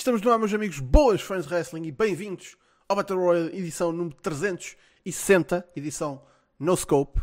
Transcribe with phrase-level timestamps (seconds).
[0.00, 2.56] Estamos no ar, meus amigos, boas fãs de wrestling e bem-vindos
[2.88, 6.22] ao Battle Royale edição número 360, edição
[6.58, 7.20] No Scope.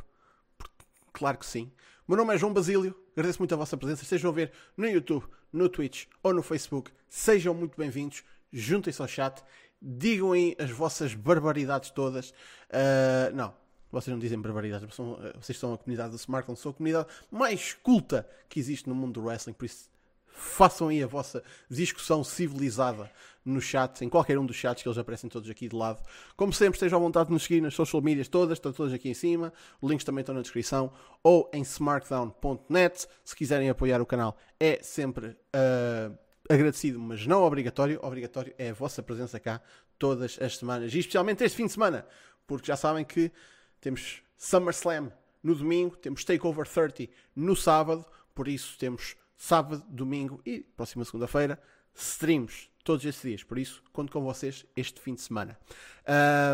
[1.11, 1.71] Claro que sim.
[2.07, 4.03] O meu nome é João Basílio, agradeço muito a vossa presença.
[4.03, 6.91] Estejam a ver no YouTube, no Twitch ou no Facebook.
[7.09, 9.43] Sejam muito bem-vindos, juntem-se ao chat,
[9.81, 12.29] digam aí as vossas barbaridades todas.
[12.29, 13.55] Uh, não,
[13.91, 14.87] vocês não dizem barbaridades,
[15.35, 19.19] vocês são a comunidade do SmackDown, são a comunidade mais culta que existe no mundo
[19.19, 19.89] do wrestling, por isso
[20.37, 23.11] façam aí a vossa discussão civilizada
[23.43, 26.03] no chat, em qualquer um dos chats que eles aparecem todos aqui de lado.
[26.35, 29.09] Como sempre, estejam à vontade de nos seguir nas social medias todas, estão todas aqui
[29.09, 29.53] em cima.
[29.81, 30.91] Links também estão na descrição
[31.23, 33.07] ou em smartdown.net.
[33.23, 36.17] Se quiserem apoiar o canal, é sempre uh,
[36.49, 37.99] agradecido, mas não obrigatório.
[38.03, 39.61] Obrigatório é a vossa presença cá
[39.97, 42.05] todas as semanas e especialmente este fim de semana,
[42.45, 43.31] porque já sabem que
[43.79, 50.59] temos SummerSlam no domingo, temos Takeover 30 no sábado, por isso temos sábado, domingo e
[50.59, 51.61] próxima segunda-feira,
[51.93, 53.43] streams todos esses dias.
[53.43, 55.57] Por isso, conto com vocês este fim de semana.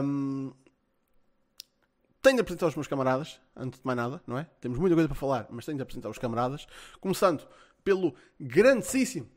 [0.03, 0.51] Um,
[2.21, 4.47] tenho de apresentar os meus camaradas, antes de mais nada, não é?
[4.59, 6.67] Temos muita coisa para falar, mas tenho de apresentar os camaradas.
[6.99, 7.47] Começando
[7.83, 9.29] pelo grandíssimo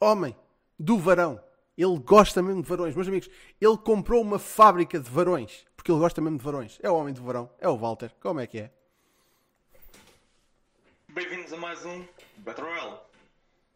[0.00, 0.34] homem
[0.78, 1.40] do varão.
[1.76, 2.94] Ele gosta mesmo de varões.
[2.94, 6.78] Meus amigos, ele comprou uma fábrica de varões, porque ele gosta mesmo de varões.
[6.82, 8.14] É o homem do varão, é o Walter.
[8.20, 8.72] Como é que é?
[11.12, 13.00] Bem-vindos a mais um Battle Royale.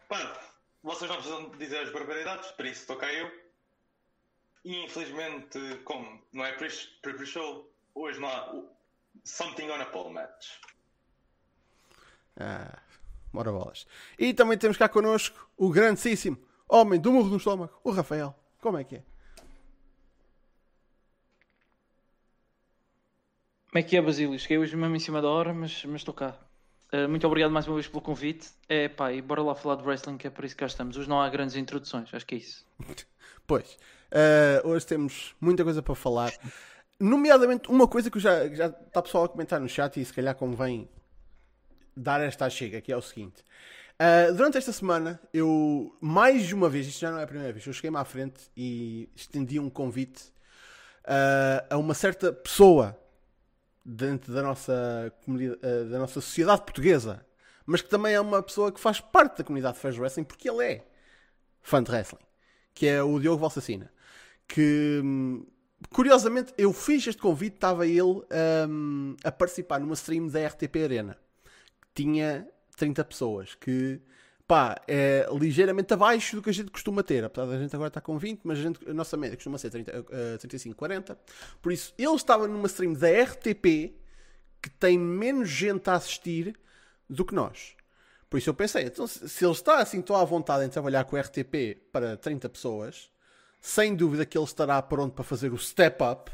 [0.09, 0.41] Pá,
[0.85, 3.29] vocês não precisam dizer as barbaridades, por isso estou cá eu.
[4.65, 8.55] E infelizmente, como não é pre-show, hoje não há
[9.25, 10.61] Something on a Pole Match.
[12.37, 12.79] Ah,
[13.33, 13.85] bora bolas.
[14.17, 16.39] E também temos cá connosco o grandíssimo
[16.69, 18.33] homem do murro no estômago, o Rafael.
[18.61, 19.03] Como é que é?
[23.71, 24.39] Como é que é, Basílio?
[24.39, 26.39] Cheguei hoje mesmo em cima da hora, mas, mas estou cá.
[26.95, 28.51] Uh, muito obrigado mais uma vez pelo convite.
[28.69, 30.97] É pá, e bora lá falar de wrestling, que é por isso que cá estamos.
[30.97, 32.65] Hoje não há grandes introduções, acho que é isso.
[33.49, 33.77] pois,
[34.13, 36.33] uh, hoje temos muita coisa para falar.
[37.01, 40.37] Nomeadamente, uma coisa que já, já está pessoal a comentar no chat e se calhar
[40.37, 40.89] convém
[41.97, 43.43] dar esta chega, que é o seguinte.
[43.95, 47.67] Uh, durante esta semana, eu, mais uma vez, isto já não é a primeira vez,
[47.67, 50.33] eu cheguei-me à frente e estendi um convite
[51.69, 52.99] a uma certa pessoa
[53.85, 55.13] dentro da nossa,
[55.63, 57.25] eh, da nossa sociedade portuguesa,
[57.67, 60.25] mas que também é uma pessoa que faz parte da comunidade de fãs de wrestling,
[60.25, 60.87] porque ele é
[61.63, 62.23] fã de wrestling,
[62.75, 63.93] que é o Diogo Valsacina.
[64.47, 65.47] Que hum,
[65.91, 68.23] curiosamente eu fiz este convite, estava ele
[68.69, 71.19] um, a participar numa stream da RTP Arena,
[71.81, 74.01] que tinha 30 pessoas, que
[74.47, 77.25] pá, é ligeiramente abaixo do que a gente costuma ter.
[77.25, 79.71] Apesar da gente agora estar com 20, mas a, gente, a nossa média costuma ser
[79.71, 81.19] 30, uh, 35, 40.
[81.63, 83.95] Por isso, ele estava numa stream da RTP
[84.63, 86.59] que tem menos gente a assistir
[87.09, 87.77] do que nós.
[88.31, 91.17] Por isso eu pensei, então, se ele está assim tão à vontade em trabalhar com
[91.17, 93.11] RTP para 30 pessoas,
[93.61, 96.31] sem dúvida que ele estará pronto para fazer o step up.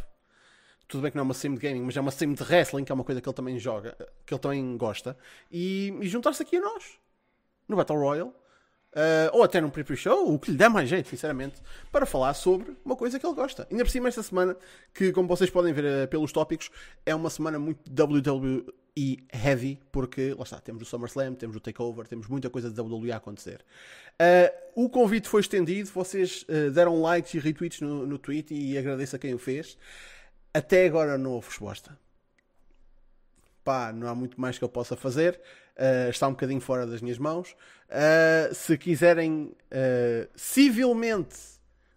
[0.86, 2.84] Tudo bem que não é uma stream de gaming, mas é uma stream de wrestling,
[2.84, 5.16] que é uma coisa que ele também joga, que ele também gosta,
[5.50, 6.99] e, e juntar-se aqui a nós
[7.70, 8.32] no Battle Royale,
[8.94, 12.76] uh, ou até num pre-show, o que lhe der mais jeito, sinceramente, para falar sobre
[12.84, 13.66] uma coisa que ele gosta.
[13.70, 14.56] Ainda por cima, esta semana,
[14.92, 16.70] que como vocês podem ver uh, pelos tópicos,
[17.06, 22.06] é uma semana muito WWE heavy, porque lá está, temos o SummerSlam, temos o Takeover,
[22.06, 23.64] temos muita coisa de WWE a acontecer.
[24.20, 29.16] Uh, o convite foi estendido, vocês deram likes e retweets no, no tweet e agradeço
[29.16, 29.78] a quem o fez.
[30.52, 31.96] Até agora não houve resposta.
[33.62, 35.40] Pá, não há muito mais que eu possa fazer
[35.80, 37.56] uh, está um bocadinho fora das minhas mãos.
[37.88, 41.36] Uh, se quiserem uh, civilmente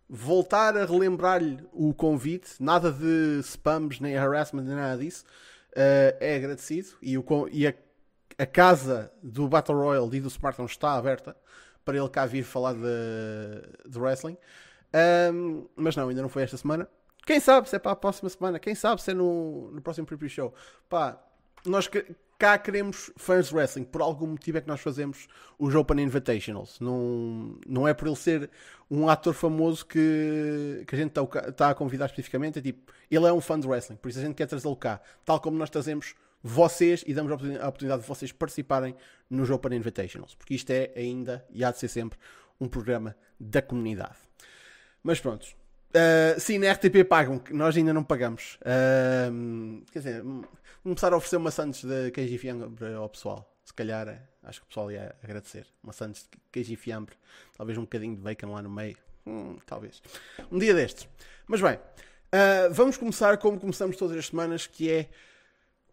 [0.09, 5.25] voltar a relembrar-lhe o convite, nada de spams, nem harassment, nem nada disso,
[5.75, 6.89] é agradecido.
[7.01, 7.73] E, o, e a,
[8.37, 11.35] a, casa do Battle Royale e do Smartphone está aberta
[11.83, 14.37] para ele cá vir falar de, de wrestling.
[15.33, 16.87] Um, mas não, ainda não foi esta semana.
[17.25, 18.59] Quem sabe se é para a próxima semana?
[18.59, 20.53] Quem sabe se é no, no próximo Preview Show?
[20.87, 21.17] Pá,
[21.65, 21.89] nós
[22.43, 23.85] cá queremos fãs de wrestling.
[23.85, 26.77] Por algum motivo é que nós fazemos os Open Invitationals.
[26.81, 28.49] Não, não é por ele ser
[28.91, 32.59] um ator famoso que, que a gente está, está a convidar especificamente.
[32.59, 34.99] É tipo, ele é um fã de wrestling, por isso a gente quer trazê-lo cá.
[35.23, 38.93] Tal como nós trazemos vocês e damos a oportunidade de vocês participarem
[39.29, 40.35] nos Open Invitationals.
[40.35, 42.19] Porque isto é ainda, e há de ser sempre,
[42.59, 44.17] um programa da comunidade.
[45.01, 45.47] Mas pronto.
[45.95, 48.57] Uh, sim, na RTP pagam, nós ainda não pagamos.
[48.61, 50.23] Uh, quer dizer,
[50.81, 53.49] começar a oferecer maçãs de queijo e fiambre ao pessoal.
[53.63, 55.67] Se calhar, eh, acho que o pessoal ia agradecer.
[55.81, 57.15] Maçãs de queijo e fiambre.
[57.55, 58.97] Talvez um bocadinho de bacon lá no meio.
[59.25, 60.01] Hum, talvez.
[60.51, 61.07] Um dia destes.
[61.47, 65.09] Mas bem, uh, vamos começar como começamos todas as semanas, que é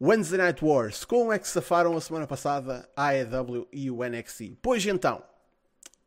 [0.00, 1.05] Wednesday Night Wars.
[1.05, 4.58] Como é que safaram a semana passada a AEW e o NXT?
[4.61, 5.23] Pois então,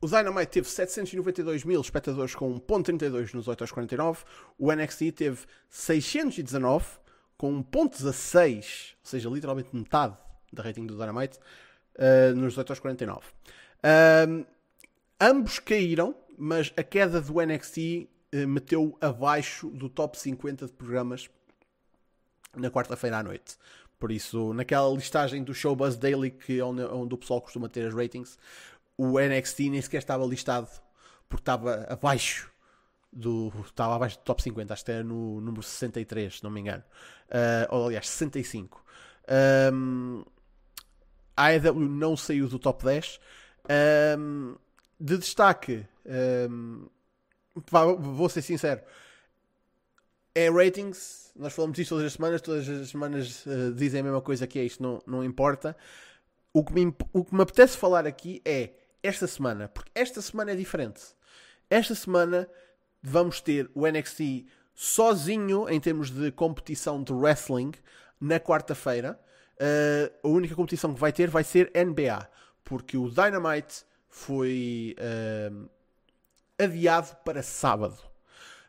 [0.03, 4.25] o Dynamite teve 792 mil espectadores com 1.32 nos 8 aos 49.
[4.59, 6.85] O NXT teve 619
[7.37, 10.17] com 1.16, ou seja, literalmente metade
[10.51, 11.39] da rating do Dynamite,
[11.95, 13.21] uh, nos 8 aos 49.
[13.21, 14.45] Uh,
[15.21, 21.29] ambos caíram, mas a queda do NXT uh, meteu abaixo do top 50 de programas
[22.53, 23.55] na quarta-feira à noite.
[23.97, 27.87] Por isso, naquela listagem do Showbuzz Daily, que é onde, onde o pessoal costuma ter
[27.87, 28.37] as ratings,
[29.11, 30.69] o NXT nem sequer estava listado
[31.27, 32.51] porque estava abaixo
[33.11, 36.61] do estava abaixo do top 50, acho que era no número 63, se não me
[36.61, 36.83] engano.
[37.29, 38.83] Uh, ou aliás, 65.
[39.73, 40.23] Um,
[41.35, 43.19] a AEW não saiu do top 10.
[44.17, 44.55] Um,
[44.99, 45.85] de destaque,
[46.45, 46.87] um,
[47.99, 48.81] vou ser sincero,
[50.33, 51.31] é ratings.
[51.35, 54.59] Nós falamos disto todas as semanas, todas as semanas uh, dizem a mesma coisa que
[54.59, 55.75] é isto, não, não importa.
[56.53, 58.71] O que, me, o que me apetece falar aqui é
[59.03, 61.01] esta semana, porque esta semana é diferente.
[61.69, 62.49] Esta semana
[63.01, 67.73] vamos ter o NXT sozinho em termos de competição de wrestling
[68.19, 69.19] na quarta-feira.
[69.55, 72.27] Uh, a única competição que vai ter vai ser NBA,
[72.63, 75.69] porque o Dynamite foi uh,
[76.57, 77.97] adiado para sábado.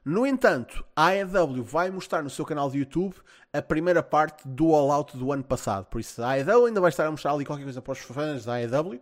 [0.05, 3.17] No entanto, a AEW vai mostrar no seu canal de YouTube
[3.53, 5.87] a primeira parte do All Out do ano passado.
[5.87, 8.45] Por isso, a AEW ainda vai estar a mostrar ali qualquer coisa para os fãs
[8.45, 9.01] da AEW, uh,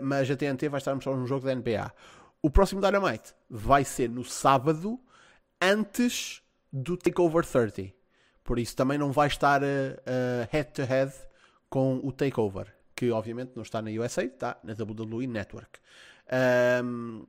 [0.00, 1.92] mas a TNT vai estar a mostrar um jogo da NBA.
[2.40, 5.00] O próximo Dynamite vai ser no sábado,
[5.60, 6.42] antes
[6.72, 7.92] do Takeover 30.
[8.44, 9.60] Por isso, também não vai estar
[10.50, 11.26] head-to-head -head
[11.68, 15.80] com o Takeover, que obviamente não está na USA, está na WWE Network.
[16.84, 17.26] Um,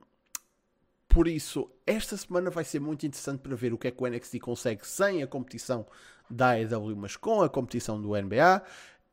[1.10, 4.06] por isso, esta semana vai ser muito interessante para ver o que é que o
[4.06, 5.84] NXT consegue sem a competição
[6.30, 8.62] da AEW, mas com a competição do NBA.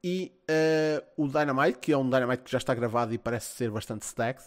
[0.04, 3.72] E uh, o Dynamite, que é um Dynamite que já está gravado e parece ser
[3.72, 4.46] bastante stacked.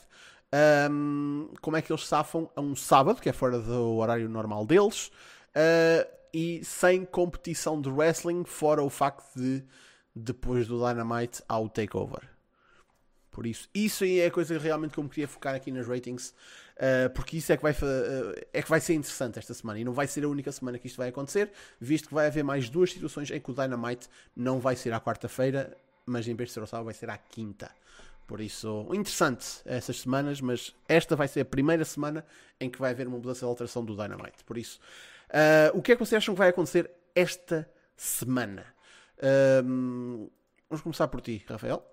[0.88, 4.64] Um, como é que eles safam a um sábado, que é fora do horário normal
[4.64, 5.08] deles,
[5.48, 9.64] uh, e sem competição de wrestling, fora o facto de
[10.14, 12.28] depois do Dynamite há o Takeover.
[13.30, 15.86] Por isso, isso aí é a coisa realmente que eu me queria focar aqui nas
[15.86, 16.34] ratings,
[16.80, 19.84] uh, porque isso é que, vai, uh, é que vai ser interessante esta semana e
[19.84, 22.68] não vai ser a única semana que isto vai acontecer, visto que vai haver mais
[22.68, 26.54] duas situações em que o Dynamite não vai ser à quarta-feira, mas em vez de
[26.54, 27.70] ser ao sábado, vai ser à quinta.
[28.26, 32.24] Por isso, interessante essas semanas, mas esta vai ser a primeira semana
[32.60, 34.44] em que vai haver uma mudança de alteração do Dynamite.
[34.46, 34.80] Por isso,
[35.30, 38.64] uh, o que é que vocês acham que vai acontecer esta semana?
[40.70, 41.84] vamos começar por ti, Rafael.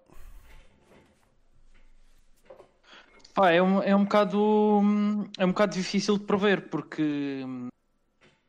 [3.37, 4.81] Pá, é, um, é, um bocado,
[5.37, 7.45] é um bocado difícil de prever, porque,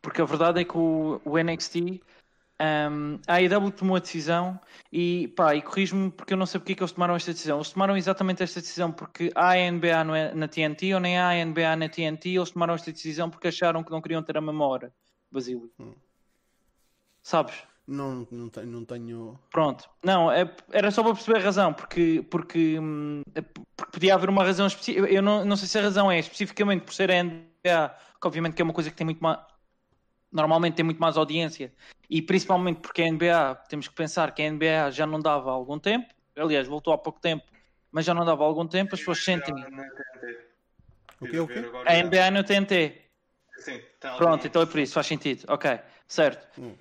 [0.00, 2.00] porque a verdade é que o, o NXT,
[2.58, 4.58] um, a AEW tomou a decisão
[4.90, 7.58] e, pá, e corrijo-me porque eu não sei porque é que eles tomaram esta decisão.
[7.58, 11.28] Eles tomaram exatamente esta decisão porque há a NBA é na TNT ou nem há
[11.28, 14.40] a NBA na TNT, eles tomaram esta decisão porque acharam que não queriam ter a
[14.40, 14.90] memória,
[15.30, 15.70] Basílio.
[15.78, 15.92] Hum.
[17.22, 17.62] Sabes?
[17.88, 19.40] Não, não, tenho, não tenho.
[19.50, 24.14] Pronto, não, é, era só para perceber a razão, porque, porque, hum, é, porque podia
[24.14, 25.08] haver uma razão específica.
[25.08, 28.52] Eu não, não sei se a razão é especificamente por ser a NBA, que obviamente
[28.52, 29.38] que é uma coisa que tem muito mais.
[30.30, 31.72] Normalmente tem muito mais audiência,
[32.10, 35.54] e principalmente porque a NBA, temos que pensar que a NBA já não dava há
[35.54, 37.44] algum tempo, aliás, voltou há pouco tempo,
[37.90, 39.54] mas já não dava há algum tempo, as pessoas sentem.
[41.18, 41.64] O que, o quê?
[41.86, 43.08] A NBA no TNT.
[43.56, 45.46] Sim, tá Pronto, então é por isso, faz sentido.
[45.48, 46.60] Ok, certo.
[46.60, 46.74] Hum.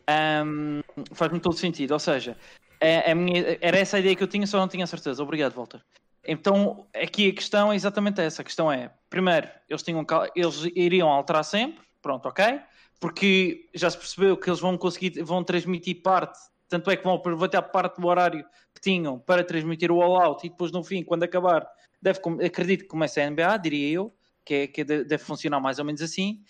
[0.46, 0.82] Um,
[1.14, 1.92] Faz-me todo sentido.
[1.92, 2.38] Ou seja,
[2.82, 5.22] a, é, a minha, era essa a ideia que eu tinha, só não tinha certeza.
[5.22, 5.82] Obrigado, Walter.
[6.28, 8.42] Então, aqui a questão é exatamente essa.
[8.42, 10.06] A questão é, primeiro, eles, tinham,
[10.36, 12.60] eles iriam alterar sempre, pronto, ok?
[13.00, 17.16] Porque já se percebeu que eles vão conseguir, vão transmitir parte, tanto é que vão
[17.16, 18.44] aproveitar parte do horário
[18.76, 21.66] que tinham para transmitir o all-out e depois no fim, quando acabar,
[22.02, 25.86] deve, acredito que comece a NBA, diria eu, que, é, que deve funcionar mais ou
[25.86, 26.42] menos assim.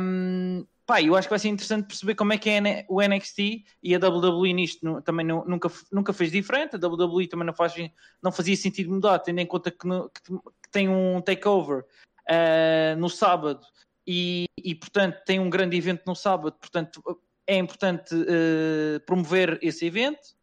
[0.00, 3.62] Um, pá, eu acho que vai ser interessante perceber como é que é o NXT
[3.82, 6.76] e a WWE nisto também nunca, nunca fez diferente.
[6.76, 7.74] A WWE também não, faz,
[8.22, 11.84] não fazia sentido mudar, tendo em conta que, no, que, que tem um takeover
[12.26, 13.60] uh, no sábado
[14.06, 16.56] e, e, portanto, tem um grande evento no sábado.
[16.58, 17.02] Portanto,
[17.46, 20.38] é importante uh, promover esse evento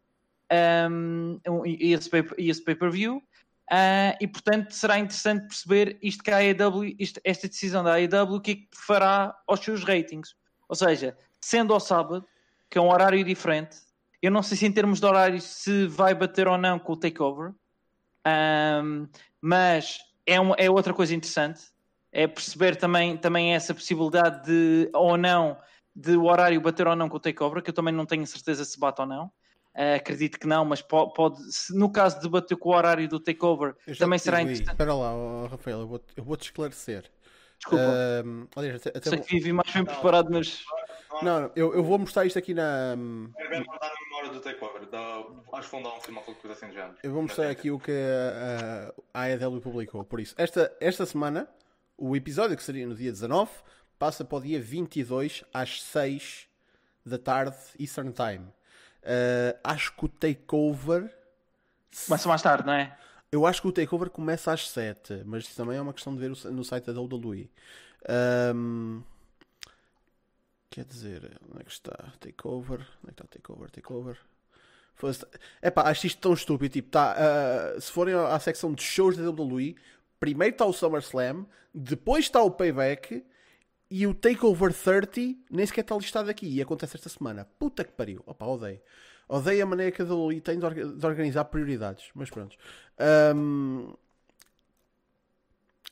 [0.88, 3.20] um, e esse pay-per-view.
[3.70, 8.36] Uh, e portanto será interessante perceber isto que a AEW, isto, esta decisão da AEW,
[8.36, 10.36] o que é que fará aos seus ratings.
[10.68, 12.24] Ou seja, sendo ao sábado,
[12.70, 13.76] que é um horário diferente,
[14.22, 16.96] eu não sei se em termos de horário se vai bater ou não com o
[16.96, 17.52] takeover,
[18.26, 19.08] um,
[19.40, 21.62] mas é, uma, é outra coisa interessante.
[22.12, 25.58] É perceber também, também essa possibilidade de ou não
[25.94, 28.64] de o horário bater ou não com o takeover, que eu também não tenho certeza
[28.64, 29.30] se bate ou não.
[29.76, 33.06] Uh, acredito que não, mas pode, pode se, no caso de bater com o horário
[33.06, 34.70] do takeover, também será interessante.
[34.70, 37.04] Espera lá, oh, Rafael, eu vou-te vou esclarecer.
[37.58, 37.84] Desculpa.
[37.84, 39.26] Uh, aliás, até, até Sei vou...
[39.26, 40.64] que vivi mais bem não, preparado, mas.
[41.22, 42.92] Não, não eu, eu vou mostrar isto aqui na.
[43.38, 44.86] É bem mandar na memória do takeover.
[44.86, 45.26] Da...
[45.52, 46.94] Acho que vão dar um filme ou coisa assim de género.
[47.02, 50.04] Eu vou mostrar aqui o que a, a AEW publicou.
[50.04, 51.46] Por isso, esta, esta semana,
[51.98, 53.50] o episódio que seria no dia 19
[53.98, 56.48] passa para o dia 22 às 6
[57.04, 58.46] da tarde, Eastern Time.
[59.06, 61.14] Uh, acho que o takeover.
[62.06, 62.98] Começa mais tarde, não é?
[63.30, 66.20] Eu acho que o takeover começa às 7, mas isso também é uma questão de
[66.20, 67.50] ver no site da WWE.
[68.54, 69.02] Um,
[70.70, 72.12] quer dizer, onde é que está?
[72.20, 72.80] Takeover.
[72.80, 73.70] Onde é que está takeover?
[73.70, 74.18] Takeover.
[75.60, 76.72] É pá, acho isto tão estúpido.
[76.72, 79.76] Tipo, tá, uh, se forem à secção de shows da WWE,
[80.18, 83.24] primeiro está o SummerSlam, depois está o Payback
[83.90, 87.46] e o Takeover 30 nem sequer está listado aqui e acontece esta semana.
[87.58, 88.22] Puta que pariu.
[88.26, 88.80] Opa, odeio.
[89.28, 92.10] Odeio a maneira que a WWE tem de, organizar prioridades.
[92.14, 92.56] Mas pronto.
[93.34, 93.94] Um...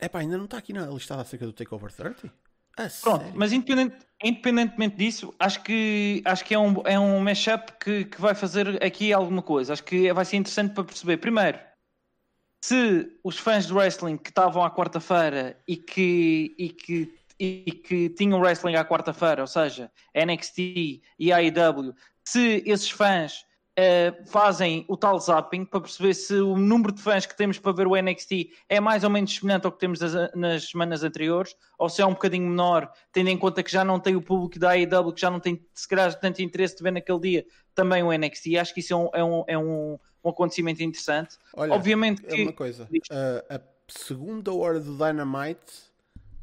[0.01, 2.33] Epá, ainda não está aqui na listada acerca do Takeover 30?
[2.77, 3.33] Ah, Pronto, sério?
[3.37, 8.21] mas independente, independentemente disso, acho que, acho que é um, é um mashup que, que
[8.21, 9.73] vai fazer aqui alguma coisa.
[9.73, 11.19] Acho que vai ser interessante para perceber.
[11.19, 11.59] Primeiro,
[12.61, 18.09] se os fãs de wrestling que estavam à quarta-feira e que, e que e que
[18.11, 20.59] tinham wrestling à quarta-feira, ou seja, NXT
[21.19, 23.45] e AEW, se esses fãs
[23.79, 27.73] uh, fazem o tal zapping para perceber se o número de fãs que temos para
[27.73, 30.01] ver o NXT é mais ou menos semelhante ao que temos
[30.35, 33.99] nas semanas anteriores, ou se é um bocadinho menor, tendo em conta que já não
[33.99, 36.93] tem o público da AEW, que já não tem, se calhar, tanto interesse de ver
[36.93, 38.57] naquele dia também o NXT.
[38.57, 41.37] Acho que isso é um, é um, é um, um acontecimento interessante.
[41.55, 42.43] Olha, Obviamente é que...
[42.43, 45.94] uma coisa, uh, a segunda hora do Dynamite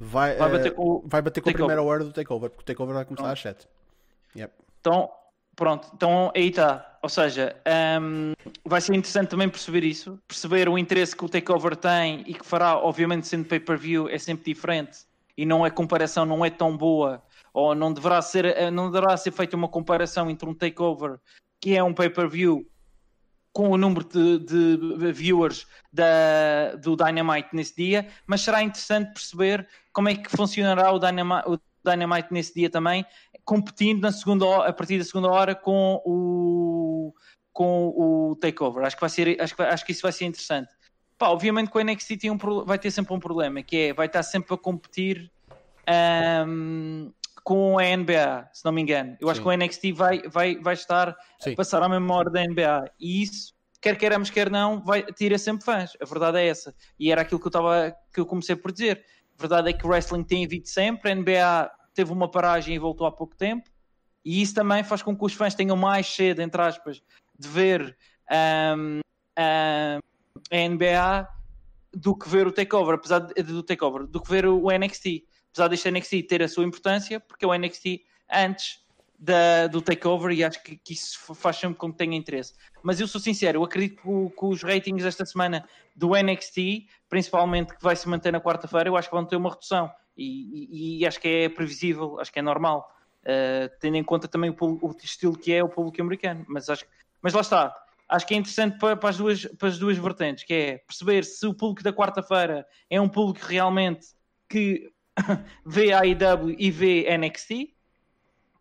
[0.02, 2.66] vai, vai bater com, uh, vai bater com a primeira hora do takeover, porque o
[2.66, 3.68] takeover vai começar às 7.
[4.36, 4.52] Yep.
[4.80, 5.12] Então,
[5.56, 6.98] pronto, então aí está.
[7.04, 7.56] Ou seja,
[8.02, 8.34] um,
[8.66, 12.46] vai ser interessante também perceber isso, perceber o interesse que o takeover tem e que
[12.46, 15.00] fará, obviamente, sendo pay-per-view, é sempre diferente
[15.38, 17.22] e não é comparação, não é tão boa,
[17.54, 21.20] ou não deverá ser, eh, não deverá ser feita uma comparação entre um takeover
[21.60, 22.68] que é um pay-per-view
[23.54, 29.68] com o número de, de viewers da, do Dynamite nesse dia, mas será interessante perceber
[29.92, 33.06] como é que funcionará o Dynamite, o Dynamite nesse dia também,
[33.44, 37.14] competindo na segunda a partir da segunda hora com o,
[37.52, 38.86] com o Takeover.
[38.86, 40.72] Acho que, vai ser, acho, que, acho que isso vai ser interessante.
[41.18, 44.08] Pá, obviamente que o NXT tem um, vai ter sempre um problema, que é vai
[44.08, 45.32] estar sempre a competir
[46.48, 47.12] um,
[47.44, 49.18] com a NBA, se não me engano.
[49.20, 49.32] Eu Sim.
[49.32, 51.54] acho que o NXT vai, vai, vai estar Sim.
[51.54, 52.92] a passar à hora da NBA.
[53.00, 55.94] E isso, quer queiramos, quer não, vai, tira sempre fãs.
[56.02, 56.74] A verdade é essa.
[57.00, 59.04] E era aquilo que eu, estava, que eu comecei por dizer.
[59.38, 61.12] A verdade é que o wrestling tem havido sempre.
[61.12, 63.70] A NBA teve uma paragem e voltou há pouco tempo.
[64.24, 67.02] E isso também faz com que os fãs tenham mais cedo, entre aspas,
[67.38, 67.98] de ver
[68.30, 69.00] um,
[69.40, 70.00] um,
[70.52, 71.28] a NBA
[71.94, 75.92] do que ver o takeover, apesar do takeover, do que ver o NXT apesar deste
[75.92, 78.82] NXT ter a sua importância, porque é o NXT antes
[79.22, 82.56] da, do takeover e acho que, que, isso faz sempre com que tenha interesse.
[82.82, 87.76] Mas eu sou sincero, eu acredito que, que os ratings esta semana do NXT, principalmente
[87.76, 91.00] que vai se manter na quarta-feira, eu acho que vão ter uma redução e, e,
[91.00, 92.90] e acho que é previsível, acho que é normal,
[93.24, 96.44] uh, tendo em conta também o, o, estilo que é o público americano.
[96.48, 96.86] Mas, acho,
[97.22, 97.76] mas lá está,
[98.10, 101.24] acho que é interessante para, para, as duas, para as duas vertentes, que é perceber
[101.26, 104.08] se o público da quarta-feira é um público realmente
[104.50, 104.92] que
[105.66, 107.74] vê a IW e vê NXT,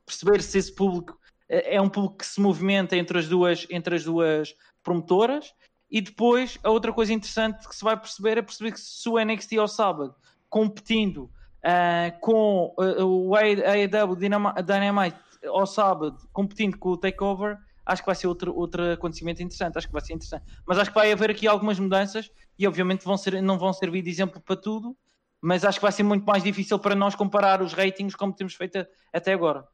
[0.05, 3.97] perceber se esse público eh, é um público que se movimenta entre as duas, entre
[3.97, 5.53] as duas promotoras.
[5.91, 9.19] E depois, a outra coisa interessante que se vai perceber é perceber que se o
[9.19, 10.15] NXT ao sábado,
[10.49, 11.31] competindo
[11.65, 18.15] uh, com uh, o AEW Dynamite ao sábado, competindo com o Takeover, acho que vai
[18.15, 19.79] ser outro, outro acontecimento interessante.
[19.79, 20.45] Acho que vai ser interessante.
[20.65, 24.03] Mas acho que vai haver aqui algumas mudanças e, obviamente, vão ser, não vão servir
[24.03, 24.97] de exemplo para tudo,
[25.41, 28.55] mas acho que vai ser muito mais difícil para nós comparar os ratings como temos
[28.55, 29.67] feito até agora.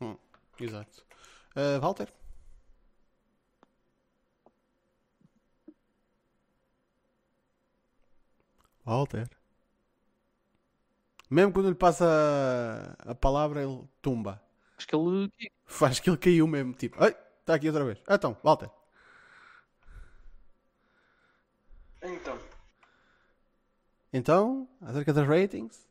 [0.00, 0.16] Hum,
[0.60, 1.04] exato.
[1.56, 2.08] Uh, Walter?
[8.84, 9.28] Walter?
[11.30, 14.42] Mesmo quando lhe passa a, palavra, ele tumba.
[14.78, 15.30] Acho que ele.
[15.66, 16.72] Faz que ele caiu mesmo.
[16.72, 18.00] Tipo, ai, está aqui outra vez.
[18.08, 18.70] Então, Walter.
[24.12, 25.86] Então, acerca das ratings.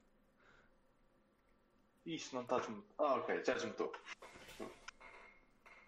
[2.05, 2.93] Isto não está desmutado.
[2.97, 3.91] Ah, ok, já desmutou.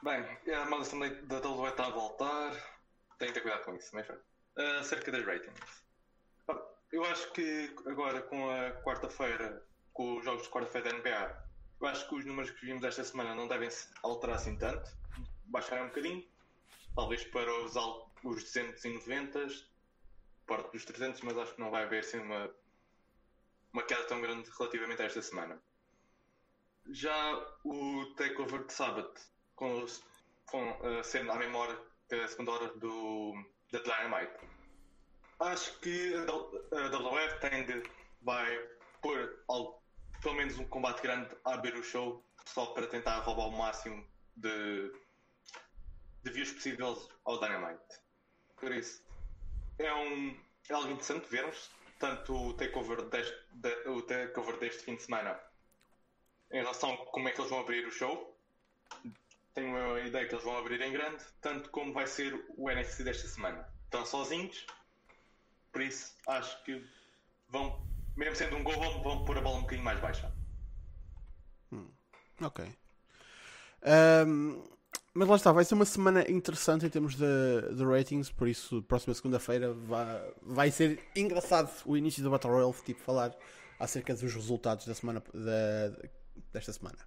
[0.04, 2.52] Bem, a maldição da WWE está a voltar.
[3.18, 5.84] Tem que ter cuidado com isso, mas uh, acerca das ratings.
[6.92, 11.44] Eu acho que agora com a quarta-feira, com os jogos de quarta-feira da NBA,
[11.82, 14.92] eu acho que os números que vimos esta semana não devem se alterar assim tanto.
[15.46, 16.28] Baixarem um bocadinho.
[16.96, 17.76] talvez para os,
[18.24, 19.48] os 290,
[20.50, 22.50] parte dos 300, mas acho que não vai haver assim uma,
[23.72, 25.62] uma queda tão grande relativamente a esta semana.
[26.90, 29.14] Já o takeover de sábado,
[29.56, 29.86] com,
[30.48, 31.38] com uh, sendo à
[32.10, 33.34] que a segunda hora do,
[33.72, 34.34] da Dynamite,
[35.40, 37.84] acho que a WF tem de,
[38.24, 38.58] vai
[39.02, 39.82] pôr algo,
[40.22, 44.04] pelo menos um combate grande a abrir o show só para tentar roubar o máximo
[44.36, 44.92] de,
[46.24, 48.00] de views possíveis ao Dynamite.
[48.58, 49.04] Por isso,
[49.80, 50.38] é, um,
[50.70, 55.40] é algo interessante vermos tanto o takeover deste, de, o takeover deste fim de semana
[56.52, 58.36] em relação a como é que eles vão abrir o show.
[59.54, 63.04] Tenho uma ideia que eles vão abrir em grande, tanto como vai ser o NXT
[63.04, 63.68] desta semana.
[63.84, 64.66] Estão sozinhos,
[65.72, 66.84] por isso acho que
[67.50, 70.32] vão, mesmo sendo um go home, vão pôr a bola um bocadinho mais baixa.
[71.72, 71.90] Hum,
[72.42, 72.74] ok.
[74.26, 74.64] Um,
[75.14, 78.82] mas lá está, vai ser uma semana interessante em termos de, de ratings, por isso,
[78.84, 83.36] próxima segunda-feira vai, vai ser engraçado o início do Battle Royale, tipo, falar
[83.80, 86.10] acerca dos resultados da semana, da,
[86.54, 86.98] desta semana.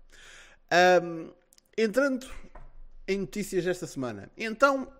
[1.02, 1.30] Um,
[1.76, 2.26] entrando
[3.06, 4.92] em notícias desta semana, então.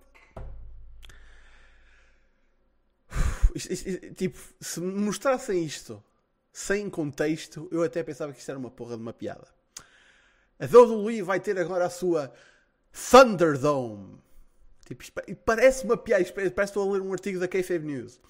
[4.16, 6.02] Tipo, se mostrassem isto
[6.50, 9.46] sem contexto, eu até pensava que isto era uma porra de uma piada.
[10.58, 12.32] A WWE vai ter agora a sua
[12.92, 14.20] Thunderdome.
[14.84, 15.04] Tipo,
[15.44, 18.20] parece uma piada, parece que estou a ler um artigo da KFAB News.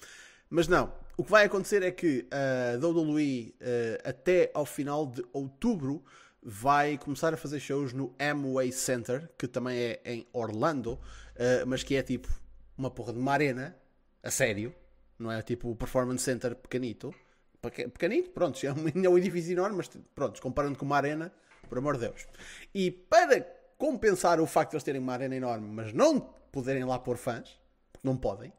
[0.49, 5.23] Mas não, o que vai acontecer é que a WWE, uh, até ao final de
[5.33, 6.03] outubro,
[6.41, 11.83] vai começar a fazer shows no Amway Center, que também é em Orlando, uh, mas
[11.83, 12.29] que é tipo
[12.77, 13.75] uma porra de uma arena,
[14.21, 14.73] a sério,
[15.17, 17.13] não é tipo o Performance Center pequenito.
[17.61, 21.33] Pequenito, pronto, é um, é um edifício enorme, mas pronto, comparando com uma arena,
[21.69, 22.27] por amor de Deus.
[22.73, 26.19] E para compensar o facto de eles terem uma arena enorme, mas não
[26.51, 27.59] poderem lá pôr fãs,
[27.91, 28.53] porque não podem,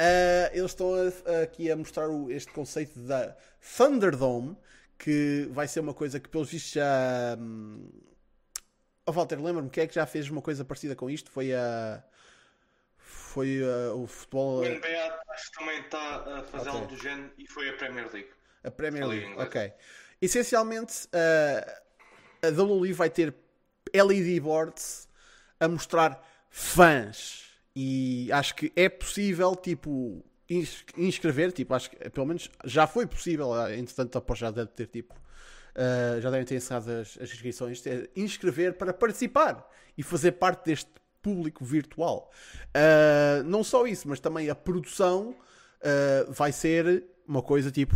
[0.00, 3.36] Uh, eles estão a, a, aqui a mostrar o, este conceito da
[3.76, 4.56] Thunderdome,
[4.96, 7.36] que vai ser uma coisa que, pelos vistos, já.
[7.36, 7.90] Um...
[9.04, 11.32] Oh, Walter, lembra-me quem é que já fez uma coisa parecida com isto?
[11.32, 12.02] Foi a.
[12.96, 14.60] Foi a, o futebol.
[14.60, 16.80] O NBA acho que também está a fazer okay.
[16.80, 18.30] algo do género e foi a Premier League.
[18.62, 19.72] A Premier League, ok.
[20.22, 23.34] Essencialmente, uh, a WWE vai ter
[23.94, 25.08] LED boards
[25.60, 30.24] a mostrar fãs e acho que é possível, tipo,
[30.96, 34.86] inscrever, tipo, acho que pelo menos já foi possível, ah, entretanto, após já deve ter,
[34.86, 40.32] tipo, uh, já devem ter encerrado as, as inscrições, é inscrever para participar e fazer
[40.32, 40.90] parte deste
[41.22, 42.32] público virtual.
[42.68, 47.94] Uh, não só isso, mas também a produção uh, vai ser uma coisa tipo.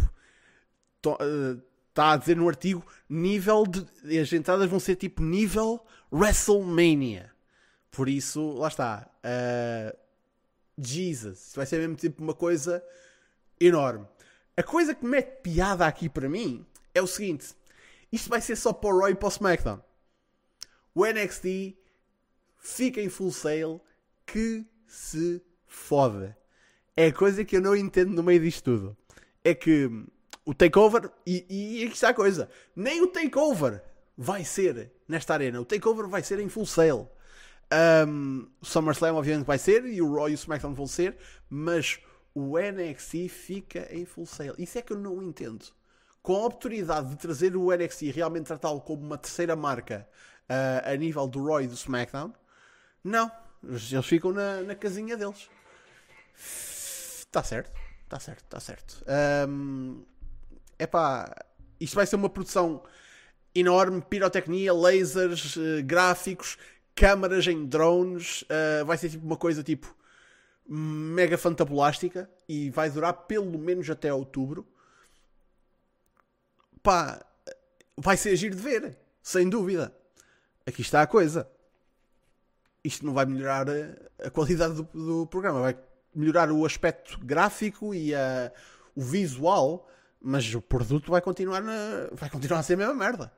[1.93, 4.19] Está a dizer no artigo nível de.
[4.19, 7.31] As entradas vão ser tipo nível WrestleMania.
[7.91, 9.11] Por isso, lá está.
[9.23, 9.95] Uh,
[10.79, 11.49] Jesus.
[11.49, 12.83] Isto vai ser mesmo tipo uma coisa
[13.61, 14.09] enorme.
[14.57, 17.55] A coisa que mete piada aqui para mim é o seguinte:
[18.11, 19.85] isto vai ser só para o Roy e para o SmackDown.
[20.95, 21.77] O NXT
[22.57, 23.83] fica em full sale
[24.25, 26.39] que se foda.
[26.97, 28.97] É a coisa que eu não entendo no meio disto tudo.
[29.45, 29.91] É que
[30.45, 33.83] o takeover, e, e aqui está a coisa: nem o takeover
[34.17, 35.61] vai ser nesta arena.
[35.61, 37.07] O takeover vai ser em full sale.
[38.07, 41.17] Um, o SummerSlam, obviamente, vai ser, e o Raw e o SmackDown vão ser,
[41.49, 41.99] mas
[42.35, 44.55] o NXT fica em full sale.
[44.59, 45.65] Isso é que eu não entendo.
[46.23, 50.07] Com a oportunidade de trazer o NXT e realmente tratá-lo como uma terceira marca
[50.49, 52.33] uh, a nível do Raw e do SmackDown,
[53.03, 53.31] não.
[53.65, 55.49] Eles ficam na, na casinha deles.
[56.37, 57.73] Está certo,
[58.05, 59.05] está certo, está certo.
[59.49, 60.05] Um,
[60.83, 61.35] epá,
[61.81, 62.83] isto vai ser uma produção
[63.55, 66.57] enorme, pirotecnia, lasers, uh, gráficos,
[66.95, 69.95] câmaras em drones, uh, vai ser tipo uma coisa tipo
[70.67, 74.67] mega fantabulástica e vai durar pelo menos até outubro.
[76.83, 77.25] Pá,
[77.97, 79.95] vai ser giro de ver, sem dúvida.
[80.67, 81.49] Aqui está a coisa.
[82.85, 83.67] Isto não vai melhorar
[84.19, 85.79] a, qualidade do, do, programa, vai
[86.15, 88.53] melhorar o aspecto gráfico e a,
[88.95, 89.89] o visual,
[90.23, 93.33] mas o produto vai continuar, na, vai continuar a ser a mesma merda.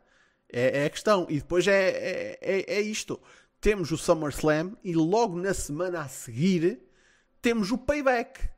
[0.53, 1.27] É, é a questão.
[1.29, 3.21] E depois é, é, é, é isto
[3.61, 6.81] temos o SummerSlam e logo na semana a seguir
[7.41, 8.49] temos o Payback.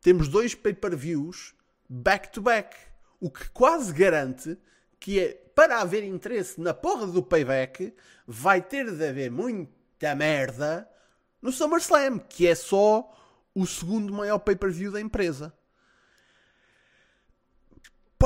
[0.00, 1.52] Temos dois pay-per-views
[1.88, 2.76] back-to-back.
[3.18, 4.56] O que quase garante
[5.00, 7.92] que é, para haver interesse na porra do Payback
[8.26, 10.88] vai ter de haver muita merda
[11.42, 13.12] no SummerSlam, que é só
[13.54, 15.52] o segundo maior pay-per-view da empresa.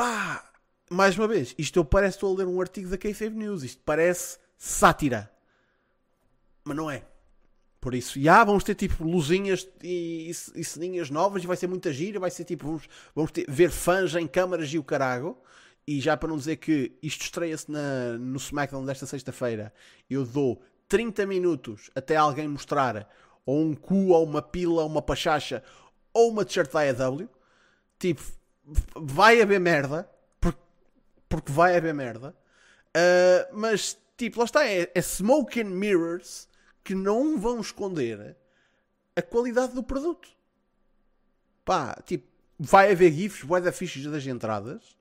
[0.00, 0.50] Pá!
[0.90, 3.62] Mais uma vez, isto eu parece estou a ler um artigo da KFAB News.
[3.62, 5.30] Isto parece sátira.
[6.64, 7.04] Mas não é.
[7.78, 11.66] Por isso, já vamos ter tipo luzinhas e, e, e ceninhas novas e vai ser
[11.66, 15.36] muita gira, vai ser tipo, vamos, vamos ter, ver fãs em câmaras e o carago.
[15.86, 19.70] E já para não dizer que isto estreia-se no SmackDown desta sexta-feira,
[20.08, 23.06] eu dou 30 minutos até alguém mostrar
[23.44, 25.62] ou um cu, ou uma pila, ou uma pachacha,
[26.14, 27.28] ou uma t-shirt da AEW.
[27.98, 28.39] Tipo,
[28.94, 30.09] vai haver merda,
[30.40, 30.61] porque,
[31.28, 32.35] porque vai haver merda.
[32.96, 36.48] Uh, mas, tipo, lá está, é, é smoke and mirrors
[36.83, 38.37] que não vão esconder
[39.14, 40.28] a qualidade do produto.
[41.64, 42.26] Pá, tipo,
[42.59, 44.96] vai haver GIFs, vai dar fichas das entradas,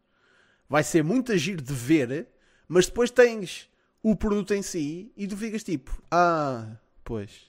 [0.67, 2.27] vai ser muito agir de ver,
[2.67, 3.69] mas depois tens
[4.01, 7.48] o produto em si e tu ficas tipo, ah, pois.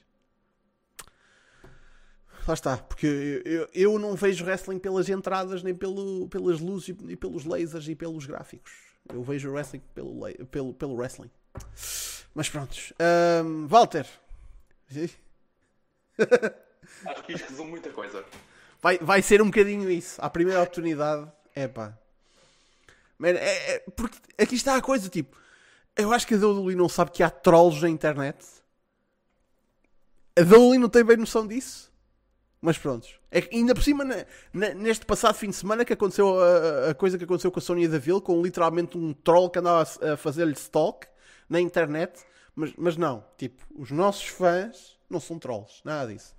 [2.47, 6.95] Lá está, porque eu, eu, eu não vejo wrestling pelas entradas, nem pelo, pelas luzes
[7.07, 8.71] e pelos lasers e pelos gráficos.
[9.13, 11.29] Eu vejo wrestling pelo, pelo, pelo wrestling.
[12.33, 12.93] Mas prontos.
[13.43, 14.07] Um, Walter.
[17.05, 18.25] Acho que isto resume muita coisa.
[18.81, 20.19] Vai, vai ser um bocadinho isso.
[20.21, 21.97] À primeira oportunidade, é pá.
[23.23, 25.37] É, é, porque aqui está a coisa, tipo.
[25.95, 28.43] Eu acho que a WWE não sabe que há trolls na internet.
[30.35, 31.90] A WWE não tem bem noção disso.
[32.61, 33.07] Mas pronto.
[33.31, 36.91] É que ainda por cima, na, na, neste passado fim de semana, que aconteceu a,
[36.91, 40.13] a, coisa que aconteceu com a Sonya Deville, com literalmente um troll que andava a,
[40.13, 41.07] a fazer-lhe stalk
[41.49, 42.23] na internet.
[42.55, 46.35] Mas, mas não, tipo, os nossos fãs não são trolls, nada disso.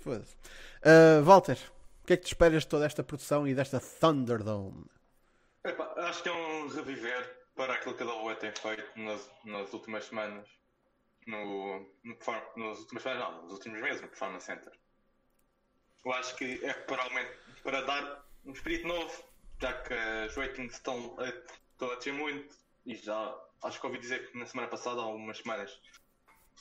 [0.00, 0.34] Foda-se.
[0.82, 1.58] Uh, Walter,
[2.02, 4.86] o que é que te esperas de toda esta produção e desta Thunderdome?
[5.62, 9.72] Epa, acho que é um reviver para aquilo que a WWE tem feito nas, nas
[9.72, 10.48] últimas semanas.
[11.26, 12.16] No, no,
[12.56, 14.72] não, nos últimos meses no Performance Center.
[16.04, 17.04] Eu acho que é para,
[17.62, 19.24] para dar um espírito novo,
[19.60, 19.94] já que
[20.28, 21.16] os ratings estão
[21.72, 25.04] estão a descer muito e já acho que ouvi dizer que na semana passada, há
[25.04, 25.80] algumas semanas,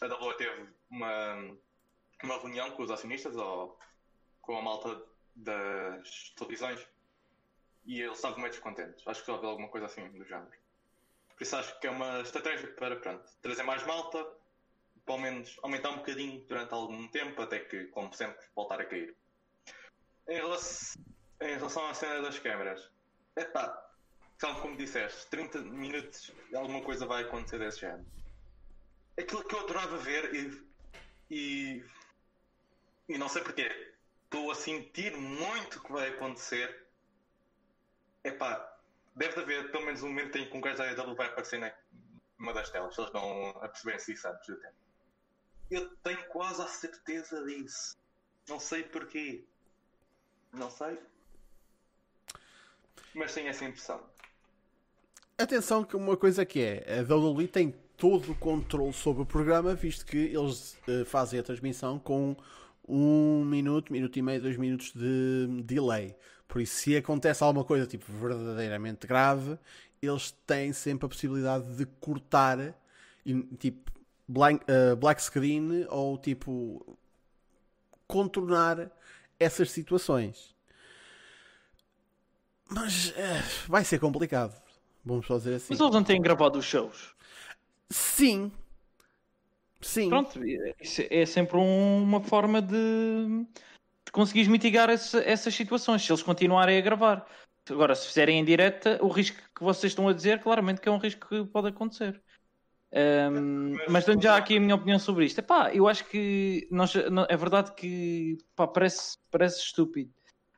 [0.02, 1.58] a WWE teve uma,
[2.24, 3.78] uma reunião com os acionistas ou
[4.42, 5.02] com a malta
[5.36, 6.86] das televisões
[7.86, 9.06] e eles estavam meio descontentes.
[9.08, 10.52] Acho que já ouvi alguma coisa assim do género.
[11.30, 14.26] Por isso acho que é uma estratégia para pronto, trazer mais malta,
[15.06, 19.16] pelo menos aumentar um bocadinho durante algum tempo, até que, como sempre, voltar a cair.
[20.30, 21.04] Em relação,
[21.42, 22.88] em relação à cena das câmaras,
[23.36, 23.90] é pá,
[24.62, 28.06] como disseste, 30 minutos alguma coisa vai acontecer desse género.
[29.18, 30.70] Aquilo que eu adorava ver e,
[31.32, 31.86] e,
[33.10, 33.94] e não sei porquê,
[34.26, 36.88] estou a sentir muito que vai acontecer.
[38.24, 38.78] É pá,
[39.16, 41.76] deve haver pelo menos um momento em que um gajo da AEW vai aparecer
[42.38, 44.76] numa das telas, se eles não a perceberem-se isso antes do tempo.
[45.72, 47.98] Eu tenho quase a certeza disso.
[48.48, 49.46] Não sei porquê.
[50.54, 50.98] Não sei.
[53.14, 54.00] Mas tenho essa impressão.
[55.38, 59.76] Atenção que uma coisa que é, a WWE tem todo o controle sobre o programa,
[59.76, 62.36] visto que eles uh, fazem a transmissão com
[62.88, 66.16] um minuto, minuto e meio, dois minutos de delay.
[66.48, 69.58] Por isso, se acontece alguma coisa tipo verdadeiramente grave,
[70.02, 72.74] eles têm sempre a possibilidade de cortar,
[73.60, 73.92] tipo
[74.28, 76.98] blank, uh, black screen ou tipo
[78.08, 78.92] contornar
[79.40, 80.56] essas situações.
[82.70, 84.54] Mas uh, vai ser complicado.
[85.04, 85.68] Vamos fazer assim.
[85.70, 87.16] Mas eles não têm gravado os shows?
[87.90, 88.52] Sim.
[89.82, 90.10] Sim.
[90.10, 90.40] Pronto,
[91.10, 93.46] é sempre uma forma de
[94.12, 97.26] conseguires mitigar esse, essas situações, se eles continuarem a gravar.
[97.70, 100.92] Agora, se fizerem em direta, o risco que vocês estão a dizer, claramente que é
[100.92, 102.22] um risco que pode acontecer.
[102.92, 106.94] Um, mas dando já aqui a minha opinião sobre isto, epá, eu acho que nós,
[106.96, 110.12] é verdade que pá, parece, parece estúpido,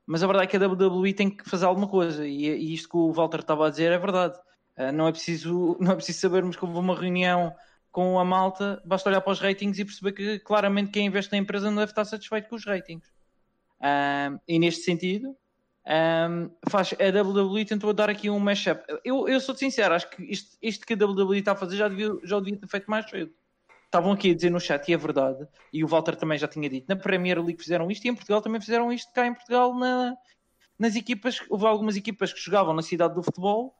[0.06, 2.90] mas a verdade é que a WWE tem que fazer alguma coisa e, e isto
[2.90, 4.38] que o Walter estava a dizer é verdade.
[4.78, 7.54] Uh, não, é preciso, não é preciso sabermos como uma reunião
[7.92, 11.38] com a malta, basta olhar para os ratings e perceber que claramente quem investe na
[11.38, 13.12] empresa não deve estar satisfeito com os ratings.
[13.82, 15.36] Um, e neste sentido,
[15.88, 18.82] um, faz, a WWE tentou dar aqui um mashup.
[19.04, 21.88] Eu, eu sou sincero, acho que isto, isto que a WWE está a fazer já
[21.88, 23.32] devia, já devia ter feito mais cedo.
[23.86, 26.70] Estavam aqui a dizer no chat, e é verdade, e o Walter também já tinha
[26.70, 29.78] dito, na Premier League fizeram isto e em Portugal também fizeram isto cá em Portugal
[29.78, 30.16] na,
[30.80, 33.76] nas equipas, houve algumas equipas que jogavam na cidade do futebol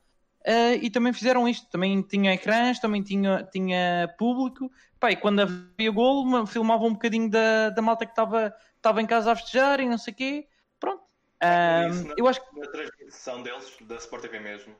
[0.46, 4.70] uh, e também fizeram isto, também tinha ecrãs, também tinha, tinha público,
[5.02, 9.32] Pá, e quando havia golo filmavam um bocadinho da, da malta que estava em casa
[9.32, 10.48] a festejar e não sei o quê.
[11.42, 11.96] Pronto.
[11.96, 12.60] Um, na, eu acho que.
[12.60, 14.76] Na transmissão deles, da Sport TV mesmo,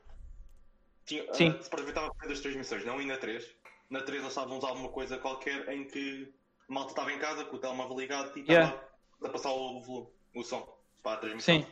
[1.04, 1.48] tinha, Sim.
[1.50, 3.44] a Sport TV estava a fazer as transmissões, não e na 3.
[3.90, 6.32] Na 3 eles estavam a usar alguma coisa qualquer em que
[6.70, 8.68] a malta estava em casa com o telemóvel ligado e yeah.
[9.14, 10.66] estava a passar o volume, o som
[11.02, 11.60] para a transmissão.
[11.60, 11.66] Sim.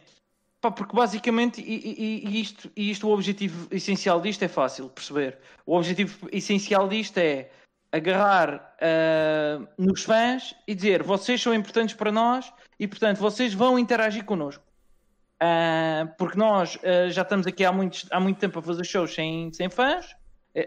[0.61, 4.91] Pá, porque basicamente, e, e, e, isto, e isto, o objetivo essencial disto é fácil
[4.91, 5.39] perceber.
[5.65, 7.51] O objetivo essencial disto é
[7.91, 13.79] agarrar uh, nos fãs e dizer vocês são importantes para nós e portanto vocês vão
[13.79, 14.63] interagir connosco.
[15.43, 19.15] Uh, porque nós uh, já estamos aqui há, muitos, há muito tempo a fazer shows
[19.15, 20.15] sem, sem fãs.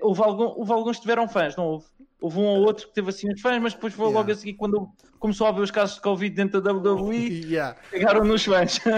[0.02, 1.86] houve, algum, houve alguns que tiveram fãs, não houve?
[2.20, 4.20] Houve um ou outro que teve assim os fãs, mas depois foi yeah.
[4.20, 7.78] logo a seguir quando começou a haver os casos de Covid dentro da WWE, yeah.
[7.92, 8.80] pegaram nos fãs.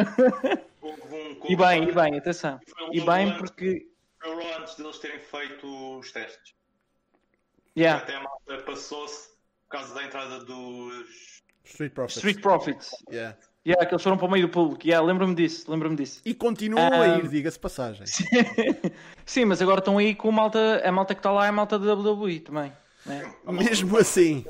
[0.85, 2.59] Um, e bem, e bem, atenção.
[2.91, 3.87] E bem porque.
[4.21, 6.55] Foi antes deles terem feito os testes.
[7.77, 8.03] Yeah.
[8.03, 9.29] Até a malta passou-se
[9.63, 12.17] por causa da entrada dos Street Profits.
[12.17, 12.91] Street Profits.
[13.11, 13.37] Yeah.
[13.65, 14.85] Yeah, que eles foram para o meio do público.
[14.85, 16.21] Yeah, lembro-me disso, lembro-me disso.
[16.23, 17.01] E continuam um...
[17.01, 18.05] a ir, diga-se passagem.
[19.25, 21.51] Sim, mas agora estão aí com a malta, a malta que está lá é a
[21.51, 22.71] malta da WWE também.
[23.05, 23.33] Né?
[23.47, 24.45] Mesmo assim.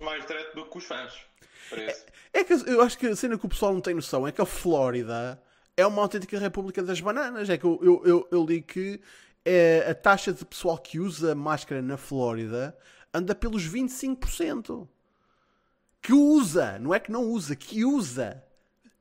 [0.00, 1.12] mais direto do que os fãs.
[1.72, 1.96] É,
[2.40, 4.40] é, que eu acho que a cena que o pessoal não tem noção é que
[4.40, 5.40] a Flórida
[5.76, 7.50] é uma autêntica república das bananas.
[7.50, 9.00] É que eu, eu, eu, eu li que
[9.44, 12.76] é, a taxa de pessoal que usa máscara na Flórida
[13.12, 14.88] anda pelos 25%.
[16.08, 18.42] Que usa, não é que não usa, que usa.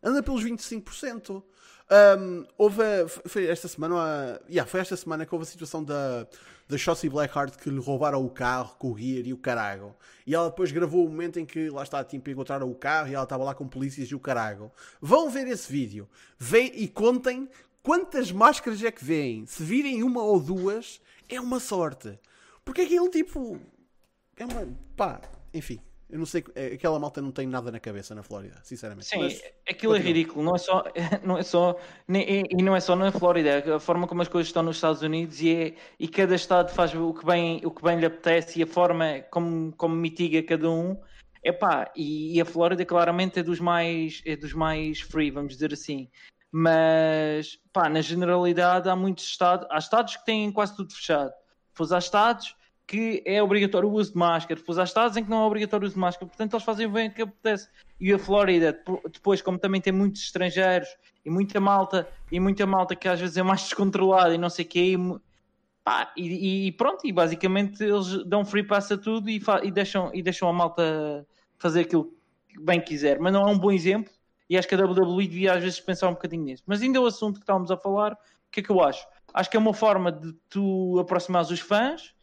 [0.03, 1.41] Anda pelos 25%.
[1.89, 2.83] Um, houve,
[3.25, 6.27] foi esta semana, yeah, foi esta semana que houve a situação da,
[6.67, 9.95] da Shotzi Blackheart que lhe roubaram o carro com o gear e o carago.
[10.25, 13.13] E ela depois gravou o momento em que lá está, tipo, encontraram o carro e
[13.13, 14.69] ela estava lá com polícias e o carago.
[14.99, 16.09] Vão ver esse vídeo.
[16.37, 17.47] Vêm e contem
[17.81, 19.45] quantas máscaras é que vêm.
[19.45, 22.19] Se virem uma ou duas, é uma sorte.
[22.65, 23.57] Porque aquilo, tipo,
[24.35, 24.67] é uma.
[24.97, 25.21] pá,
[25.53, 25.79] enfim.
[26.09, 29.07] Eu não sei, é, aquela malta não tem nada na cabeça na Flórida, sinceramente.
[29.07, 30.83] Sim, Mas, aquilo é ridículo, não é só,
[31.23, 34.47] não é só e não é só na Flórida, é a forma como as coisas
[34.47, 37.83] estão nos Estados Unidos e, é, e cada estado faz o que bem, o que
[37.83, 40.97] bem lhe apetece e a forma como, como mitiga cada um.
[41.43, 45.73] Epá, e, e a Flórida claramente é dos mais é dos mais free, vamos dizer
[45.73, 46.09] assim.
[46.49, 51.33] Mas pá, na generalidade há muitos estados, há estados que têm quase tudo fechado.
[51.73, 52.55] Depois há estados
[52.87, 55.83] que é obrigatório o uso de máscara, depois há estados em que não é obrigatório
[55.83, 57.67] o uso de máscara, portanto eles fazem bem o que apetece.
[57.99, 60.87] E a Flórida, depois, como também tem muitos estrangeiros
[61.25, 64.63] e muita malta, e muita malta que às vezes é mais descontrolada e não sei
[64.63, 65.19] o quê, e,
[65.83, 70.09] pá, e, e, pronto, e basicamente eles dão free pass a tudo e, e, deixam,
[70.13, 72.13] e deixam a malta fazer aquilo
[72.47, 74.13] que bem quiser, mas não é um bom exemplo.
[74.49, 76.63] E acho que a WWE devia às vezes pensar um bocadinho nisso.
[76.65, 78.17] Mas ainda é o assunto que estávamos a falar, o
[78.49, 79.05] que é que eu acho?
[79.33, 82.15] Acho que é uma forma de tu aproximares os fãs,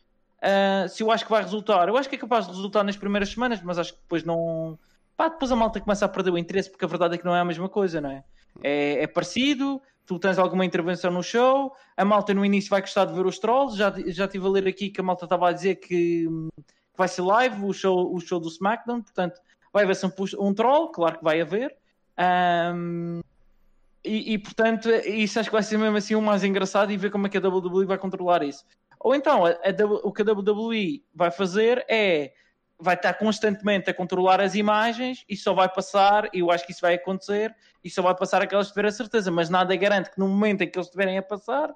[0.45, 2.99] Uh, se eu acho que vai resultar, eu acho que é capaz de resultar nas
[2.99, 4.79] primeiras semanas, mas acho que depois não.
[5.17, 7.35] Pá, depois a malta começa a perder o interesse, porque a verdade é que não
[7.35, 8.23] é a mesma coisa, não é?
[8.63, 13.07] É, é parecido, tu tens alguma intervenção no show, a malta no início vai gostar
[13.07, 13.79] de ver os trolls.
[13.79, 17.09] Já, já estive a ler aqui que a malta estava a dizer que, que vai
[17.09, 19.41] ser live o show, o show do SmackDown, portanto
[19.73, 21.75] vai haver um, um troll, claro que vai haver.
[22.77, 23.21] Um,
[24.05, 27.11] e, e, portanto, isso acho que vai ser mesmo assim o mais engraçado e ver
[27.11, 28.65] como é que a WWE vai controlar isso.
[29.05, 32.33] Ou então, a, a, o que a WWE vai fazer é
[32.81, 36.73] vai estar constantemente a controlar as imagens e só vai passar, e eu acho que
[36.73, 40.11] isso vai acontecer, e só vai passar aquelas que tiver a certeza, mas nada garante
[40.11, 41.71] que no momento em que eles estiverem a passar,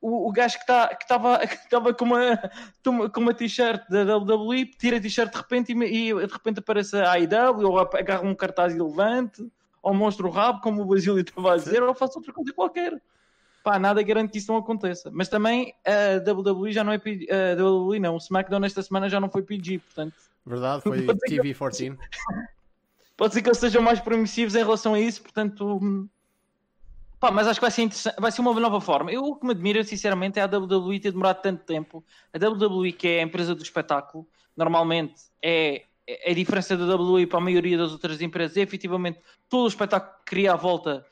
[0.00, 4.96] o, o gajo que que estava que com uma, com uma t-shirt da WWE tira
[4.96, 8.74] a t-shirt de repente e, e, de repente aparece a AEW ou agarra um cartaz
[8.74, 9.46] e levante
[9.82, 12.98] ou mostra o rabo, como o Basílio estava a dizer, ou faça outra coisa qualquer
[13.66, 15.10] pá, nada garante que isso não aconteça.
[15.12, 19.08] Mas também a WWE já não é PG, a WWE não, o SmackDown esta semana
[19.08, 20.14] já não foi PG, portanto.
[20.46, 21.98] Verdade, foi TV14.
[23.16, 26.08] Pode ser que eles sejam mais permissivos em relação a isso, portanto.
[27.18, 27.88] Pá, mas acho que vai ser,
[28.20, 29.10] vai ser uma nova forma.
[29.10, 32.04] Eu, o que me admira, sinceramente, é a WWE ter demorado tanto tempo.
[32.32, 37.26] A WWE, que é a empresa do espetáculo, normalmente é, é a diferença da WWE
[37.26, 41.04] para a maioria das outras empresas, é efetivamente todo o espetáculo que cria à volta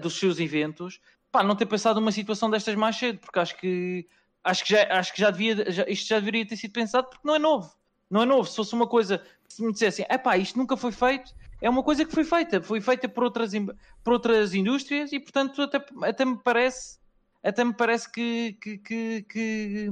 [0.00, 4.06] dos seus eventos pá, não ter pensado numa situação destas mais cedo, porque acho que
[4.44, 7.26] acho que já, acho que já devia, já, isto já deveria ter sido pensado porque
[7.26, 7.74] não é novo.
[8.08, 8.48] Não é novo.
[8.48, 11.82] Se fosse uma coisa, se me dissessem, é pá, isto nunca foi feito, é uma
[11.82, 13.52] coisa que foi feita, foi feita por outras,
[14.04, 16.98] por outras indústrias e portanto até, até me parece
[17.42, 19.90] até me parece que, que, que, que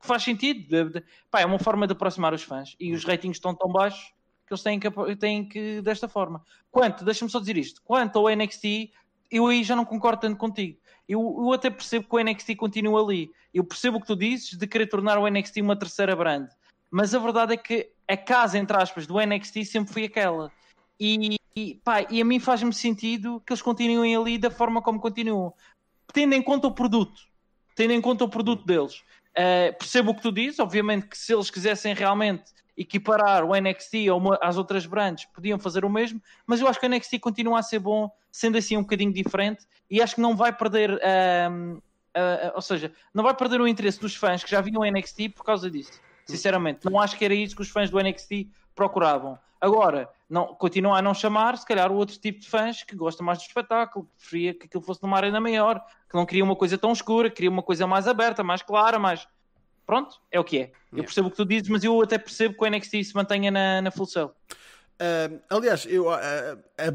[0.00, 1.02] faz sentido.
[1.30, 4.14] Pá, é uma forma de aproximar os fãs e os ratings estão tão baixos
[4.46, 6.44] que eles têm que, têm que desta forma.
[6.70, 8.92] Quanto, deixa-me só dizer isto, quanto ao NXT,
[9.30, 10.78] eu aí já não concordo tanto contigo.
[11.08, 13.30] Eu, eu até percebo que o NXT continua ali.
[13.54, 16.48] Eu percebo o que tu dizes de querer tornar o NXT uma terceira brand.
[16.90, 20.50] Mas a verdade é que a casa, entre aspas, do NXT sempre foi aquela.
[20.98, 25.00] E, e, pá, e a mim faz-me sentido que eles continuem ali da forma como
[25.00, 25.52] continuam.
[26.12, 27.20] Tendo em conta o produto.
[27.74, 29.02] Tendo em conta o produto deles.
[29.32, 30.58] Uh, percebo o que tu dizes.
[30.58, 32.44] Obviamente que se eles quisessem realmente
[32.76, 34.08] equiparar o NXT
[34.40, 37.62] às outras brands, podiam fazer o mesmo, mas eu acho que o NXT continua a
[37.62, 41.82] ser bom, sendo assim um bocadinho diferente, e acho que não vai perder, uh,
[42.54, 45.44] ou seja, não vai perder o interesse dos fãs que já viam o NXT por
[45.44, 46.00] causa disso.
[46.26, 49.38] Sinceramente, não acho que era isso que os fãs do NXT procuravam.
[49.60, 53.22] Agora, não, continua a não chamar, se calhar, o outro tipo de fãs que gosta
[53.22, 56.56] mais do espetáculo, que preferia que aquilo fosse numa arena maior, que não queria uma
[56.56, 59.26] coisa tão escura, queria uma coisa mais aberta, mais clara, mais.
[59.86, 60.60] Pronto, é o que é.
[60.60, 60.74] Yeah.
[60.92, 63.50] Eu percebo o que tu dizes, mas eu até percebo que o NXT se mantenha
[63.50, 64.34] na, na full cell.
[65.00, 66.14] Uh, aliás, eu, uh,
[66.76, 66.92] a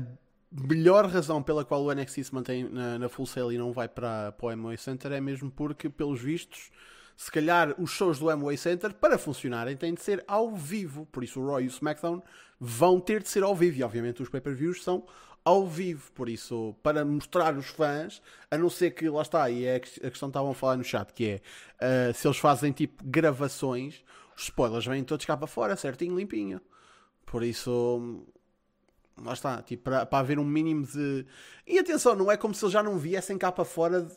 [0.51, 3.87] melhor razão pela qual o NXT se mantém na, na full sale e não vai
[3.87, 6.69] para, para o Amway Center é mesmo porque, pelos vistos,
[7.15, 11.05] se calhar os shows do Amway Center, para funcionarem, têm de ser ao vivo.
[11.05, 12.21] Por isso o Raw e o SmackDown
[12.59, 13.79] vão ter de ser ao vivo.
[13.79, 15.05] E obviamente os pay-per-views são
[15.43, 16.11] ao vivo.
[16.13, 19.79] Por isso, para mostrar os fãs, a não ser que, lá está, e é a
[19.79, 21.41] questão que estavam a falar no chat, que
[21.79, 24.03] é, uh, se eles fazem tipo gravações,
[24.35, 26.61] os spoilers vêm todos cá para fora, certinho, limpinho.
[27.25, 28.25] Por isso,
[29.17, 31.25] lá está, tipo, para, para haver um mínimo de.
[31.65, 34.07] E atenção, não é como se eles já não viessem cá para fora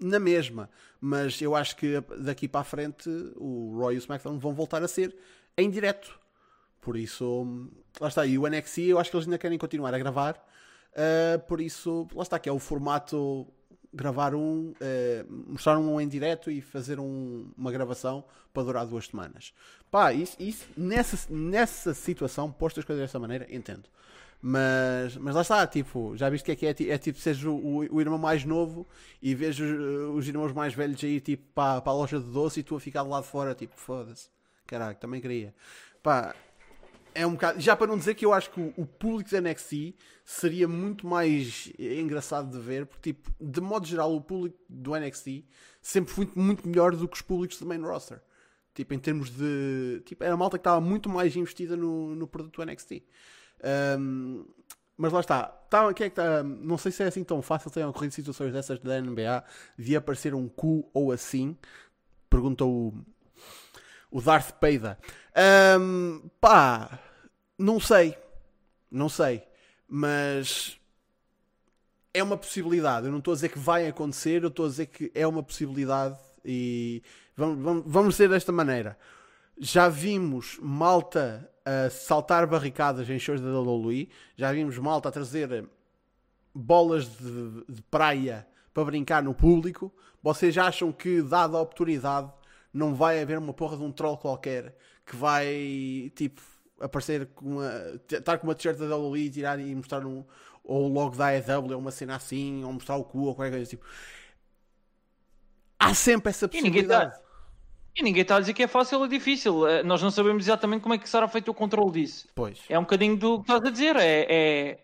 [0.00, 0.70] na mesma,
[1.00, 4.82] mas eu acho que daqui para a frente o Roy e o SmackDown vão voltar
[4.82, 5.16] a ser
[5.56, 6.18] em direto.
[6.80, 7.68] Por isso,
[8.00, 8.26] lá está.
[8.26, 10.42] E o NXT, eu acho que eles ainda querem continuar a gravar.
[10.92, 13.46] Uh, por isso, lá está, que é o formato
[13.92, 19.06] gravar um, uh, mostrar um em direto e fazer um, uma gravação para durar duas
[19.06, 19.52] semanas.
[19.90, 23.84] Pá, isso, isso, nessa, nessa situação, posto as coisas dessa maneira, entendo.
[24.40, 27.78] Mas, mas lá está, tipo, já viste que é que é, é tipo, seja o,
[27.92, 28.86] o, irmão mais novo
[29.20, 32.60] e vejo os, os irmãos mais velhos aí, tipo, para, para a loja de doce
[32.60, 34.28] e tu a ficar do lado de fora, tipo, foda-se.
[34.66, 35.52] Caraca, também queria.
[36.02, 36.34] Pá,
[37.14, 37.60] é um bocado.
[37.60, 39.94] Já para não dizer que eu acho que o, público da NXT
[40.24, 45.44] seria muito mais engraçado de ver, porque, tipo, de modo geral, o público do NXT
[45.80, 48.20] sempre foi muito melhor do que os públicos do main roster.
[48.74, 50.02] Tipo, em termos de.
[50.04, 53.02] Tipo, era a malta que estava muito mais investida no, no produto do NXT.
[53.98, 54.44] Um,
[54.96, 55.44] mas lá está.
[55.44, 57.70] Tá, que é que tá, não sei se é assim tão fácil.
[57.70, 59.44] Tem ocorrido situações dessas da NBA
[59.78, 61.56] de aparecer um cu ou assim.
[62.30, 63.04] Perguntou o,
[64.10, 64.98] o Darth Peida.
[65.80, 66.98] Um, pá,
[67.58, 68.16] não sei.
[68.90, 69.42] Não sei.
[69.88, 70.78] Mas
[72.12, 73.06] é uma possibilidade.
[73.06, 75.42] Eu não estou a dizer que vai acontecer, eu estou a dizer que é uma
[75.42, 77.02] possibilidade e
[77.36, 78.98] vamos, vamos, vamos ser desta maneira.
[79.58, 84.08] Já vimos malta a saltar barricadas em shows da WWE.
[84.36, 85.68] Já vimos malta a trazer
[86.54, 89.92] bolas de, de, praia para brincar no público.
[90.22, 92.32] Vocês acham que, dada a oportunidade,
[92.72, 96.42] não vai haver uma porra de um troll qualquer que vai, tipo,
[96.80, 98.00] aparecer com uma.
[98.10, 100.24] estar com uma t-shirt da WWE e tirar e mostrar um.
[100.62, 103.52] ou o logo da AEW, ou uma cena assim, ou mostrar o cu, ou qualquer
[103.52, 103.84] coisa tipo.
[105.78, 107.16] Há sempre essa possibilidade.
[107.98, 109.66] E ninguém está a dizer que é fácil ou difícil.
[109.66, 112.28] Eh, nós não sabemos exatamente como é que será feito o controle disso.
[112.32, 112.60] Pois.
[112.68, 113.96] É um bocadinho do que estás a dizer.
[113.96, 114.26] É,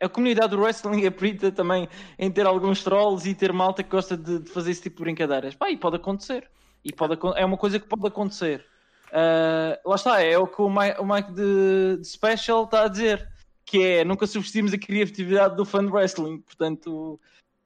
[0.01, 3.85] é, a comunidade do wrestling é perita também em ter alguns trolls e ter malta
[3.85, 5.55] que gosta de, de fazer esse tipo de brincadeiras.
[5.55, 6.49] Pá, e pode acontecer.
[6.85, 8.65] E pode, é uma coisa que pode acontecer.
[9.09, 12.89] Uh, lá está, é o que o Mike, o Mike de, de, Special está a
[12.89, 13.29] dizer.
[13.65, 16.41] Que é, nunca subestimos a criatividade do fan wrestling.
[16.41, 17.19] Portanto,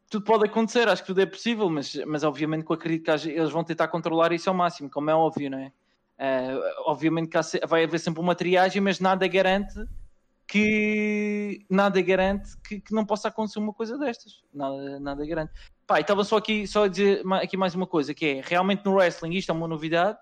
[0.09, 3.50] tudo pode acontecer, acho que tudo é possível, mas, mas obviamente eu acredito que eles
[3.50, 5.72] vão tentar controlar isso ao máximo, como é óbvio, não é?
[6.18, 9.74] Uh, obviamente que vai haver sempre uma triagem, mas nada garante
[10.49, 14.43] que nada garante que, que, não possa acontecer uma coisa destas.
[14.53, 15.53] Nada, nada garante.
[15.87, 18.95] Pá, estava só aqui só a dizer aqui mais uma coisa, que é realmente no
[18.95, 20.19] wrestling isto é uma novidade.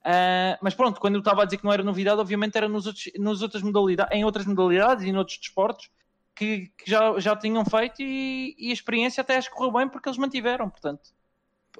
[0.00, 2.86] Uh, mas pronto, quando eu estava a dizer que não era novidade, obviamente era nos
[2.86, 5.90] outros, nos outras modalidades, em outras modalidades e em outros desportos
[6.36, 9.88] que, que já, já tinham feito e, e, a experiência até acho que correu bem
[9.88, 11.10] porque eles mantiveram, portanto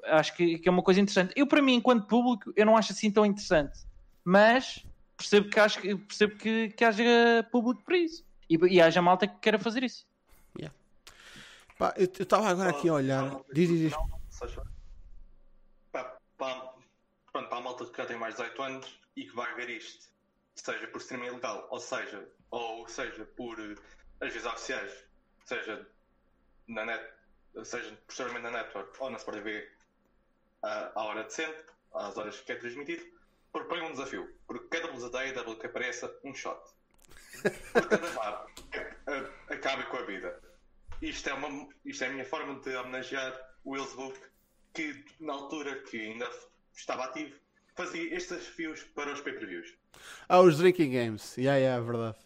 [0.05, 1.33] acho que, que, é uma coisa interessante.
[1.35, 3.79] Eu para mim, enquanto público, eu não acho assim tão interessante,
[4.23, 4.83] mas
[5.17, 9.39] percebo que, acho, percebo que, que haja público para isso e, e haja malta que
[9.39, 10.07] queira fazer isso.
[10.57, 10.75] Yeah.
[11.77, 13.41] Pá, eu estava agora aqui a olhar.
[13.53, 13.93] Diz, diz, diz.
[15.91, 16.73] Pá, pá,
[17.31, 19.69] pronto, para a malta que já tem mais de 18 anos e que vai ver
[19.69, 20.09] isto,
[20.55, 23.59] seja por streaming ilegal, ou seja, ou seja por
[24.21, 25.05] as vias oficiais,
[25.45, 25.87] seja
[26.67, 27.03] na net,
[27.63, 29.69] seja posteriormente na network ou na Sport TV
[30.63, 33.05] à, à hora decente, às horas que é transmitido,
[33.55, 34.27] propõe um desafio.
[34.45, 36.59] Por cada blusa da AEW que apareça, um shot.
[37.71, 38.45] Por cada bar,
[39.49, 40.41] acabe com a vida.
[41.01, 43.33] Isto é, uma, isto é a minha forma de homenagear
[43.63, 44.19] o Wills Book,
[44.73, 46.29] que na altura que ainda
[46.75, 47.33] estava ativo,
[47.75, 49.73] fazia estes desafios para os pay-per-views.
[50.27, 51.37] Ah, os Drinking Games.
[51.37, 52.17] Yeah, yeah, é verdade.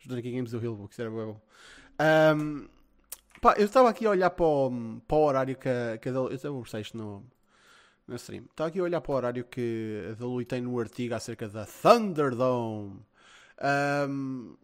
[0.00, 1.40] Os Drinking Games do Hillbook, era bom.
[2.00, 2.68] Um,
[3.40, 6.12] pá, eu estava aqui a olhar para o, para o horário que a, que a
[6.12, 7.24] eu vou isto no,
[8.06, 8.44] no stream.
[8.50, 11.66] Estava aqui a olhar para o horário que a Deloitte tem no artigo acerca da
[11.66, 13.00] Thunderdome.
[14.08, 14.56] Um,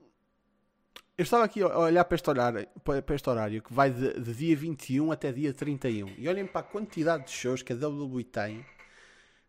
[1.17, 4.35] eu estava aqui a olhar para este horário, para este horário que vai de, de,
[4.35, 6.15] dia 21 até dia 31.
[6.17, 8.65] E olhem para a quantidade de shows que a WWE tem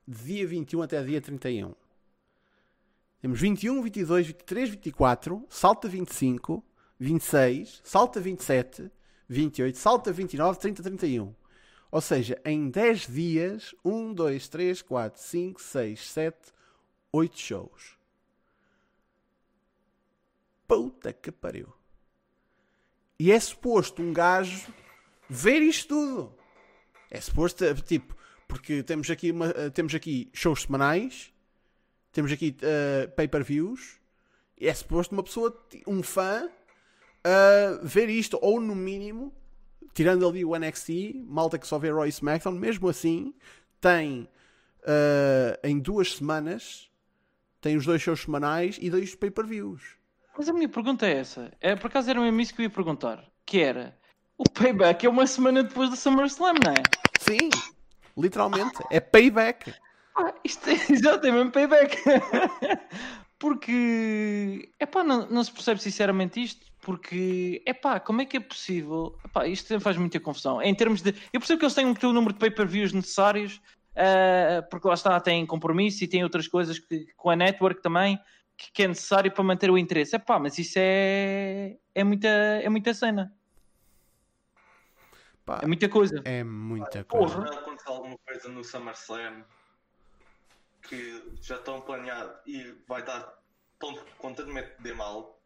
[0.07, 1.75] de dia 21 até dia 31.
[3.21, 6.63] Temos 21, 22, 23, 24, salta 25,
[6.99, 8.91] 26, salta 27,
[9.27, 11.35] 28, salta 29, 30, 31.
[11.91, 16.37] Ou seja, em 10 dias, 1, 2, 3, 4, 5, 6, 7,
[17.11, 17.97] 8 shows.
[20.67, 21.73] Puta que pariu.
[23.17, 24.71] E é suposto um gajo
[25.27, 26.35] ver isto tudo.
[27.09, 28.15] É suposto, tipo,
[28.47, 31.33] porque temos aqui, uma, temos aqui shows semanais,
[32.11, 33.99] temos aqui uh, pay-per-views,
[34.59, 39.33] e é suposto uma pessoa, um fã, uh, ver isto, ou no mínimo,
[39.93, 43.33] tirando ali o NXT, malta que só vê Roy SmackDown, mesmo assim,
[43.81, 44.29] tem
[44.81, 46.89] uh, em duas semanas,
[47.61, 49.97] tem os dois shows semanais e dois pay-per-views.
[50.37, 51.51] Mas a minha pergunta é essa.
[51.59, 53.23] É, por acaso era mesmo isso que eu ia perguntar.
[53.45, 53.97] Que era,
[54.37, 56.83] o payback é uma semana depois do SummerSlam, não é?
[57.19, 57.49] Sim,
[58.17, 58.77] literalmente.
[58.89, 59.73] É payback.
[60.15, 61.97] Ah, isto é exatamente payback.
[63.39, 66.67] Porque, é pá, não, não se percebe sinceramente isto.
[66.81, 69.17] Porque, é pá, como é que é possível?
[69.23, 70.61] Epá, isto faz muita confusão.
[70.61, 71.11] Em termos de.
[71.31, 73.61] Eu percebo que eles têm um o número de pay-per-views necessários,
[73.95, 78.19] uh, porque lá está, têm compromisso e têm outras coisas que, com a network também
[78.73, 80.15] que é necessário para manter o interesse.
[80.15, 83.33] É pá, mas isso é, é, muita, é muita cena.
[85.45, 86.21] Pá, é muita coisa.
[86.25, 87.35] É muita coisa.
[87.35, 87.55] Porra.
[87.55, 89.45] Aconteceu alguma coisa no SummerSlam
[90.82, 93.34] que já estão planeado e vai estar
[93.77, 95.39] tão constantemente de mal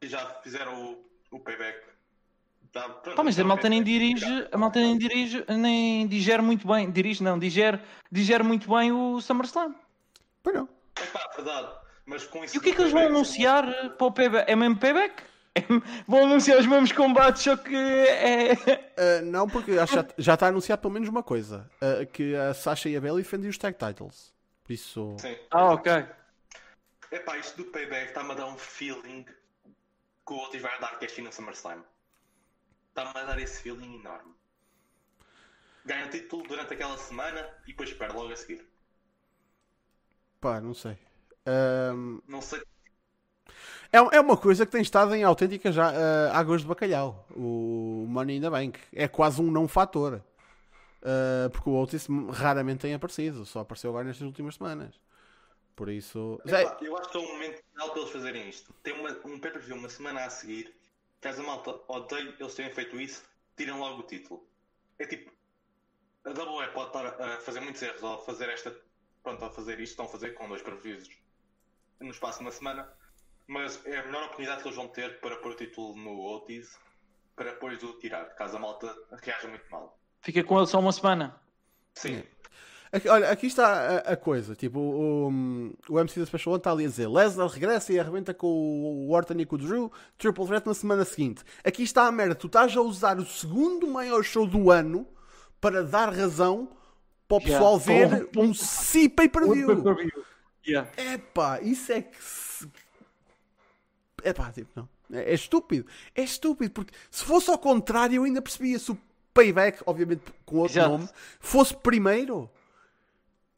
[0.00, 0.92] e já fizeram
[1.30, 1.94] o, o payback.
[2.72, 6.66] Tá, pronto, Pá, mas a malta nem dirige, a malta nem dirige, nem digere muito
[6.66, 9.74] bem, dirige não, digere, digere muito bem o SummerSlam.
[10.42, 10.68] Pois não.
[10.96, 11.68] É pá, verdade.
[12.04, 13.64] Mas com isso e o que é que eles vão anunciar
[13.96, 14.50] para o payback?
[14.50, 15.22] É mesmo payback?
[16.06, 18.54] vão anunciar os mesmos combates, só que é.
[18.54, 22.88] Uh, não, porque acho já, está anunciado pelo menos uma coisa: uh, que a Sasha
[22.88, 24.32] e a Belly defendem os tag titles.
[24.64, 25.16] Por isso.
[25.18, 25.36] Sim.
[25.50, 25.92] Ah, ok.
[27.12, 29.24] Epá, isto do payback está-me a dar um feeling
[30.26, 31.84] que o Otis vai dar cash no SummerSlam.
[32.88, 34.34] Está-me a dar esse feeling enorme.
[35.84, 38.66] Ganha o título durante aquela semana e depois perde logo a seguir.
[40.40, 40.98] Pá, não sei.
[41.46, 42.62] Um, não sei.
[43.92, 47.26] É, é uma coisa que tem estado em autêntica já, uh, águas de bacalhau.
[47.30, 48.80] O Money in the Bank.
[48.94, 50.22] É quase um não fator.
[51.04, 53.44] Uh, porque o Otis raramente tem aparecido.
[53.44, 54.98] Só apareceu agora nestas últimas semanas.
[55.76, 56.40] Por isso.
[56.46, 58.72] Epá, eu acho que é o momento final para eles fazerem isto.
[58.82, 60.74] Tem uma, um pay-per-view uma semana a seguir.
[61.20, 63.24] Caso a malta odeie eles terem feito isso,
[63.56, 64.46] tiram logo o título.
[64.98, 65.32] É tipo.
[66.24, 68.74] A WWE pode estar a fazer muitos erros ao fazer esta.
[69.22, 71.08] Pronto, a fazer isto, estão a fazer com dois pay-per-views
[72.00, 72.92] no espaço de uma semana,
[73.46, 76.78] mas é a melhor oportunidade que eles vão ter para pôr o título no Otis
[77.36, 79.98] para depois o tirar, caso a malta reaja muito mal.
[80.24, 81.36] Fica com ele só uma semana.
[81.94, 82.22] Sim.
[82.90, 84.54] Aqui, olha, aqui está a, a, coisa.
[84.54, 85.28] Tipo, o,
[85.88, 89.10] o MC da Special One está ali a dizer: Lesnar regressa e arrebenta com o
[89.10, 91.42] Orton e com o Drew, Triple Threat na semana seguinte.
[91.62, 92.34] Aqui está a merda.
[92.34, 95.06] Tu estás a usar o segundo maior show do ano
[95.60, 96.70] para dar razão
[97.28, 98.16] para o pessoal yeah.
[98.16, 99.84] ver um C pay-per-view.
[100.66, 100.90] Yeah.
[100.96, 102.16] Epá, isso é que.
[102.22, 102.66] Se...
[104.24, 104.88] Epá, tipo, não.
[105.12, 105.86] É, é, estúpido.
[106.14, 108.98] É estúpido, porque se fosse ao contrário, eu ainda percebia se o
[109.34, 110.90] payback, obviamente com outro Exato.
[110.90, 111.08] nome,
[111.40, 112.48] fosse primeiro.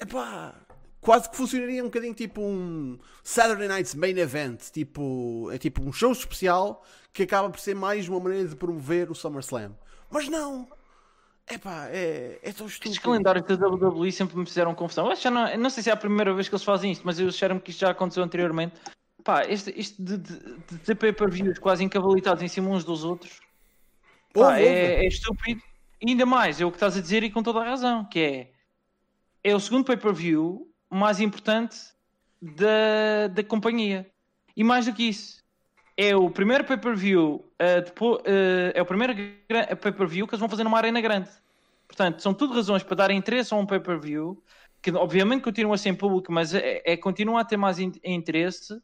[0.00, 0.54] Epá,
[1.00, 4.70] quase que funcionaria um bocadinho tipo um Saturday Night's Main Event.
[4.72, 9.10] Tipo, é tipo um show especial que acaba por ser mais uma maneira de promover
[9.10, 9.72] o SummerSlam.
[10.10, 10.68] Mas não!
[11.48, 12.90] Epá, é, é tão estúpido.
[12.90, 15.08] Estes calendários da WWE sempre me fizeram confusão.
[15.12, 17.28] Eu não, não sei se é a primeira vez que eles fazem isto, mas eu
[17.28, 18.74] acharam que isto já aconteceu anteriormente.
[19.22, 23.40] Pá, este, este de, de, de ter pay-per-views quase encavalitados em cima uns dos outros
[24.40, 25.62] pá, é, é, estúpido.
[26.00, 28.20] E ainda mais, é o que estás a dizer e com toda a razão, que
[28.20, 28.50] é
[29.46, 31.76] é o segundo pay-per-view mais importante
[32.42, 34.10] da, da companhia.
[34.56, 35.40] E mais do que isso,
[35.96, 38.20] é o primeiro pay-per-view uh, uh,
[38.74, 39.14] é o primeiro
[39.80, 41.30] pay-per-view que eles vão fazer numa arena grande.
[41.86, 44.42] Portanto, são tudo razões para dar interesse a um pay-per-view
[44.82, 48.80] que obviamente continua sem público, mas é, é continua a ter mais in interesse.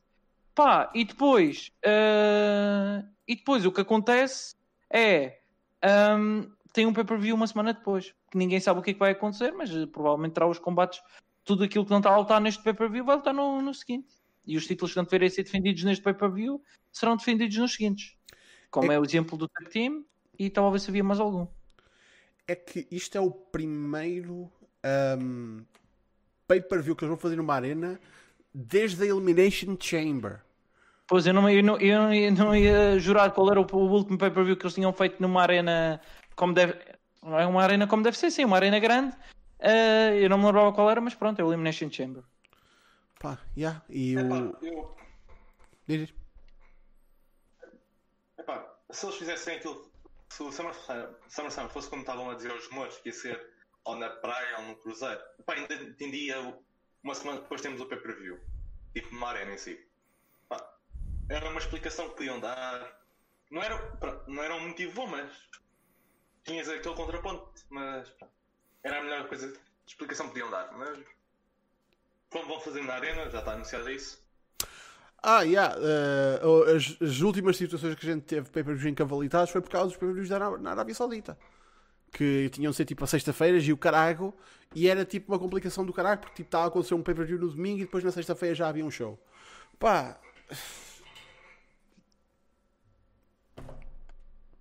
[0.54, 4.54] Pá, e depois uh, e depois o que acontece
[4.88, 5.38] é
[5.84, 9.12] um, tem um pay-per-view uma semana depois, que ninguém sabe o que, é que vai
[9.12, 11.00] acontecer, mas provavelmente terá os combates,
[11.44, 14.08] tudo aquilo que não está a lutar neste pay-per-view vai lutar no, no seguinte.
[14.46, 18.16] E os títulos que não deverem ser defendidos neste pay-per-view serão defendidos nos seguintes.
[18.70, 20.04] Como é, é o exemplo do Tag Team
[20.38, 21.46] e talvez havia mais algum.
[22.46, 24.50] É que isto é o primeiro
[25.20, 25.64] um,
[26.48, 28.00] pay-per-view que eles vão fazer numa arena
[28.52, 30.40] desde a Elimination Chamber.
[31.06, 34.56] Pois, eu não, eu não, eu não ia jurar qual era o, o último pay-per-view
[34.56, 36.00] que eles tinham feito numa arena
[36.34, 36.74] como deve...
[37.24, 39.14] É uma arena como deve ser, sim, uma arena grande.
[39.60, 42.24] Uh, eu não me lembrava qual era, mas pronto, é o Elimination Chamber.
[43.20, 43.80] Pá, yeah.
[43.88, 44.56] E Epá, o.
[44.60, 44.96] eu,
[45.86, 46.14] Diz,
[48.38, 49.90] epá, se eles fizessem aquilo,
[50.28, 53.52] se o SummerSlam, SummerSlam fosse como estavam a dizer os rumores, que ia ser
[53.84, 56.36] ou na praia ou no cruzeiro, epá, ainda entendia
[57.02, 58.38] uma semana depois temos o pay-per-view,
[58.94, 59.78] tipo uma arena em si.
[61.32, 63.00] Era uma explicação que podiam dar.
[63.50, 65.32] Não era, não era um motivo bom, mas
[66.44, 68.28] tinhas aquele contraponto, mas pá,
[68.84, 69.50] era a melhor coisa,
[69.86, 70.70] explicação que podiam dar.
[70.76, 70.98] Mas
[72.28, 74.22] como vão fazer na arena, já está anunciado isso.
[75.22, 75.74] Ah, yeah.
[75.78, 79.96] eh, as, as últimas situações que a gente teve pay-per-view encavalitados foi por causa dos
[79.96, 81.38] pay-per-views Ará- na Arábia Saudita.
[82.10, 84.36] Que tinham de ser tipo a sexta-feiras e o carago.
[84.74, 87.48] E era tipo uma complicação do carago, porque tipo, estava a acontecer um pay-per-view no
[87.48, 89.18] domingo e depois na sexta-feira já havia um show.
[89.78, 90.20] Pá.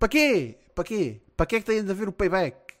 [0.02, 0.58] Para quê?
[0.74, 1.20] Para quê?
[1.36, 2.74] Para que é que tem de haver o payback?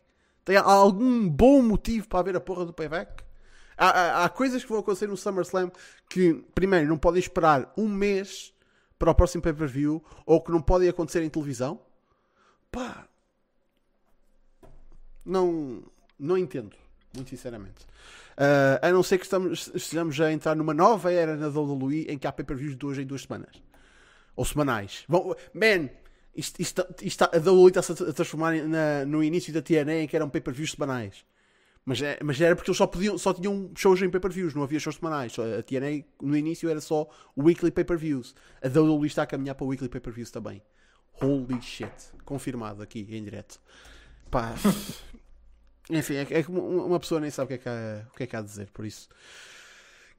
[0.44, 3.22] Tem algum bom motivo para haver a porra do payback?
[3.76, 5.70] Há, há- há coisas que vão acontecer no SummerSlam
[6.10, 8.52] que, primeiro, não podem esperar um mês
[8.98, 11.78] para o próximo pay-per-view ou que não podem acontecer em televisão.
[12.72, 13.06] Pá.
[15.24, 15.84] Não,
[16.18, 16.74] não entendo,
[17.14, 17.86] muito sinceramente.
[18.36, 22.18] Ah, a não ser que estamos, estejamos a entrar numa nova era na WWE em
[22.18, 23.62] que há pay-per-views de duas em duas semanas.
[24.34, 25.04] Ou semanais.
[25.06, 25.88] Vão, man,
[26.34, 30.16] isto, isto, isto, a WWE está-se a transformar na- no início da TNA em que
[30.16, 31.24] eram pay-per-views semanais.
[31.84, 34.78] Mas, é- mas era porque eles só, podiam, só tinham shows em pay-per-views, não havia
[34.78, 35.34] shows semanais.
[35.38, 38.34] A TNA no início era só weekly pay-per-views.
[38.62, 40.62] A WWE está a caminhar para weekly pay-per-views também.
[41.20, 41.92] Holy shit.
[42.24, 43.60] Confirmado aqui em direto.
[44.30, 44.54] Pá.
[45.90, 48.26] Enfim, é, é uma pessoa nem sabe o que é que há, o que é
[48.26, 49.08] que há a dizer, por isso.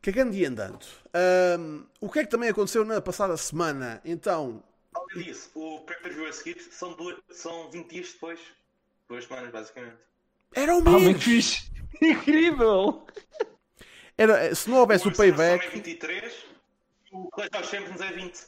[0.01, 0.85] Cagando e andando.
[1.13, 4.01] Ahm, o que é que também aconteceu na passada semana?
[4.03, 4.61] Então,
[4.95, 8.39] Além disso, o pay-per-view a seguir são, duas, são 20 dias depois.
[9.09, 9.95] Duas semanas, basicamente.
[10.55, 11.23] era o Ah, mês.
[11.23, 11.71] fixe.
[12.01, 13.05] Incrível.
[14.17, 15.65] Era, se não houvesse o SummerSlam payback.
[15.65, 16.33] é 23,
[17.11, 18.39] o Clash of Champions é 20.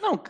[0.00, 0.22] Não,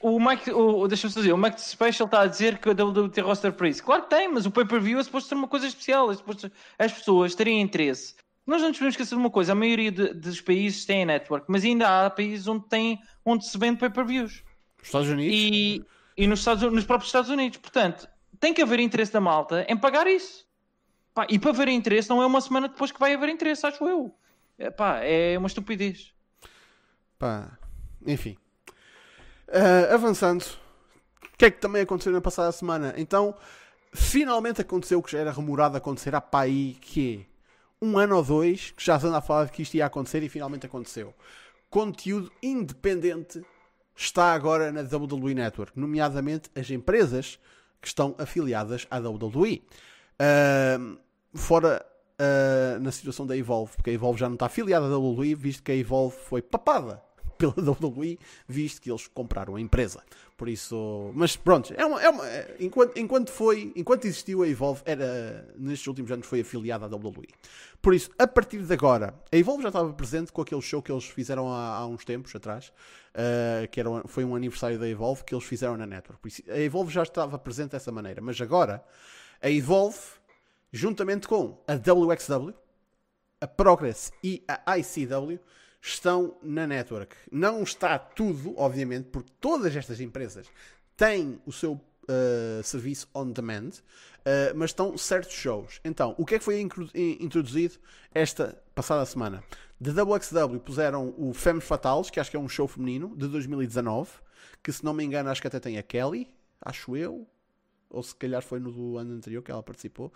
[0.00, 3.22] o Mike, o, deixa-me dizer, o Mike Special está a dizer que a WWE tem
[3.22, 3.82] roster para isso.
[3.82, 6.92] Claro que tem, mas o pay-per-view é suposto ser uma coisa especial, é suposto as
[6.92, 8.14] pessoas terem interesse.
[8.46, 11.06] Nós não nos podemos esquecer de uma coisa, a maioria de- dos países tem a
[11.06, 14.44] network, mas ainda há países onde, tem, onde se vende pay-per-views.
[14.86, 15.34] Os Estados Unidos.
[15.34, 15.84] E,
[16.16, 17.58] e nos, Estados, nos próprios Estados Unidos.
[17.58, 18.08] Portanto,
[18.38, 20.46] tem que haver interesse da malta em pagar isso.
[21.12, 23.84] Pá, e para haver interesse não é uma semana depois que vai haver interesse, acho
[23.84, 24.14] eu.
[24.58, 26.12] É, pá, é uma estupidez.
[27.18, 27.58] Pá,
[28.06, 28.36] enfim.
[29.48, 32.94] Ah, avançando, o que é que também aconteceu na passada semana?
[32.96, 33.34] Então,
[33.92, 37.26] finalmente aconteceu o que já era rumorado acontecer há pá aí que
[37.82, 39.86] é um ano ou dois que já se anda a falar de que isto ia
[39.86, 41.14] acontecer e finalmente aconteceu.
[41.68, 43.42] Conteúdo independente
[43.96, 47.38] está agora na WWE Network, nomeadamente as empresas
[47.80, 49.62] que estão afiliadas à WWE.
[50.18, 50.96] Ahm,
[51.34, 51.84] fora
[52.18, 55.62] ah, na situação da Evolve, porque a Evolve já não está afiliada à WWE, visto
[55.62, 57.05] que a Evolve foi papada
[57.38, 58.18] pela WWE,
[58.48, 60.02] visto que eles compraram a empresa.
[60.36, 64.48] Por isso, mas pronto, é uma, é uma- é- enquanto, enquanto foi, enquanto existiu a
[64.48, 67.28] Evolve, era, nestes últimos anos foi afiliada à WWE.
[67.80, 70.92] Por isso, a partir de agora, a Evolve já estava presente com aquele show que
[70.92, 72.72] eles fizeram há, há uns tempos atrás,
[73.14, 76.20] ah, que era, foi um aniversário da Evolve que eles fizeram na Network.
[76.20, 78.84] Por isso, a Evolve já estava presente dessa maneira, mas agora
[79.40, 79.98] a Evolve,
[80.72, 82.52] juntamente com a WXW,
[83.40, 85.38] a Progress e a ICW
[85.80, 87.16] estão na network.
[87.30, 90.46] Não está tudo, obviamente, porque todas estas empresas
[90.96, 95.80] têm o seu uh, serviço on demand, uh, mas estão certos shows.
[95.84, 97.74] Então, o que é que foi introduzido
[98.14, 99.42] esta passada semana?
[99.78, 104.10] Da WXW puseram o Femmes Fatales, que acho que é um show feminino, de 2019,
[104.62, 107.26] que se não me engano acho que até tem a Kelly, acho eu,
[107.90, 110.12] ou se calhar foi no do ano anterior que ela participou.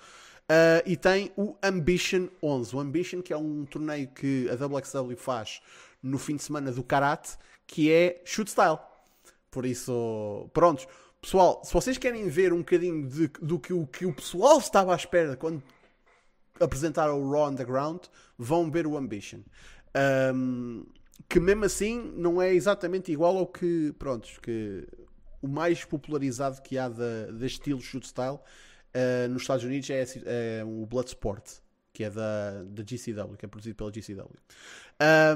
[0.50, 2.74] Uh, e tem o Ambition 11.
[2.74, 5.60] O Ambition, que é um torneio que a WXW faz
[6.02, 8.78] no fim de semana do Karate, que é shoot style.
[9.50, 10.86] Por isso, prontos.
[11.20, 14.92] Pessoal, se vocês querem ver um bocadinho de- do que o, que o pessoal estava
[14.92, 15.62] à espera quando
[16.58, 18.04] apresentaram o Raw Underground,
[18.38, 19.40] vão ver o Ambition.
[20.34, 20.84] Um,
[21.28, 24.86] que mesmo assim não é exatamente igual ao que, prontos, que
[25.42, 30.04] o mais popularizado que há da, deste estilo shoot style uh, nos Estados Unidos é,
[30.26, 31.44] é o Bloodsport,
[31.92, 34.36] que é da, da GCW, que é produzido pela GCW.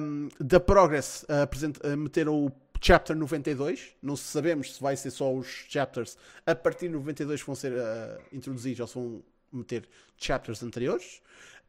[0.00, 5.32] Um, da Progress uh, uh, meteram o Chapter 92, não sabemos se vai ser só
[5.32, 9.88] os chapters a partir de 92 que vão ser uh, introduzidos ou se vão meter
[10.18, 11.22] chapters anteriores.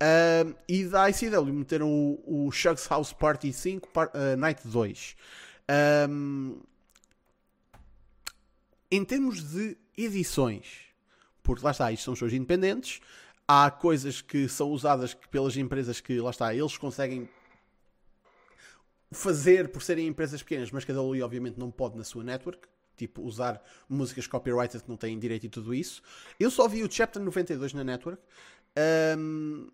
[0.03, 5.15] Um, e da ICW meteram o, o Shugs House Party 5 par- uh, Night 2.
[6.09, 6.59] Um,
[8.91, 10.85] em termos de edições,
[11.41, 12.99] porque lá está, isto são shows independentes,
[13.47, 17.29] há coisas que são usadas pelas empresas que lá está, eles conseguem
[19.11, 22.67] fazer por serem empresas pequenas, mas que a WWE obviamente não pode na sua network.
[22.97, 26.01] Tipo, usar músicas copyrighted que não têm direito e tudo isso.
[26.39, 28.21] Eu só vi o Chapter 92 na network.
[29.17, 29.67] Um,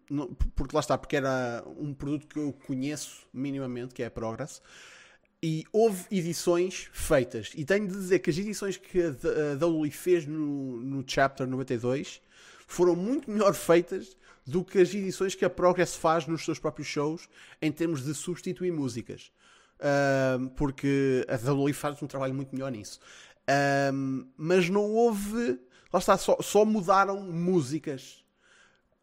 [0.55, 4.61] porque lá está, porque era um produto que eu conheço minimamente, que é a Progress.
[5.43, 7.51] E houve edições feitas.
[7.55, 9.09] E tenho de dizer que as edições que a
[9.65, 12.21] WWE fez no, no Chapter 92
[12.67, 14.15] foram muito melhor feitas
[14.45, 17.27] do que as edições que a Progress faz nos seus próprios shows
[17.61, 19.31] em termos de substituir músicas.
[19.79, 22.99] Uh, porque a WWE faz um trabalho muito melhor nisso.
[23.49, 25.59] Uh, mas não houve.
[25.91, 28.23] Lá está, só, só mudaram músicas.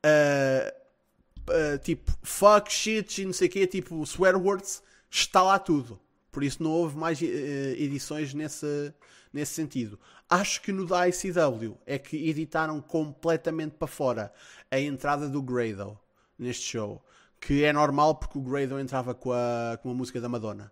[0.07, 5.99] Uh, tipo, fuck, shit e não sei o quê, tipo, swear words, está lá tudo.
[6.39, 8.95] Por isso não houve mais eh, edições nesse,
[9.33, 9.99] nesse sentido.
[10.31, 14.33] Acho que no da ICW é que editaram completamente para fora
[14.71, 15.99] a entrada do Grado
[16.39, 17.05] neste show.
[17.41, 20.71] Que é normal porque o Grado entrava com a, com a música da Madonna.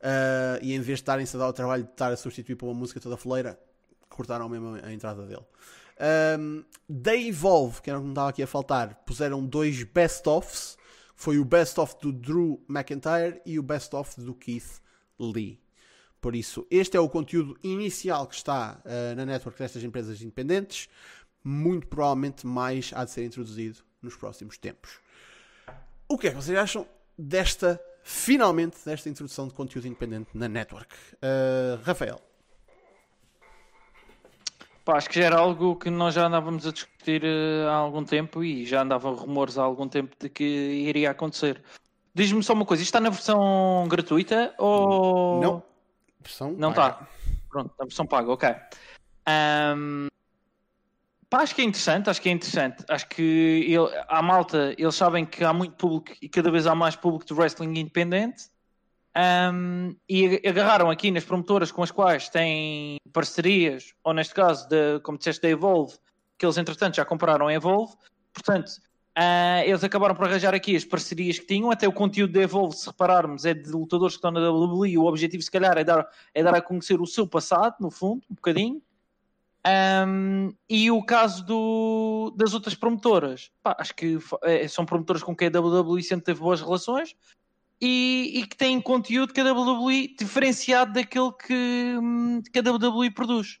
[0.00, 2.66] Uh, e em vez de estarem-se a dar o trabalho de estar a substituir por
[2.66, 3.56] uma música toda foleira,
[4.08, 5.44] cortaram mesmo a entrada dele.
[6.40, 10.76] Um, da Evolve, que era o que me estava aqui a faltar, puseram dois best-offs.
[11.14, 14.82] Foi o best-of do Drew McIntyre e o best-of do Keith
[16.20, 20.88] Por isso, este é o conteúdo inicial que está uh, na network destas empresas independentes.
[21.42, 24.98] Muito provavelmente mais há de ser introduzido nos próximos tempos.
[26.08, 26.86] O que é que vocês acham
[27.18, 30.94] desta, finalmente, desta introdução de conteúdo independente na network?
[31.16, 32.20] Uh, Rafael.
[34.84, 38.04] Pá, acho que já era algo que nós já andávamos a discutir uh, há algum
[38.04, 41.62] tempo e já andavam rumores há algum tempo de que iria acontecer.
[42.14, 45.40] Diz-me só uma coisa, isto está na versão gratuita ou.
[45.40, 45.62] Não.
[46.20, 47.08] Versão Não está.
[47.48, 48.54] Pronto, na versão paga, ok.
[49.76, 50.08] Um...
[51.28, 52.84] Pá, acho que é interessante, acho que é interessante.
[52.88, 56.74] Acho que ele, a malta, eles sabem que há muito público e cada vez há
[56.74, 58.44] mais público de wrestling independente.
[59.16, 65.00] Um, e agarraram aqui nas promotoras com as quais têm parcerias, ou neste caso, de,
[65.00, 65.96] como disseste, da Evolve,
[66.36, 67.94] que eles entretanto já compraram a Evolve.
[68.32, 68.72] Portanto,
[69.16, 72.76] Uh, eles acabaram por arranjar aqui as parcerias que tinham, até o conteúdo da Evolve,
[72.76, 74.98] se repararmos, é de lutadores que estão na WWE.
[74.98, 78.22] O objetivo, se calhar, é dar, é dar a conhecer o seu passado, no fundo,
[78.28, 78.82] um bocadinho.
[80.06, 85.34] Um, e o caso do, das outras promotoras, pá, acho que é, são promotoras com
[85.34, 87.16] quem a WWE sempre teve boas relações
[87.80, 93.10] e, e, que têm conteúdo que a WWE diferenciado daquele que, hum, que a WWE
[93.10, 93.58] produz.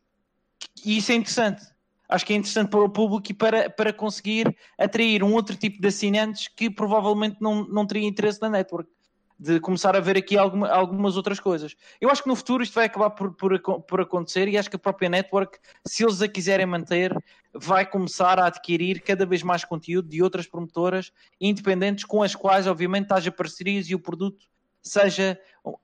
[0.84, 1.73] E isso é interessante
[2.14, 5.80] acho que é interessante para o público e para, para conseguir atrair um outro tipo
[5.80, 8.88] de assinantes que provavelmente não, não teria interesse na network.
[9.36, 11.74] De começar a ver aqui alguma, algumas outras coisas.
[12.00, 14.76] Eu acho que no futuro isto vai acabar por, por, por acontecer e acho que
[14.76, 17.12] a própria network, se eles a quiserem manter,
[17.52, 21.10] vai começar a adquirir cada vez mais conteúdo de outras promotoras
[21.40, 24.46] independentes com as quais, obviamente, haja parcerias e o produto
[24.80, 25.36] seja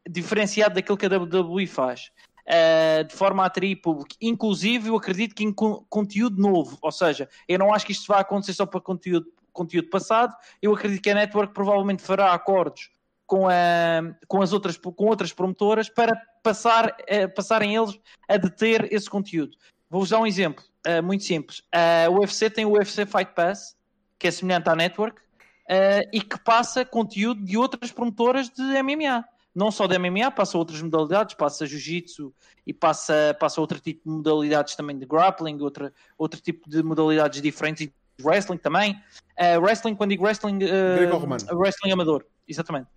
[0.08, 2.12] diferenciado daquilo que a WWE faz
[2.50, 4.10] uh, de forma a atrair público.
[4.20, 8.20] Inclusive, eu acredito que em conteúdo novo, ou seja, eu não acho que isto vai
[8.20, 12.90] acontecer só para conteúdo, conteúdo passado, eu acredito que a network provavelmente fará acordos
[13.26, 17.98] com, a, com, as outras, com outras promotoras para passar, uh, passarem eles
[18.28, 19.56] a deter esse conteúdo.
[19.88, 21.60] Vou-vos dar um exemplo uh, muito simples.
[21.74, 23.76] Uh, o UFC tem o UFC Fight Pass,
[24.18, 29.24] que é semelhante à network, uh, e que passa conteúdo de outras promotoras de MMA
[29.54, 32.32] não só da MMA, passa outras modalidades, passa jiu-jitsu
[32.66, 37.42] e passa, passa outro tipo de modalidades também de grappling, outra, outro tipo de modalidades
[37.42, 37.92] diferentes e
[38.22, 38.92] wrestling também.
[39.38, 42.88] Uh, wrestling, quando digo wrestling, uh, wrestling amador, exatamente.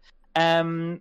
[0.66, 0.99] Um,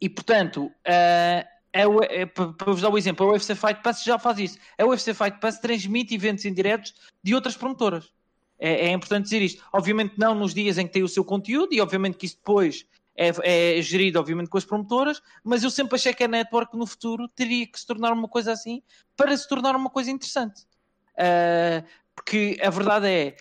[0.00, 4.18] e portanto, uh, é, é, para vos dar o exemplo, a UFC Fight Pass já
[4.18, 4.58] faz isso.
[4.78, 8.12] A UFC Fight Pass transmite eventos em diretos de outras promotoras.
[8.58, 9.64] É, é, importante dizer isto.
[9.72, 12.86] Obviamente não nos dias em que tem o seu conteúdo e obviamente que isso depois
[13.16, 16.86] é, é gerido, obviamente, com as promotoras, mas eu sempre achei que a network no
[16.86, 18.82] futuro teria que se tornar uma coisa assim
[19.16, 20.62] para se tornar uma coisa interessante.
[21.12, 23.36] Uh, porque a verdade é,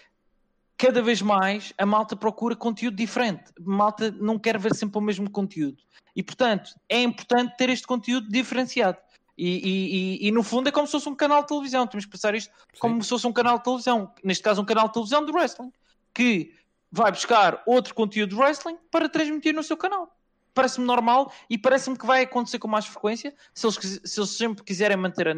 [0.78, 3.52] cada vez mais a malta procura conteúdo diferente.
[3.58, 5.78] A malta não quer ver sempre o mesmo conteúdo.
[6.16, 8.98] E, portanto, é importante ter este conteúdo diferenciado.
[9.38, 11.88] E, e, e, e, no fundo é como se fosse um canal de televisão.
[11.88, 12.80] Temos que pensar isto Sim.
[12.80, 14.12] como se fosse um canal de televisão.
[14.24, 15.72] Neste caso, um canal de televisão de wrestling.
[16.14, 16.54] Que
[16.92, 20.14] vai buscar outro conteúdo de wrestling para transmitir no seu canal.
[20.54, 24.64] Parece-me normal e parece-me que vai acontecer com mais frequência se eles, se eles sempre
[24.64, 25.32] quiserem manter a,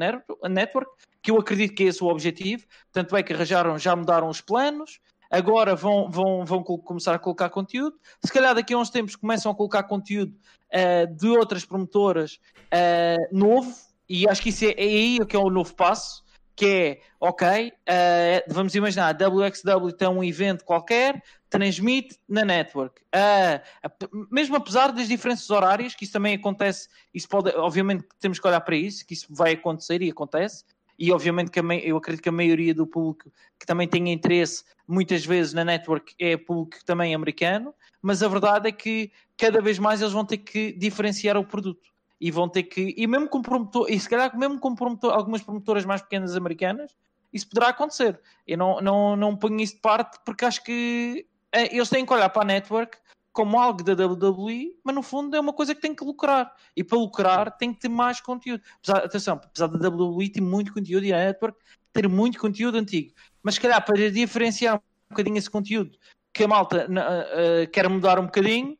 [0.43, 0.91] a network,
[1.21, 2.65] que eu acredito que é esse o objetivo.
[2.91, 4.99] Tanto é que arranjaram, já mudaram os planos,
[5.29, 7.95] agora vão, vão, vão começar a colocar conteúdo.
[8.25, 10.35] Se calhar daqui a uns tempos começam a colocar conteúdo
[10.71, 12.39] uh, de outras promotoras
[12.73, 13.71] uh, novo,
[14.09, 16.22] e acho que isso é, é aí que é o novo passo
[16.55, 23.01] que é, ok, uh, vamos imaginar, a WXW tem um evento qualquer, transmite na network.
[23.01, 28.47] Uh, mesmo apesar das diferenças horárias, que isso também acontece, isso pode, obviamente temos que
[28.47, 30.63] olhar para isso, que isso vai acontecer e acontece,
[30.97, 34.63] e obviamente que a, eu acredito que a maioria do público que também tem interesse,
[34.87, 39.79] muitas vezes na network, é público também americano, mas a verdade é que cada vez
[39.79, 41.92] mais eles vão ter que diferenciar o produto
[42.23, 45.41] e vão ter que, e mesmo com promotor, e se calhar mesmo com promotor, algumas
[45.41, 46.95] promotoras mais pequenas americanas,
[47.33, 48.17] isso poderá acontecer.
[48.47, 52.13] Eu não, não, não ponho isso de parte porque acho que é, eles têm que
[52.13, 52.97] olhar para a network
[53.33, 56.55] como algo da WWE, mas no fundo é uma coisa que tem que lucrar.
[56.77, 58.63] E para lucrar tem que ter mais conteúdo.
[58.77, 61.59] Apesar, atenção, apesar da WWE ter muito conteúdo e a network
[61.91, 63.11] ter muito conteúdo antigo.
[63.41, 65.97] Mas se calhar para diferenciar um bocadinho esse conteúdo
[66.31, 68.77] que a malta uh, uh, quer mudar um bocadinho,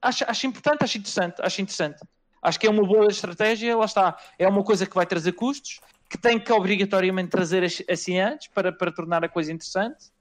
[0.00, 2.00] acho, acho importante, acho interessante, acho interessante.
[2.42, 4.18] Acho que é uma boa estratégia, lá está.
[4.38, 8.92] É uma coisa que vai trazer custos, que tem que obrigatoriamente trazer assinantes para, para
[8.92, 10.12] tornar a coisa interessante.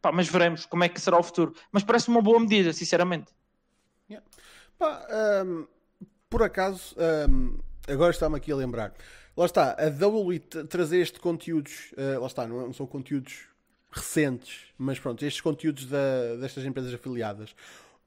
[0.00, 1.54] Pá, mas veremos como é que será o futuro.
[1.72, 3.32] Mas parece uma boa medida, sinceramente.
[4.08, 4.26] Yeah.
[4.78, 5.06] Pá,
[5.44, 5.66] um,
[6.30, 6.94] por acaso,
[7.28, 8.94] um, agora está-me aqui a lembrar.
[9.36, 13.46] Lá está, a WWE trazer este conteúdos, uh, lá está, não são conteúdos
[13.90, 17.54] recentes, mas pronto, estes conteúdos da, destas empresas afiliadas.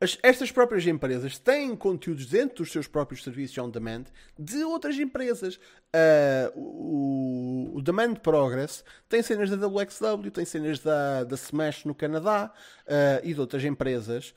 [0.01, 4.05] As, estas próprias empresas têm conteúdos dentro dos seus próprios serviços on demand
[4.37, 5.57] de outras empresas.
[5.95, 11.93] Uh, o, o, Demand Progress tem cenas da WXW, tem cenas da, da Smash no
[11.93, 12.51] Canadá
[12.87, 14.33] uh, e de outras empresas.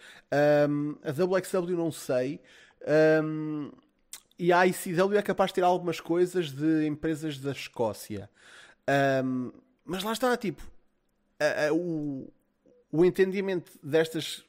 [0.68, 2.42] Um, a WXW não sei.
[3.22, 3.72] Um,
[4.38, 8.28] e a ICW é capaz de ter algumas coisas de empresas da Escócia.
[9.24, 9.50] Um,
[9.86, 10.62] mas lá está, tipo,
[11.38, 12.32] a, a, o,
[12.90, 14.44] o entendimento destas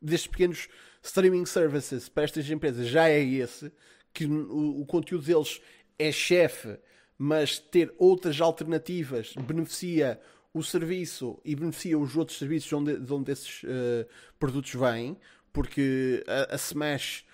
[0.00, 0.68] destes pequenos
[1.02, 3.72] streaming services para estas empresas já é esse,
[4.12, 5.60] que o, o conteúdo deles
[5.98, 6.78] é chefe,
[7.18, 10.20] mas ter outras alternativas beneficia
[10.52, 14.06] o serviço e beneficia os outros serviços de onde, de onde esses uh,
[14.38, 15.16] produtos vêm,
[15.52, 17.25] porque a, a Smash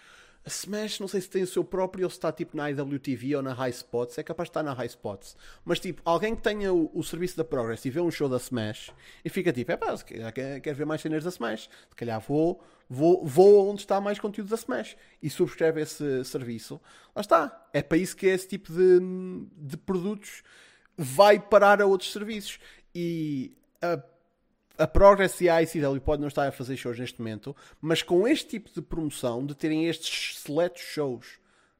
[0.45, 3.37] a Smash, não sei se tem o seu próprio ou se está tipo na IWTV
[3.37, 4.19] ou na High Spots.
[4.19, 5.37] É capaz de estar na High Spots.
[5.65, 8.39] Mas tipo, alguém que tenha o, o serviço da Progress e vê um show da
[8.39, 8.93] Smash
[9.25, 9.97] e fica tipo, é pá,
[10.33, 11.71] quer, quer ver mais cenas da Smash.
[11.89, 16.81] Se calhar vou, vou, vou onde está mais conteúdo da Smash e subscreve esse serviço.
[17.15, 17.69] Lá está.
[17.73, 19.01] É para isso que esse tipo de,
[19.57, 20.43] de produtos
[20.97, 22.59] vai parar a outros serviços.
[22.93, 23.97] E a
[24.79, 28.27] a Progress e a ICW pode não estar a fazer shows neste momento, mas com
[28.27, 31.39] este tipo de promoção, de terem estes seletos shows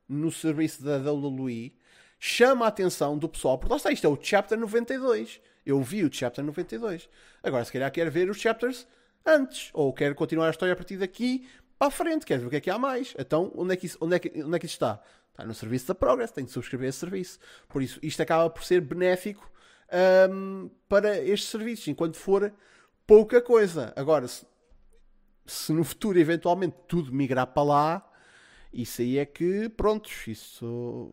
[0.09, 1.75] no serviço da WWE,
[2.19, 5.41] chama a atenção do pessoal, porque lá está, isto é o Chapter 92.
[5.65, 7.09] Eu vi o Chapter 92.
[7.43, 8.87] Agora, se calhar, quer ver os chapters
[9.25, 12.51] antes, ou quer continuar a história a partir daqui para a frente, quer ver o
[12.51, 13.15] que é que há mais.
[13.19, 15.01] Então, onde é que isso, onde é que, onde é que isso está?
[15.31, 17.39] Está no serviço da Progress, tem de subscrever esse serviço.
[17.69, 19.51] Por isso, isto acaba por ser benéfico
[20.31, 22.53] um, para estes serviços, enquanto for
[23.07, 23.93] pouca coisa.
[23.97, 24.47] Agora, se,
[25.47, 28.13] se no futuro eventualmente tudo migrar para lá,
[28.73, 31.13] isso aí é que, prontos, isso.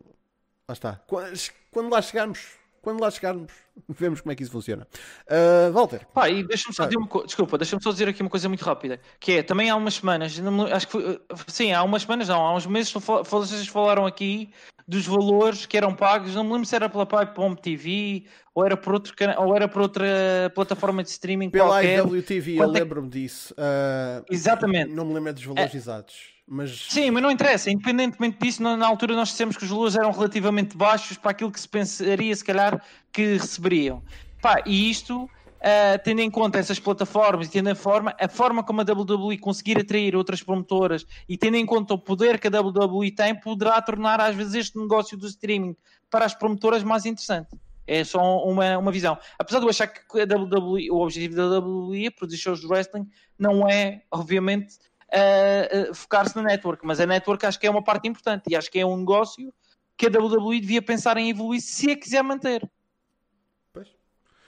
[0.68, 1.00] Lá está.
[1.06, 3.52] Quando, lá chegarmos, quando lá chegarmos,
[3.88, 4.86] vemos como é que isso funciona.
[5.26, 6.06] Uh, Walter.
[6.14, 6.86] Pá, e deixa-me só ah.
[6.86, 9.76] dizer uma desculpa, deixa-me só dizer aqui uma coisa muito rápida, que é, também há
[9.76, 10.40] umas semanas,
[10.72, 14.50] acho que foi, sim, há umas semanas não, há uns meses vocês falaram aqui
[14.90, 18.76] dos valores que eram pagos, não me lembro se era pela Pipom TV ou era
[18.76, 20.04] por, outro, ou era por outra
[20.52, 22.00] plataforma de streaming Pela qualquer.
[22.00, 23.54] IWTV, eu é lembro-me disso.
[23.54, 24.92] Uh, Exatamente.
[24.92, 25.76] Não me lembro dos valores é.
[25.76, 26.16] exatos.
[26.44, 26.86] Mas...
[26.88, 27.70] Sim, mas não interessa.
[27.70, 31.60] Independentemente disso, na, altura nós dissemos que os valores eram relativamente baixos para aquilo que
[31.60, 34.02] se pensaria, se calhar, que receberiam.
[34.42, 35.30] Pá, e isto,
[35.60, 39.38] uh, tendo em conta essas plataformas e tendo em forma, a forma como a WWE
[39.38, 43.80] conseguir atrair outras promotoras e tendo em conta o poder que a WWE tem, poderá
[43.80, 45.76] tornar às vezes este negócio do streaming
[46.10, 47.48] para as promotoras mais interessante.
[47.86, 49.18] É só uma, uma visão.
[49.38, 53.08] Apesar de eu achar que a WWE, o objetivo da WWE, produzir shows de wrestling,
[53.38, 54.76] não é, obviamente,
[55.12, 58.54] uh, uh, focar-se na network, mas a network acho que é uma parte importante e
[58.54, 59.52] acho que é um negócio
[59.96, 62.62] que a WWE devia pensar em evoluir se a quiser manter.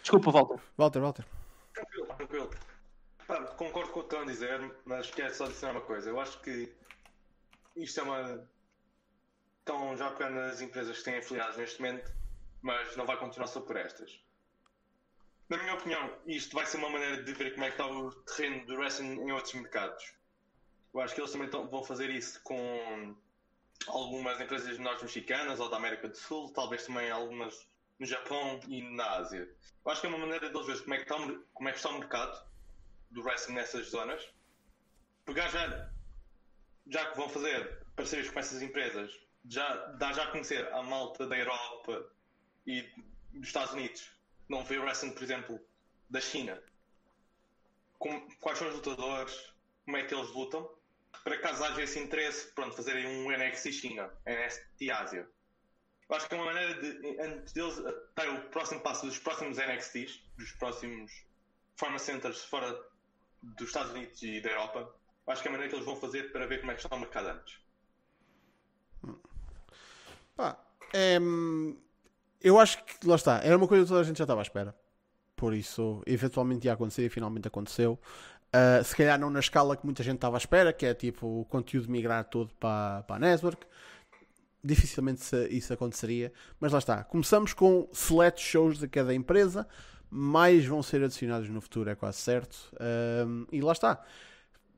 [0.03, 0.61] Desculpa, Walter.
[0.77, 1.25] Walter, Walter.
[1.73, 2.51] Tranquilo, tranquilo.
[3.27, 6.11] Pá, concordo com o que estão a dizer, mas quero só dizer uma coisa.
[6.11, 6.75] Eu acho que
[7.77, 8.49] isto é uma.
[9.61, 12.13] Estão já pegando as empresas que têm afiliados neste momento,
[12.61, 14.21] mas não vai continuar só por estas.
[15.49, 18.11] Na minha opinião, isto vai ser uma maneira de ver como é que está o
[18.11, 20.15] terreno do wrestling em outros mercados.
[20.93, 23.15] Eu acho que eles também vão fazer isso com
[23.87, 27.67] algumas empresas menores mexicanas ou da América do Sul, talvez também algumas
[28.03, 29.49] no Japão e na Ásia.
[29.85, 31.17] Eu acho que é uma maneira de eles ver como é que está,
[31.55, 32.51] como é que está o mercado
[33.13, 34.29] do wrestling nessas zonas.
[35.25, 35.89] Pegar já,
[36.89, 39.17] já que vão fazer parcerias com essas empresas,
[39.49, 42.13] já dá já a conhecer a malta da Europa
[42.67, 42.83] e
[43.33, 44.11] dos Estados Unidos.
[44.49, 45.61] Não vê wrestling, por exemplo,
[46.11, 46.61] da China.
[48.01, 50.69] Como, quais são os lutadores, como é que eles lutam,
[51.23, 55.29] para caso haja esse interesse, pronto, fazerem um NXT China, NXT Ásia.
[56.13, 57.77] Acho que é uma maneira de, antes deles,
[58.15, 61.11] dar o próximo passo dos próximos NXTs, dos próximos
[61.77, 62.79] Pharma Centers fora
[63.43, 64.95] dos Estados Unidos e da Europa,
[65.27, 66.95] acho que é a maneira que eles vão fazer para ver como é que está
[66.95, 67.59] o mercado antes.
[70.37, 70.59] Pá,
[70.93, 71.19] é,
[72.41, 74.43] eu acho que lá está, era uma coisa que toda a gente já estava à
[74.43, 74.75] espera.
[75.35, 77.99] Por isso, eventualmente ia acontecer e finalmente aconteceu.
[78.55, 81.41] Uh, se calhar não na escala que muita gente estava à espera, que é tipo
[81.41, 83.67] o conteúdo migrar todo para, para a network.
[84.65, 87.03] Dificilmente isso aconteceria, mas lá está.
[87.03, 89.67] Começamos com select shows de cada empresa,
[90.09, 92.71] mais vão ser adicionados no futuro, é quase certo.
[92.75, 94.01] Uh, e lá está.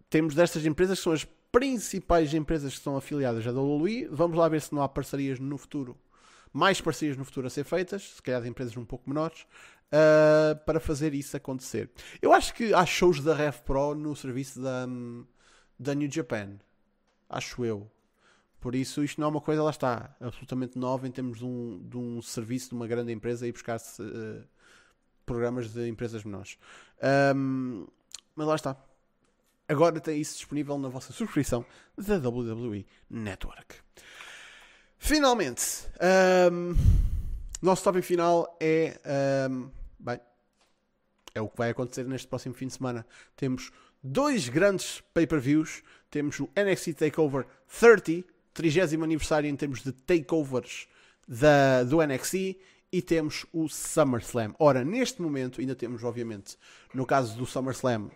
[0.09, 4.09] Temos destas empresas que são as principais empresas que são afiliadas à WWE.
[4.11, 5.97] Vamos lá ver se não há parcerias no futuro,
[6.53, 10.57] mais parcerias no futuro a ser feitas, se calhar de empresas um pouco menores, uh,
[10.64, 11.91] para fazer isso acontecer.
[12.22, 14.87] Eu acho que há shows da Rev Pro no serviço da,
[15.78, 16.59] da New Japan.
[17.28, 17.91] Acho eu.
[18.65, 21.87] Por isso, isto não é uma coisa, lá está, absolutamente nova em termos de um,
[21.87, 24.43] de um serviço de uma grande empresa e buscar uh,
[25.27, 26.57] programas de empresas menores.
[27.37, 27.87] Um,
[28.35, 28.83] mas lá está.
[29.69, 31.62] Agora tem isso disponível na vossa subscrição
[31.95, 33.77] da WWE Network.
[34.97, 35.87] Finalmente,
[36.51, 36.75] um,
[37.61, 38.99] nosso tópico final é
[39.51, 39.69] um,
[40.01, 40.19] Bem,
[41.35, 43.07] é o que vai acontecer neste próximo fim de semana.
[43.37, 43.71] Temos
[44.03, 45.83] dois grandes pay-per-views.
[46.11, 47.47] Temos o NXT TakeOver
[47.79, 48.25] 30,
[48.55, 50.87] 30 aniversário em termos de takeovers
[51.29, 52.57] da, do NXT.
[52.93, 54.55] E temos o SummerSlam.
[54.57, 56.57] Ora, neste momento, ainda temos, obviamente,
[56.95, 58.09] no caso do SummerSlam,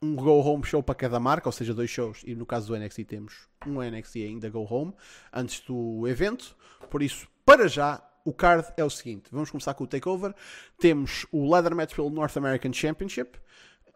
[0.00, 2.22] um Go Home show para cada marca, ou seja, dois shows.
[2.24, 4.92] E no caso do NXT, temos um NXT ainda Go Home
[5.32, 6.56] antes do evento.
[6.88, 10.34] Por isso, para já, o card é o seguinte: vamos começar com o takeover.
[10.78, 13.38] Temos o Ladder Match pelo North American Championship,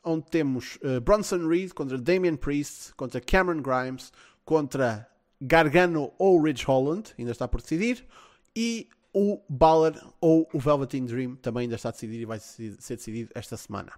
[0.05, 4.13] onde temos uh, Bronson Reed contra Damian Priest, contra Cameron Grimes,
[4.45, 5.10] contra
[5.41, 8.05] Gargano ou Ridge Holland, ainda está por decidir,
[8.55, 12.97] e o Balor ou o Velveteen Dream também ainda está a decidir e vai ser
[12.97, 13.93] decidido esta semana.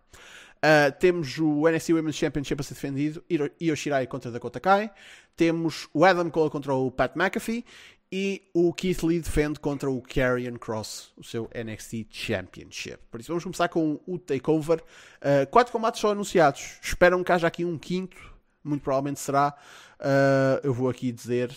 [0.64, 3.24] Uh, temos o NXT Women's Championship a ser defendido,
[3.61, 4.90] Io Shirai contra Dakota Kai.
[5.36, 7.64] Temos o Adam Cole contra o Pat McAfee
[8.12, 12.99] e o Keith Lee defende contra o Karrion Cross, o seu NXT Championship.
[13.11, 14.82] Por isso vamos começar com o Takeover.
[15.16, 16.78] Uh, quatro combates só anunciados.
[16.82, 18.16] Esperam que haja aqui um quinto.
[18.62, 19.57] Muito provavelmente será.
[20.03, 21.57] Uh, eu vou aqui dizer,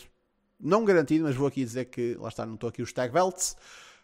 [0.59, 3.57] não garantido, mas vou aqui dizer que, lá está, não estou aqui os Tag Belts.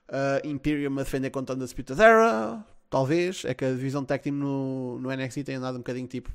[0.10, 2.66] Uh, Imperium a defender contra a Undisputed Era.
[2.90, 3.46] Talvez.
[3.46, 6.30] É que a divisão Tag Team no, no NXT tem andado um bocadinho tipo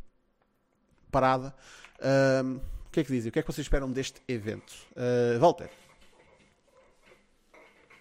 [1.10, 1.54] parada.
[1.98, 3.28] Uh, o que é que dizem?
[3.28, 4.72] O que é que vocês esperam deste evento?
[4.92, 5.68] Uh, Walter.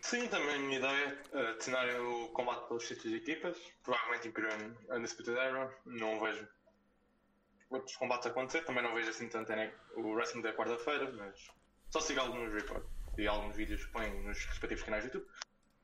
[0.01, 4.71] Sim, também a minha ideia é adicionar o combate pelos títulos de equipas, provavelmente Imperium
[4.91, 5.73] Undisputed Era.
[5.83, 6.47] Não vejo
[7.75, 11.47] outros combates acontecer, também não vejo assim tanto né, o wrestling da quarta-feira, mas
[11.91, 15.31] só sigo alguns reports e alguns vídeos que põem nos respectivos canais de YouTube.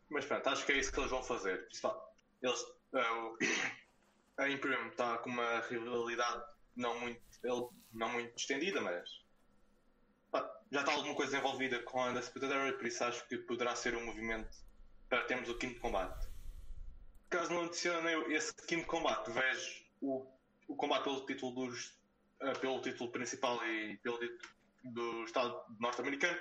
[0.10, 1.68] Mas pronto, acho que é isso que eles vão fazer.
[2.42, 3.38] Eles, uh,
[4.38, 6.44] a Imperium está com uma rivalidade
[6.76, 7.22] não muito,
[7.94, 9.10] não muito estendida, mas
[10.72, 14.06] já está alguma coisa envolvida com a Undisputed por isso acho que poderá ser um
[14.06, 14.58] movimento
[15.10, 16.30] para termos o quinto combate.
[17.30, 20.26] Caso não adicione esse quinto combate, vejo o,
[20.72, 21.98] o combate pelo título, dos,
[22.42, 24.40] uh, pelo título principal e pelo título
[24.84, 26.38] do Estado norte-americano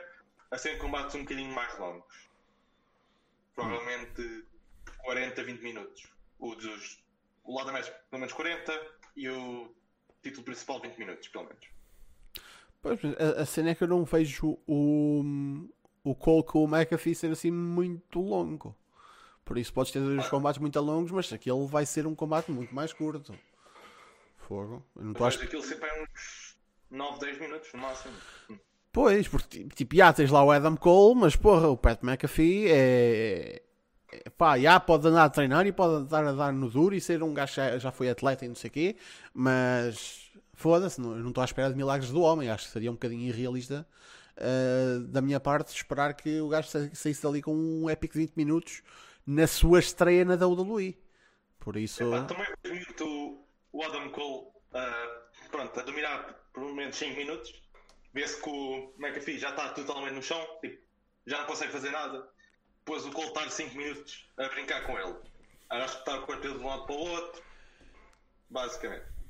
[0.51, 2.29] a serem combates um bocadinho mais longos.
[3.55, 4.45] Provavelmente hum.
[4.99, 6.07] 40, 20 minutos.
[6.39, 7.03] O, dos,
[7.45, 8.73] o lado mais pelo menos 40
[9.17, 9.75] e o
[10.23, 11.69] título principal 20 minutos, pelo menos.
[12.81, 15.23] Pois, a, a cena é que eu não vejo o,
[16.03, 18.75] o Cole com o McAfee ser assim muito longo.
[19.45, 22.75] Por isso podes ter dois combates muito longos, mas aquele vai ser um combate muito
[22.75, 23.35] mais curto.
[24.51, 24.85] Fogo.
[24.97, 26.57] Eu não estou aquilo sempre é uns
[26.91, 28.15] 9, 10 minutos no máximo.
[28.91, 33.63] Pois, porque tipo, já tens lá o Adam Cole, mas porra, o Pat McAfee é.
[34.11, 37.01] é pá, já pode andar a treinar e pode andar a dar no duro e
[37.01, 38.97] ser um gajo que já foi atleta e não sei o quê,
[39.33, 42.51] mas foda-se, não, eu não estou à espera de milagres do homem.
[42.51, 43.87] Acho que seria um bocadinho irrealista
[44.37, 48.35] uh, da minha parte esperar que o gajo saísse dali com um épico de 20
[48.35, 48.83] minutos
[49.25, 50.99] na sua estreia na WWE.
[51.61, 52.03] Por isso.
[52.03, 53.40] Epá, também muito
[53.73, 57.63] o Adam Cole uh, pronto, a dominar por menos 5 minutos.
[58.13, 60.83] Vê-se que o McAfee já está totalmente no chão, tipo,
[61.27, 62.29] já não consegue fazer nada.
[62.79, 65.17] Depois o Cole está 5 minutos a brincar com ele.
[65.69, 67.43] Arrastar o corpo de um lado para o outro.
[68.49, 69.21] Basicamente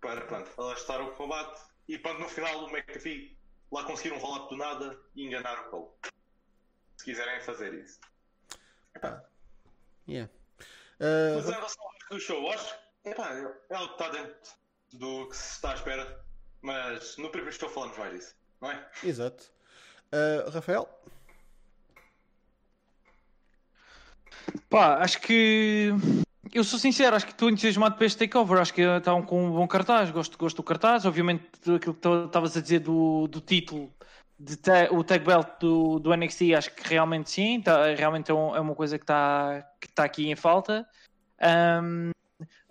[0.00, 1.60] para pronto, alastar o combate.
[1.88, 3.36] E pronto, no final o McAfee
[3.72, 5.88] lá conseguir um roll-up do nada e enganar o Cole.
[6.96, 8.00] Se quiserem fazer isso.
[8.94, 9.24] Epá.
[10.08, 10.32] Yeah.
[11.00, 12.74] Uh, Mas em relação ao show, acho
[13.06, 14.34] epá, é que está dentro
[14.92, 16.24] do que se está à espera.
[16.62, 18.86] Mas no primeiro show falamos mais disso, não é?
[19.04, 19.44] Exato.
[20.12, 20.88] Uh, Rafael?
[24.68, 25.92] Pá, acho que
[26.52, 28.58] eu sou sincero, acho que estou entusiasmado para este takeover.
[28.58, 30.10] Acho que estão com um bom cartaz.
[30.10, 31.04] Gosto, gosto do cartaz.
[31.04, 33.92] Obviamente, aquilo que estavas a dizer do, do título,
[34.38, 37.60] de ta, o tag belt do, do NXT, acho que realmente sim.
[37.60, 40.86] Tá, realmente é, um, é, uma coisa que está que tá aqui em falta.
[41.40, 42.10] Um,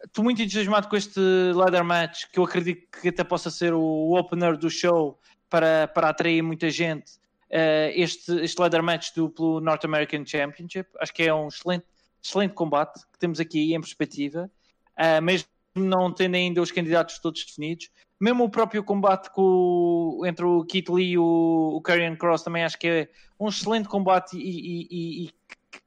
[0.06, 1.20] estou muito entusiasmado com este
[1.54, 6.10] ladder match, que eu acredito que até possa ser o opener do show para, para
[6.10, 7.14] atrair muita gente.
[7.50, 11.86] Uh, este, este ladder match do, North American Championship, acho que é um excelente
[12.24, 14.50] excelente combate que temos aqui em perspectiva,
[14.98, 17.90] uh, mesmo não tendo ainda os candidatos todos definidos.
[18.20, 22.64] Mesmo o próprio combate com, entre o Keith Lee e o, o Karrion Cross também
[22.64, 25.30] acho que é um excelente combate e, e, e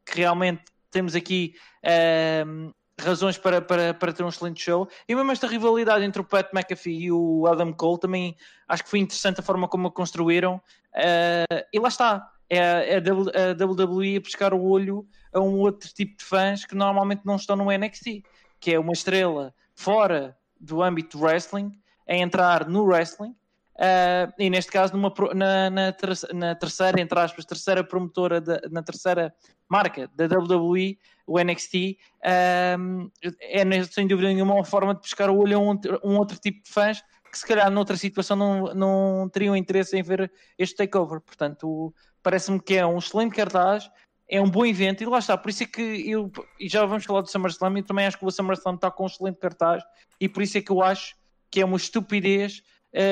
[0.05, 1.55] que realmente temos aqui
[1.85, 4.89] uh, razões para, para, para ter um excelente show.
[5.09, 8.37] E mesmo esta rivalidade entre o Pat McAfee e o Adam Cole também
[8.67, 10.61] acho que foi interessante a forma como a construíram.
[10.95, 15.89] Uh, e lá está, é, é a WWE a pescar o olho a um outro
[15.93, 18.23] tipo de fãs que normalmente não estão no NXT,
[18.59, 21.73] que é uma estrela fora do âmbito do wrestling,
[22.09, 23.35] a entrar no wrestling,
[23.79, 25.95] uh, e neste caso numa, na, na,
[26.35, 29.33] na, terceira, entre aspas, terceira promotora, de, na terceira
[29.69, 33.11] marca da WWE, o NXT, uh,
[33.41, 36.63] é sem dúvida nenhuma uma forma de pescar o olho a um, um outro tipo
[36.63, 41.21] de fãs que se calhar noutra situação não, não teriam interesse em ver este takeover.
[41.21, 43.91] Portanto, parece-me que é um excelente cartaz,
[44.29, 45.37] é um bom evento e lá está.
[45.37, 48.25] Por isso é que eu, e já vamos falar do SummerSlam, e também acho que
[48.25, 49.83] o SummerSlam está com um excelente cartaz,
[50.21, 51.17] e por isso é que eu acho
[51.51, 52.63] que é uma estupidez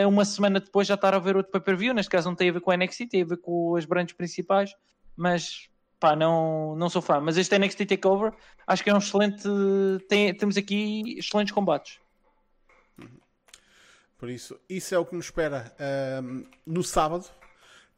[0.06, 1.94] uma semana depois já estar a ver outro pay-per-view.
[1.94, 4.14] Neste caso não tem a ver com o NXT, tem a ver com as brands
[4.14, 4.74] principais,
[5.16, 5.68] mas
[5.98, 7.20] pá, não, não sou fã.
[7.20, 8.32] Mas este NXT Takeover
[8.66, 9.48] acho que é um excelente.
[10.08, 12.00] Tem, temos aqui excelentes combates.
[14.18, 15.74] Por isso, isso é o que nos espera
[16.22, 17.26] um, no sábado.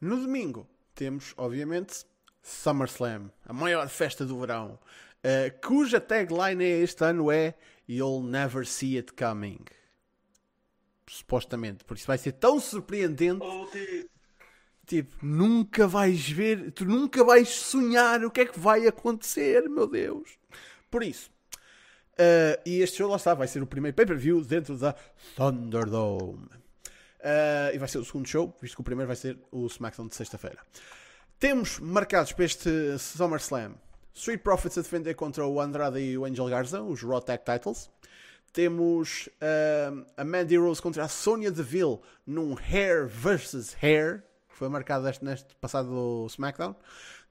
[0.01, 2.05] No domingo, temos, obviamente,
[2.41, 4.77] SummerSlam, a maior festa do verão,
[5.23, 7.53] uh, cuja tagline este ano é
[7.87, 9.59] You'll Never See It Coming.
[11.09, 13.43] Supostamente, por isso vai ser tão surpreendente.
[13.43, 13.67] Oh,
[14.85, 19.87] tipo, nunca vais ver, tu nunca vais sonhar o que é que vai acontecer, meu
[19.87, 20.37] Deus.
[20.91, 21.31] Por isso,
[22.13, 24.95] uh, e este show lá está, vai ser o primeiro pay-per-view dentro da
[25.35, 26.47] Thunderdome.
[27.19, 30.07] Uh, e vai ser o segundo show, visto que o primeiro vai ser o SmackDown
[30.07, 30.59] de sexta-feira.
[31.39, 33.75] Temos marcados para este SummerSlam
[34.13, 37.89] Street Profits a defender contra o Andrade e o Angel Garza, os Raw Tag Titles.
[38.51, 44.67] Temos uh, a Mandy Rose contra a Sonya Deville num Hair vs Hair, que foi
[44.69, 46.75] marcado neste, neste passado SmackDown.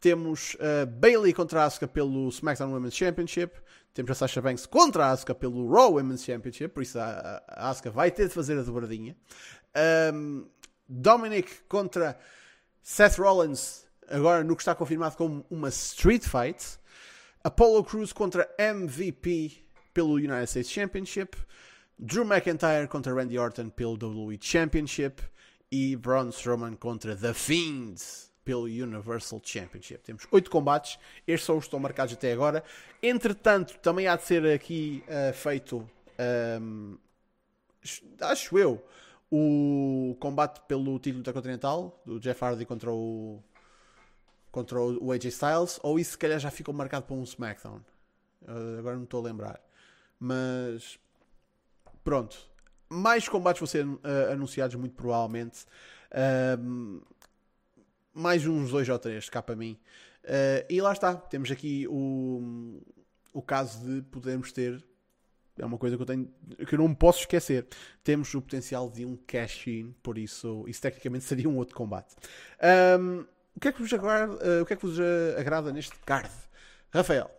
[0.00, 3.56] Temos uh, Bailey contra a Asuka pelo SmackDown Women's Championship.
[3.92, 7.70] Temos a Sasha Banks contra a Asuka pelo Raw Women's Championship, por isso a, a
[7.70, 9.16] Asuka vai ter de fazer a dobradinha.
[10.14, 10.46] Um,
[10.88, 12.16] Dominic contra
[12.80, 16.78] Seth Rollins, agora no que está confirmado como uma Street Fight.
[17.42, 19.67] Apollo Crews contra MVP
[19.98, 21.36] pelo United States Championship.
[21.98, 25.20] Drew McIntyre contra Randy Orton pelo WWE Championship.
[25.72, 28.00] E Braun Strowman contra The Fiend
[28.44, 29.98] pelo Universal Championship.
[30.04, 32.62] Temos oito combates, estes são os que estão marcados até agora.
[33.02, 35.90] Entretanto, também há de ser aqui uh, feito,
[36.62, 36.96] um,
[38.20, 38.80] acho eu,
[39.32, 43.42] o combate pelo título intercontinental do Jeff Hardy contra o
[44.50, 47.82] contra o AJ Styles ou isso se calhar já ficou marcado para um SmackDown
[48.42, 49.67] uh, agora não estou a lembrar
[50.18, 50.98] mas
[52.02, 52.36] pronto
[52.88, 54.00] mais combates vão ser uh,
[54.32, 55.64] anunciados muito provavelmente
[56.12, 57.02] uh,
[58.14, 59.78] mais uns dois ou três cá para mim
[60.68, 62.82] e lá está temos aqui o,
[63.32, 64.84] o caso de podermos ter
[65.58, 66.30] é uma coisa que eu tenho
[66.66, 67.66] que eu não posso esquecer.
[68.02, 72.14] Temos o potencial de um cash-in, por isso isso tecnicamente seria um outro combate.
[73.00, 74.98] Um, o que é que vos agrada, uh, o que é que vos
[75.36, 76.30] agrada neste card?
[76.90, 77.37] Rafael.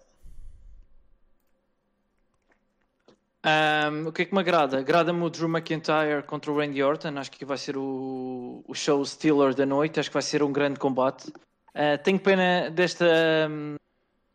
[3.46, 4.80] Um, o que é que me agrada?
[4.80, 7.18] Agrada-me o Drew McIntyre contra o Randy Orton.
[7.18, 10.00] Acho que vai ser o, o show Stealer da noite.
[10.00, 11.30] Acho que vai ser um grande combate.
[11.70, 13.06] Uh, tenho pena desta,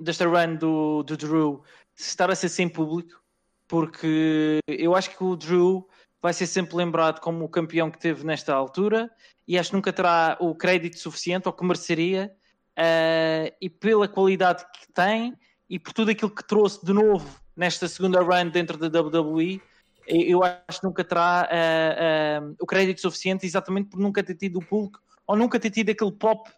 [0.01, 1.63] desta run do, do Drew
[1.97, 3.25] estar a ser sem público
[3.69, 5.89] porque eu acho que o Drew
[6.23, 9.11] vai ser sempre lembrado como o campeão que teve nesta altura
[9.47, 12.33] e acho que nunca terá o crédito suficiente ou que mereceria
[12.79, 15.35] uh, e pela qualidade que tem
[15.69, 19.61] e por tudo aquilo que trouxe de novo nesta segunda run dentro da WWE
[20.07, 24.59] eu acho que nunca terá uh, uh, o crédito suficiente exatamente por nunca ter tido
[24.59, 26.51] o público ou nunca ter tido aquele pop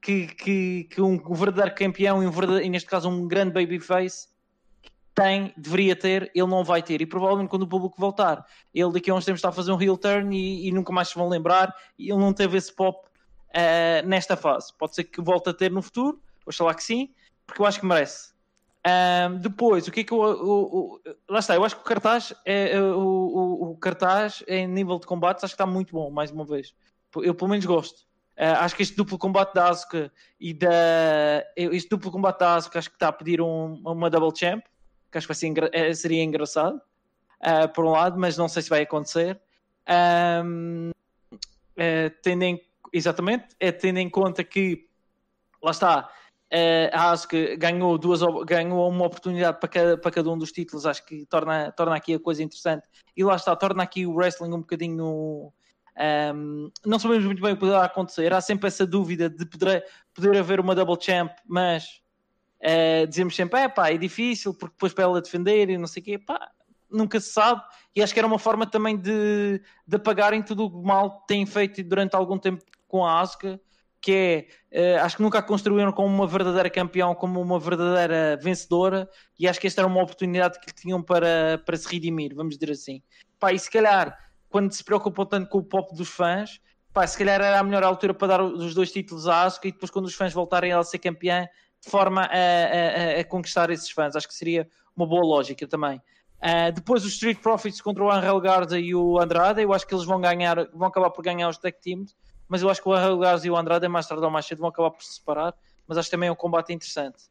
[0.00, 4.28] que, que, que um, verdadeiro campeão e, um verdadeiro, e neste caso um grande babyface
[5.14, 7.00] tem, deveria ter, ele não vai ter.
[7.00, 9.80] E provavelmente quando o público voltar, ele daqui a uns tempos está a fazer um
[9.80, 11.74] heel turn e, e nunca mais se vão lembrar.
[11.98, 14.72] E ele não teve esse pop uh, nesta fase.
[14.76, 17.14] Pode ser que volte a ter no futuro, oxalá que sim,
[17.46, 18.33] porque eu acho que merece.
[18.86, 22.34] Um, depois, o que é que eu, o, lá está, eu acho que o cartaz
[22.44, 26.30] é, é o, o, cartaz em nível de combates acho que está muito bom, mais
[26.30, 26.74] uma vez.
[27.16, 28.02] Eu pelo menos gosto.
[28.36, 32.78] Uh, acho que este duplo combate da Asuka e da este duplo combate da Asuka
[32.80, 34.62] acho que está a pedir um, uma double champ,
[35.10, 35.34] que acho que.
[35.72, 39.40] Eh, seria engraçado uh, por um lado, mas não sei se vai acontecer.
[40.44, 42.60] Um, uh, tendo em,
[42.92, 44.88] exatamente, é tendo em conta que
[45.62, 46.10] lá está
[46.54, 50.86] Uh, acho que ganhou, duas, ganhou uma oportunidade para cada, para cada um dos títulos,
[50.86, 52.86] acho que torna, torna aqui a coisa interessante.
[53.16, 55.04] E lá está, torna aqui o wrestling um bocadinho.
[55.04, 55.50] Um,
[55.98, 58.32] ehm, não sabemos muito bem o que poderá acontecer.
[58.32, 59.84] Há sempre essa dúvida de poder,
[60.14, 62.00] poder haver uma double champ, mas
[62.60, 66.02] uh, dizemos sempre: é pá, é difícil, porque depois para ela defender e não sei
[66.02, 66.52] o quê, pá,
[66.88, 67.62] nunca se sabe.
[67.96, 71.44] E acho que era uma forma também de, de apagarem tudo o mal que têm
[71.46, 73.60] feito durante algum tempo com a Asuka
[74.04, 78.36] que é, uh, acho que nunca a construíram como uma verdadeira campeão, como uma verdadeira
[78.36, 82.58] vencedora, e acho que esta era uma oportunidade que tinham para, para se redimir, vamos
[82.58, 83.02] dizer assim.
[83.40, 84.14] Pá, e se calhar,
[84.50, 86.60] quando se preocupam tanto com o pop dos fãs,
[86.92, 89.72] pá, se calhar era a melhor altura para dar os dois títulos à Asuka e
[89.72, 91.48] depois quando os fãs voltarem a ser campeã,
[91.82, 94.14] de forma a, a, a, conquistar esses fãs.
[94.14, 95.96] Acho que seria uma boa lógica também.
[96.42, 99.94] Uh, depois os Street Profits contra o Angel Garza e o Andrade, eu acho que
[99.94, 102.14] eles vão ganhar, vão acabar por ganhar os tag teams
[102.54, 104.68] mas eu acho que o Garza e o Andrade, mais tarde ou mais cedo, vão
[104.68, 105.52] acabar por se separar.
[105.88, 107.24] Mas acho também é um combate interessante.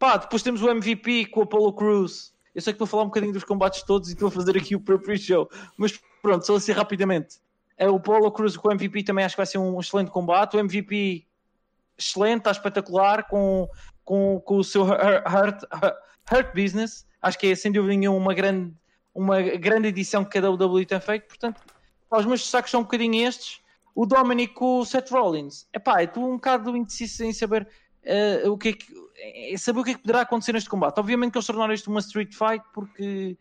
[0.00, 2.34] Pá, depois temos o MVP com o Apollo Cruz.
[2.52, 4.58] Eu sei que estou a falar um bocadinho dos combates todos e estou a fazer
[4.58, 7.36] aqui o pre-show, mas pronto, só assim rapidamente.
[7.76, 10.56] É, o Apollo Cruz com o MVP também acho que vai ser um excelente combate.
[10.56, 11.24] O MVP
[11.96, 13.68] excelente, está espetacular com,
[14.04, 15.62] com, com o seu Hurt,
[16.32, 17.06] Hurt Business.
[17.22, 18.74] Acho que é sem dúvida nenhuma uma grande,
[19.14, 21.28] uma grande edição que a WWE tem feito.
[21.28, 21.62] Portanto,
[22.10, 23.60] os meus destaques são um bocadinho estes
[23.98, 25.66] o Dominic com o Seth Rollins.
[25.74, 27.66] Epá, estou um bocado indeciso em saber
[28.44, 31.00] uh, o que é que, saber o que é que poderá acontecer neste combate.
[31.00, 33.36] Obviamente que eles tornaram isto uma street fight porque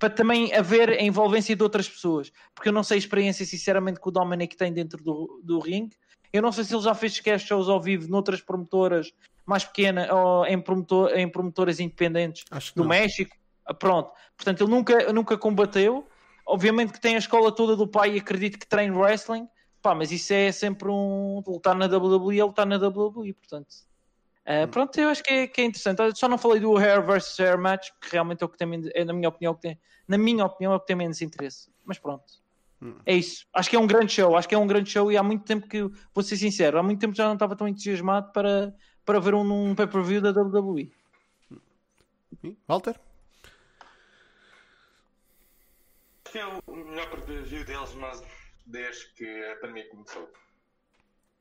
[0.00, 2.32] para também haver a envolvência de outras pessoas.
[2.52, 5.94] Porque eu não sei a experiência, sinceramente, que o Dominic tem dentro do, do ringue.
[6.32, 9.12] Eu não sei se ele já fez sketch shows ao vivo noutras promotoras
[9.46, 12.42] mais pequenas ou em, promotor, em promotoras independentes
[12.74, 12.88] do não.
[12.88, 13.36] México.
[13.64, 14.10] Ah, pronto.
[14.36, 16.04] Portanto, ele nunca, nunca combateu.
[16.44, 19.46] Obviamente que tem a escola toda do pai e acredito que treine wrestling
[19.82, 21.42] Pá, mas isso é sempre um.
[21.46, 23.68] Lutar na WWE é lutar na WWE, portanto.
[24.46, 26.00] Uh, pronto, eu acho que é, que é interessante.
[26.00, 28.68] Eu só não falei do Hair versus Hair match, que realmente é o que tem,
[28.94, 29.78] é, na minha opinião, que tem,
[30.08, 31.70] na minha opinião, é o que tem menos interesse.
[31.84, 32.24] Mas pronto.
[32.82, 32.96] Hum.
[33.06, 33.46] É isso.
[33.54, 34.36] Acho que é um grande show.
[34.36, 35.82] Acho que é um grande show e há muito tempo que,
[36.14, 38.74] vou ser sincero, há muito tempo já não estava tão entusiasmado para,
[39.04, 40.92] para ver um, um pay-per-view da WWE.
[42.66, 42.98] Walter?
[46.24, 48.22] Acho que é o melhor pay-per-view deles, mas
[48.70, 50.32] desde que a pandemia começou.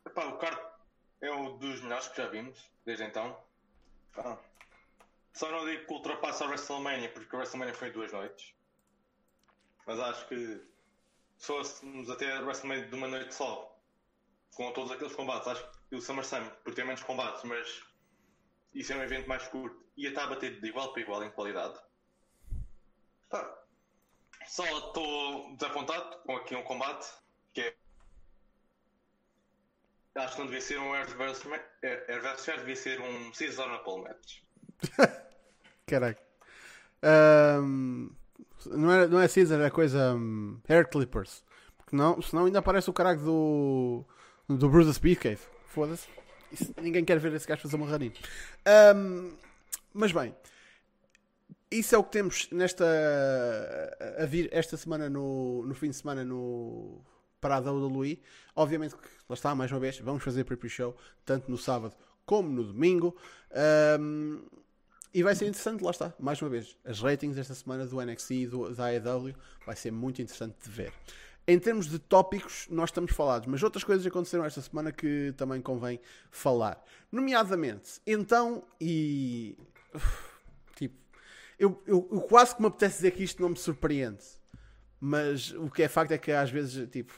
[0.05, 0.59] Epá, o card
[1.21, 3.41] é um dos melhores que já vimos desde então.
[4.17, 4.37] Ah.
[5.33, 8.53] Só não digo que ultrapassa a WrestleMania, porque a WrestleMania foi duas noites.
[9.85, 10.61] Mas acho que
[11.37, 13.79] se fôssemos até a WrestleMania de uma noite só,
[14.55, 17.83] com todos aqueles combates, acho que o SummerSlam, por ter menos combates, mas
[18.73, 21.31] isso é um evento mais curto, ia estar a bater de igual para igual em
[21.31, 21.79] qualidade.
[24.49, 27.07] Só estou desapontado com aqui um combate
[27.53, 27.75] que é.
[30.15, 34.39] Acho que não devia ser um Adversary, devia ser um Caesar na match.
[35.85, 36.19] Caraca.
[37.61, 38.09] Um,
[38.65, 40.15] não, é, não é Caesar, é coisa.
[40.15, 41.43] Um, hair Clippers.
[41.77, 44.03] Porque não, senão ainda aparece o caralho do.
[44.49, 45.41] do Bruce Speedcave.
[45.67, 46.07] Foda-se.
[46.81, 48.13] Ninguém quer ver esse gajo fazer uma raninha.
[48.95, 49.31] Um,
[49.93, 50.35] mas bem
[51.71, 52.85] isso é o que temos nesta
[54.17, 57.01] a vir esta semana no, no fim de semana no
[57.39, 58.21] para a WWE.
[58.55, 62.63] Obviamente que lá está mais uma vez, vamos fazer pre-show tanto no sábado como no
[62.63, 63.15] domingo.
[63.99, 64.41] Um,
[65.13, 68.31] e vai ser interessante, lá está, mais uma vez, as ratings esta semana do NXT
[68.31, 69.33] e do, da AEW
[69.65, 70.93] vai ser muito interessante de ver.
[71.47, 75.59] Em termos de tópicos, nós estamos falados, mas outras coisas aconteceram esta semana que também
[75.61, 76.83] convém falar.
[77.11, 79.57] Nomeadamente, então, e.
[79.95, 80.28] Uf,
[81.59, 84.23] eu, eu, eu, quase que me apetece dizer que isto não me surpreende.
[84.99, 87.13] Mas o que é facto é que às vezes, tipo,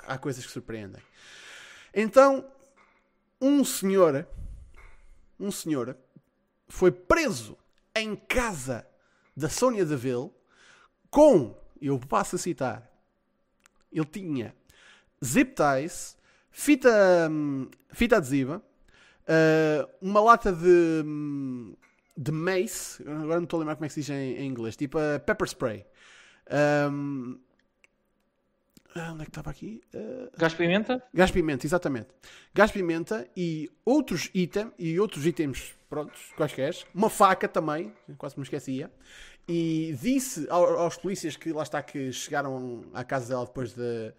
[0.00, 1.02] há coisas que surpreendem.
[1.94, 2.44] Então,
[3.40, 4.26] um senhor,
[5.38, 5.96] um senhor,
[6.68, 7.56] foi preso
[7.94, 8.86] em casa
[9.36, 10.30] da Sónia Deville
[11.10, 12.90] com, eu passo a citar,
[13.90, 14.54] ele tinha
[15.24, 16.16] zip ties,
[16.50, 18.62] fita, hum, fita adesiva,
[19.22, 21.74] uh, uma lata de, hum,
[22.18, 24.74] de mace, agora não estou a lembrar como é que se diz em, em inglês,
[24.74, 25.86] tipo uh, pepper spray.
[26.90, 27.38] Um,
[28.96, 29.80] ah, onde é que estava aqui?
[29.94, 31.00] Uh, gás pimenta?
[31.14, 32.08] Gás pimenta, exatamente.
[32.52, 36.74] Gás pimenta e outros itens, e outros itens, prontos, quaisquer.
[36.92, 38.90] Uma faca também, quase me esquecia.
[39.46, 44.12] E disse aos polícias que lá está que chegaram à casa dela depois de,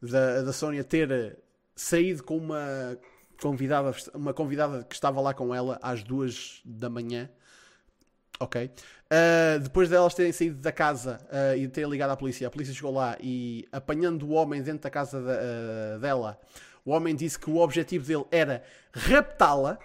[0.00, 1.38] da, da Sónia ter
[1.74, 2.96] saído com uma
[3.42, 7.28] convidada, uma convidada que estava lá com ela às duas da manhã.
[8.38, 8.66] Ok.
[8.66, 12.72] Uh, depois delas terem saído da casa uh, e terem ligado à polícia, a polícia
[12.72, 16.40] chegou lá e apanhando o homem dentro da casa uh, dela,
[16.84, 18.62] o homem disse que o objetivo dele era
[18.92, 19.78] raptá-la.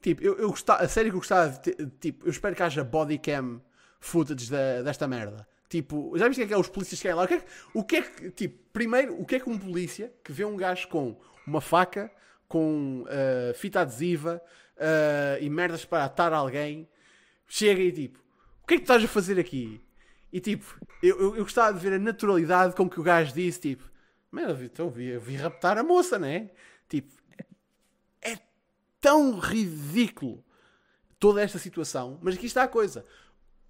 [0.00, 2.82] Tipo, eu, eu gostava, a sério que eu gostava de, tipo, eu espero que haja
[2.82, 3.60] body cam
[4.00, 5.46] footage da, desta merda.
[5.68, 7.24] Tipo, já viste o que é que é os polícias que lá?
[7.24, 7.42] O que é
[7.72, 10.56] o que é que, tipo, primeiro, o que é que um polícia que vê um
[10.56, 11.16] gajo com
[11.46, 12.10] uma faca,
[12.48, 14.40] com uh, fita adesiva
[14.76, 16.88] uh, e merdas para atar alguém,
[17.46, 18.18] chega e tipo,
[18.62, 19.80] o que é que estás a fazer aqui?
[20.32, 23.60] E tipo, eu, eu, eu gostava de ver a naturalidade com que o gajo disse,
[23.60, 23.84] tipo,
[24.32, 26.50] merda, então, vi, vi raptar a moça, né?
[26.88, 27.12] Tipo,
[28.20, 28.36] é
[29.00, 30.44] tão ridículo
[31.20, 33.04] toda esta situação, mas aqui está a coisa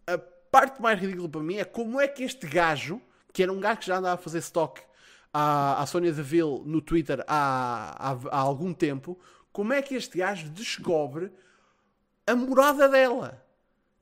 [0.06, 3.00] a parte mais ridícula para mim é como é que este gajo,
[3.32, 4.80] que era um gajo que já andava a fazer stock
[5.34, 9.18] à, à Sónia Deville no Twitter há, há, há algum tempo,
[9.52, 11.32] como é que este gajo descobre
[12.26, 13.44] a morada dela?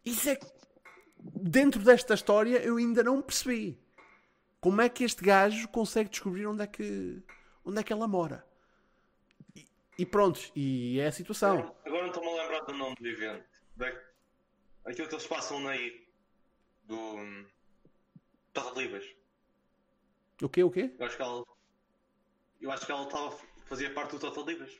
[0.04, 0.46] Isso é que,
[1.18, 3.80] dentro desta história, eu ainda não percebi.
[4.60, 7.22] Como é que este gajo consegue descobrir onde é que,
[7.64, 8.46] onde é que ela mora?
[9.56, 9.66] E,
[9.98, 11.74] e pronto, e é a situação.
[11.84, 13.52] Agora não estou-me a lembrar do nome do evento
[14.84, 16.06] aquilo que eles passam aí
[16.84, 17.16] do
[18.52, 19.04] Total Libras.
[20.40, 20.62] O quê?
[20.62, 20.94] O quê?
[20.98, 21.44] Eu acho que ela.
[22.60, 23.36] Eu acho que ela tava,
[23.66, 24.72] fazia parte do Total Libras.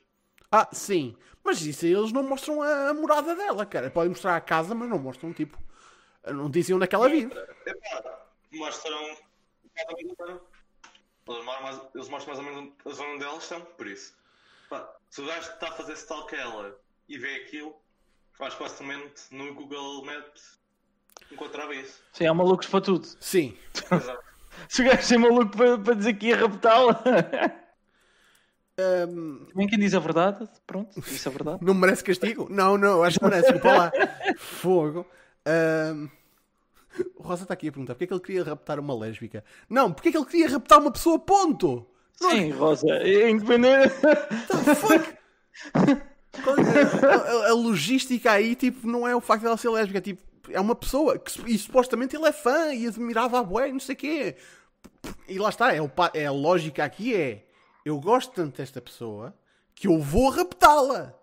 [0.50, 1.16] Ah, sim.
[1.42, 3.90] Mas isso eles não mostram a, a, morada dela, cara.
[3.90, 5.58] Podem mostrar a casa, mas não mostram, tipo.
[6.24, 7.32] Não dizem onde é que ela vive.
[7.66, 9.16] Epá, mostram.
[11.94, 14.14] Eles mostram mais ou menos a zona onde elas estão, por isso.
[14.68, 17.74] Pá, se o gajo está a fazer stalk a ela e vê aquilo,
[18.40, 20.58] Acho que facilmente no Google Maps
[21.30, 22.02] encontrava isso.
[22.12, 23.06] Sim, há malucos para tudo.
[23.20, 23.56] Sim.
[23.92, 24.21] Exato.
[24.68, 27.02] Se o gajo é maluco para, para dizer que ia raptá-la.
[29.08, 29.44] Um...
[29.46, 31.58] Também quem diz a verdade, pronto, isso é verdade.
[31.62, 32.48] Não merece castigo?
[32.50, 33.52] Não, não, acho que merece.
[33.52, 33.92] Lá.
[34.38, 35.06] Fogo.
[35.46, 36.08] Um...
[37.16, 39.44] O Rosa está aqui a perguntar porque é que ele queria raptar uma lésbica.
[39.68, 41.86] Não, porque é que ele queria raptar uma pessoa, ponto!
[42.14, 43.94] Sim, Rosa, é independente.
[44.64, 45.16] The fuck?
[45.74, 50.60] a, a, logística aí, tipo, não é o facto dela ser lésbica, é, tipo, é
[50.60, 53.98] uma pessoa que e supostamente ele é fã e admirava a bué, não sei o
[53.98, 54.36] quê.
[55.28, 57.44] E lá está, é, o, é a lógica aqui é
[57.84, 59.34] eu gosto tanto desta pessoa
[59.74, 61.14] que eu vou raptá-la.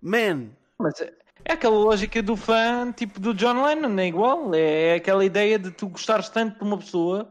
[0.00, 0.50] Man.
[0.78, 1.12] Mas é,
[1.44, 4.54] é aquela lógica do fã, tipo do John Lennon, é igual.
[4.54, 7.30] É aquela ideia de tu gostares tanto de uma pessoa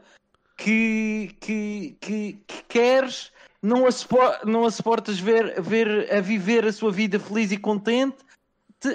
[0.57, 3.31] que, que, que, que queres
[3.61, 8.17] não a, não a suportas ver, ver a viver a sua vida feliz e contente,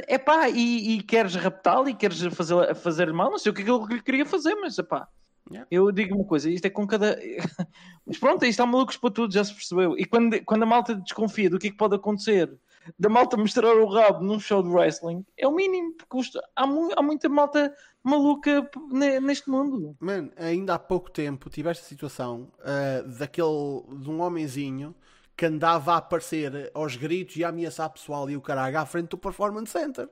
[0.06, 3.62] é pá, e, e, queres raptá-lo e queres fazer, fazer mal, não sei o que,
[3.62, 5.08] é que ele queria fazer, mas pá.
[5.50, 5.66] Yeah.
[5.70, 7.18] Eu digo uma coisa, isto é com cada.
[8.06, 9.98] mas pronto, isto há malucos para tudo, já se percebeu.
[9.98, 12.52] E quando, quando a malta desconfia do que é que pode acontecer,
[12.98, 16.38] da malta mostrar o rabo num show de wrestling, é o mínimo, porque.
[16.54, 18.70] Há, mu há muita malta maluca
[19.22, 19.96] neste mundo.
[19.98, 24.94] Mano, ainda há pouco tempo tive esta situação uh, daquele de um homenzinho
[25.40, 29.08] que andava a aparecer aos gritos e a ameaçar pessoal e o caralho à frente
[29.08, 30.06] do Performance Center.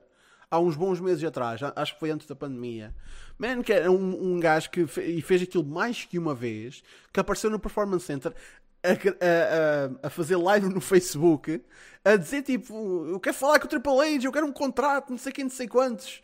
[0.49, 2.95] Há uns bons meses atrás, acho que foi antes da pandemia.
[3.37, 6.83] Man, que era um, um gajo que fe, fez aquilo mais que uma vez,
[7.13, 8.33] que apareceu no Performance Center
[8.81, 11.63] a, a, a, fazer live no Facebook,
[12.03, 15.17] a dizer tipo, eu quero falar com o Triple H, eu quero um contrato, não
[15.19, 16.21] sei quem, não sei quantos.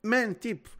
[0.00, 0.70] Man, tipo,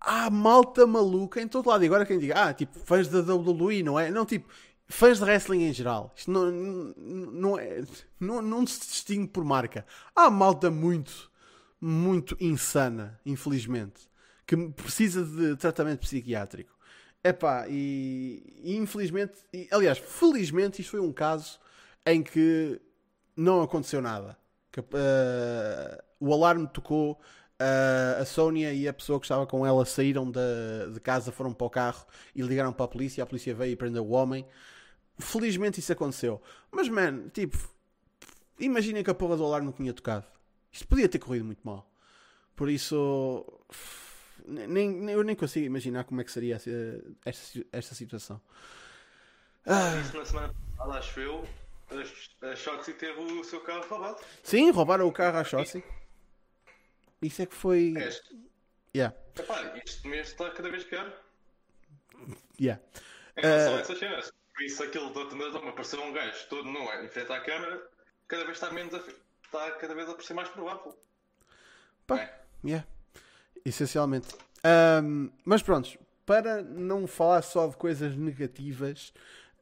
[0.00, 1.84] há malta maluca em todo lado.
[1.84, 4.10] E agora quem diga, ah, tipo, fãs da WWE, não é?
[4.10, 4.48] Não, tipo,
[4.88, 6.12] fãs de wrestling em geral.
[6.16, 7.82] Isto não, não, é,
[8.18, 9.84] não, não se distingue por marca.
[10.14, 11.30] Há malta muito,
[11.80, 14.08] muito insana, infelizmente,
[14.46, 16.74] que precisa de tratamento psiquiátrico.
[17.22, 21.58] Epá, e, e infelizmente, e, aliás, felizmente, isto foi um caso
[22.04, 22.80] em que
[23.36, 24.38] não aconteceu nada.
[24.70, 24.84] Que, uh,
[26.20, 27.20] o alarme tocou
[27.58, 31.54] Uh, a Sónia e a pessoa que estava com ela saíram de, de, casa, foram
[31.54, 32.04] para o carro
[32.34, 33.24] e ligaram para a polícia.
[33.24, 34.46] A polícia veio e prendeu o homem.
[35.18, 36.42] Felizmente isso aconteceu.
[36.70, 37.56] Mas, man, tipo,
[38.58, 40.26] imaginem que a porra do alarme não tinha tocado.
[40.72, 41.90] Isto podia ter corrido muito mal.
[42.54, 43.44] Por isso,
[44.46, 46.70] nem, eu nem consigo imaginar como é que seria esta,
[47.72, 48.40] esta situação.
[49.66, 49.98] Ah.
[50.00, 51.44] Isso na semana passada, acho eu,
[52.42, 54.18] a, Shoxy teve o seu carro roubado.
[54.42, 55.82] Sim, roubaram o carro à Shoxy.
[57.22, 57.94] Isso é que foi.
[57.96, 58.36] Este.
[58.94, 59.16] Yeah.
[59.38, 61.12] Epá, este mês está cada vez pior.
[62.60, 62.82] Yeah.
[63.36, 63.76] Em relação uh...
[63.76, 64.32] a essas cenas.
[64.56, 67.78] Por isso, aquilo do atendedor me apareceu um gajo todo nu em frente à câmera,
[68.26, 69.02] cada vez está menos a,
[69.44, 70.98] está cada vez a ser mais provável.
[72.06, 72.40] Pá, é.
[72.64, 72.86] yeah.
[73.66, 74.34] Essencialmente.
[75.04, 79.12] Um, mas pronto, para não falar só de coisas negativas,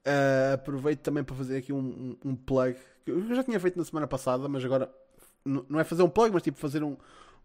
[0.06, 3.76] uh, aproveito também para fazer aqui um, um, um, plug que eu já tinha feito
[3.76, 4.94] na semana passada, mas agora
[5.44, 6.96] não é fazer um plug, mas tipo fazer um,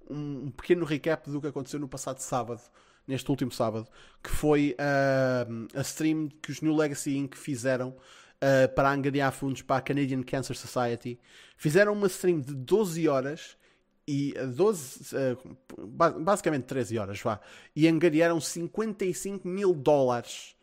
[0.08, 2.62] um pequeno recap do que aconteceu no passado sábado
[3.10, 3.88] neste último sábado,
[4.23, 7.36] que foi uh, a stream que os New Legacy Inc.
[7.36, 11.19] fizeram uh, para angariar fundos para a Canadian Cancer Society.
[11.57, 13.57] Fizeram uma stream de 12 horas
[14.07, 15.56] e 12, uh,
[15.99, 17.41] ah, basicamente 13 horas, vá,
[17.76, 20.56] e angariaram 55 mil dólares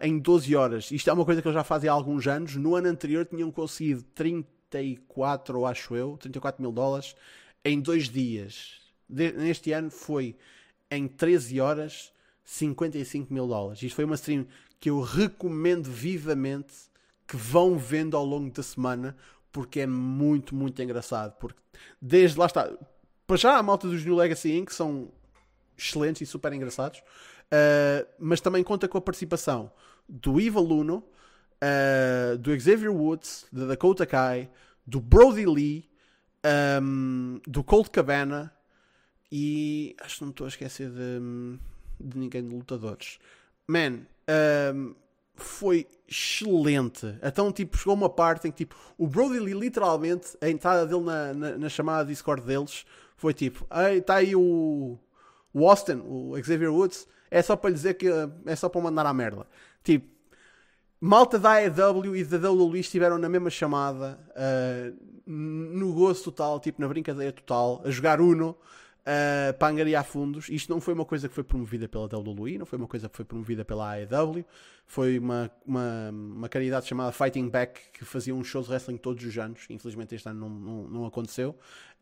[0.00, 0.90] em 12 horas.
[0.90, 2.56] Isto é uma coisa que eles já fazem há alguns anos.
[2.56, 7.14] No ano anterior tinham conseguido 34, acho eu, 34 mil dólares
[7.62, 8.80] em dois dias.
[9.06, 10.34] De, neste ano foi
[10.96, 12.12] em 13 horas
[12.44, 13.82] 55 mil dólares.
[13.82, 14.46] Isto foi uma stream
[14.78, 16.74] que eu recomendo vivamente
[17.26, 19.16] que vão vendo ao longo da semana
[19.50, 21.32] porque é muito, muito engraçado.
[21.38, 21.58] Porque
[22.00, 22.70] desde lá está,
[23.26, 24.70] para já a malta dos New Legacy Inc.
[24.70, 25.08] são
[25.76, 29.70] excelentes e super engraçados, uh, mas também conta com a participação
[30.08, 31.04] do Eva Luno,
[31.62, 34.50] uh, do Xavier Woods, da Dakota Kai,
[34.86, 35.88] do Brody Lee,
[36.82, 38.52] um, do Colt Cabana
[39.36, 41.58] e acho que não estou a esquecer de,
[41.98, 43.18] de ninguém de lutadores.
[43.66, 44.02] Man,
[44.72, 44.94] um,
[45.34, 47.18] foi excelente.
[47.20, 51.02] Então, tipo, chegou uma parte em que, tipo, o Brody Lee, literalmente, a entrada dele
[51.02, 52.86] na, na, na chamada Discord deles
[53.16, 53.66] foi tipo:
[53.96, 54.96] está aí o,
[55.52, 58.06] o Austin, o Xavier Woods, é só para lhe dizer que
[58.46, 59.48] é só para mandar a merda.
[59.82, 60.08] Tipo,
[61.00, 64.96] malta da AEW e da WWE estiveram na mesma chamada, uh,
[65.26, 68.56] no gosto total, tipo, na brincadeira total, a jogar Uno
[69.04, 70.48] uh, para angariar fundos.
[70.48, 73.16] Isto não foi uma coisa que foi promovida pela WWE, não foi uma coisa que
[73.16, 74.44] foi promovida pela AEW,
[74.86, 79.24] foi uma, uma, uma caridade chamada Fighting Back que fazia uns shows de wrestling todos
[79.24, 79.66] os anos.
[79.70, 81.50] Infelizmente este ano não, não, não aconteceu.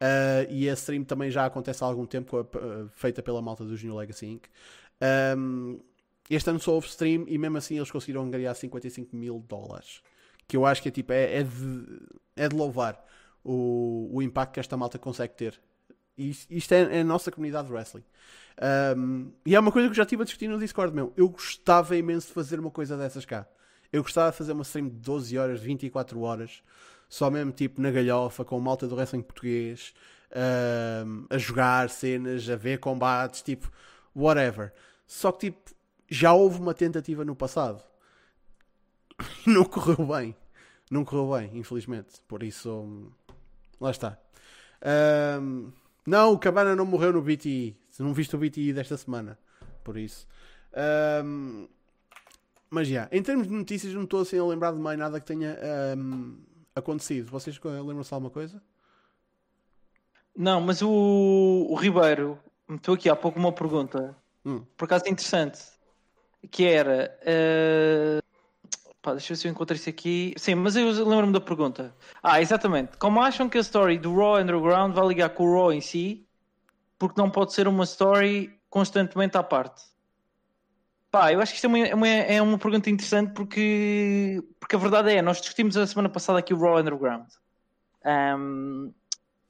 [0.00, 3.76] Uh, e a stream também já acontece há algum tempo, uh, feita pela malta do
[3.76, 4.46] Junior Legacy Inc.
[5.36, 5.80] Um,
[6.30, 10.02] este ano só houve stream e mesmo assim eles conseguiram angariar 55 mil dólares.
[10.48, 12.00] Que eu acho que é tipo, é, é, de,
[12.36, 13.04] é de louvar
[13.44, 15.60] o, o impacto que esta malta consegue ter
[16.30, 18.04] isto, isto é, é, a nossa comunidade de wrestling.
[18.96, 21.12] Um, e é uma coisa que eu já estive a discutir no Discord, meu.
[21.16, 23.46] Eu gostava imenso de fazer uma coisa dessas cá.
[23.92, 26.62] Eu gostava de fazer uma stream de 12 horas, 24 horas,
[27.08, 29.92] só mesmo tipo na galhofa, com malta do wrestling português,
[31.06, 33.70] um, a jogar cenas, a ver combates, tipo,
[34.16, 34.72] whatever.
[35.06, 35.70] Só que tipo,
[36.08, 37.82] já houve uma tentativa no passado.
[39.46, 40.34] Não correu bem.
[40.90, 42.20] Não correu bem, infelizmente.
[42.26, 43.10] Por isso,
[43.80, 44.18] lá está.
[45.40, 45.72] Um,
[46.06, 47.76] não, o Cabana não morreu no BTE.
[47.90, 49.38] Se não viste o BTE desta semana.
[49.84, 50.26] Por isso.
[51.24, 51.68] Um,
[52.70, 55.26] mas já, em termos de notícias, não estou assim a lembrar de mais nada que
[55.26, 55.58] tenha
[55.96, 56.38] um,
[56.74, 57.30] acontecido.
[57.30, 58.62] Vocês lembram-se de alguma coisa?
[60.34, 64.64] Não, mas o, o Ribeiro meteu aqui há pouco uma pergunta, hum.
[64.76, 65.60] por acaso interessante,
[66.50, 67.14] que era.
[67.20, 68.31] Uh,
[69.02, 70.32] Pá, deixa eu ver se eu encontro isso aqui.
[70.36, 71.92] Sim, mas eu lembro-me da pergunta.
[72.22, 72.96] Ah, exatamente.
[72.98, 76.24] Como acham que a story do Raw Underground vai ligar com o Raw em si?
[76.98, 79.82] Porque não pode ser uma story constantemente à parte.
[81.10, 84.76] Pá, eu acho que isto é uma, é uma, é uma pergunta interessante porque, porque
[84.76, 87.26] a verdade é, nós discutimos a semana passada aqui o Raw Underground.
[88.06, 88.92] Um,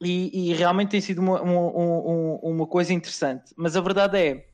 [0.01, 3.53] e, e, realmente tem sido uma, uma, uma coisa interessante.
[3.55, 4.47] Mas a verdade é,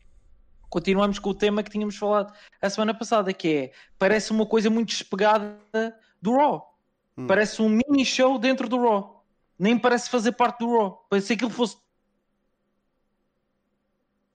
[0.68, 4.70] continuamos com o tema que tínhamos falado a semana passada, que é parece uma coisa
[4.70, 5.58] muito despegada
[6.20, 6.78] do Raw.
[7.16, 7.26] Hum.
[7.26, 9.24] Parece um mini show dentro do Raw.
[9.58, 11.06] Nem parece fazer parte do Raw.
[11.20, 11.76] Se aquilo fosse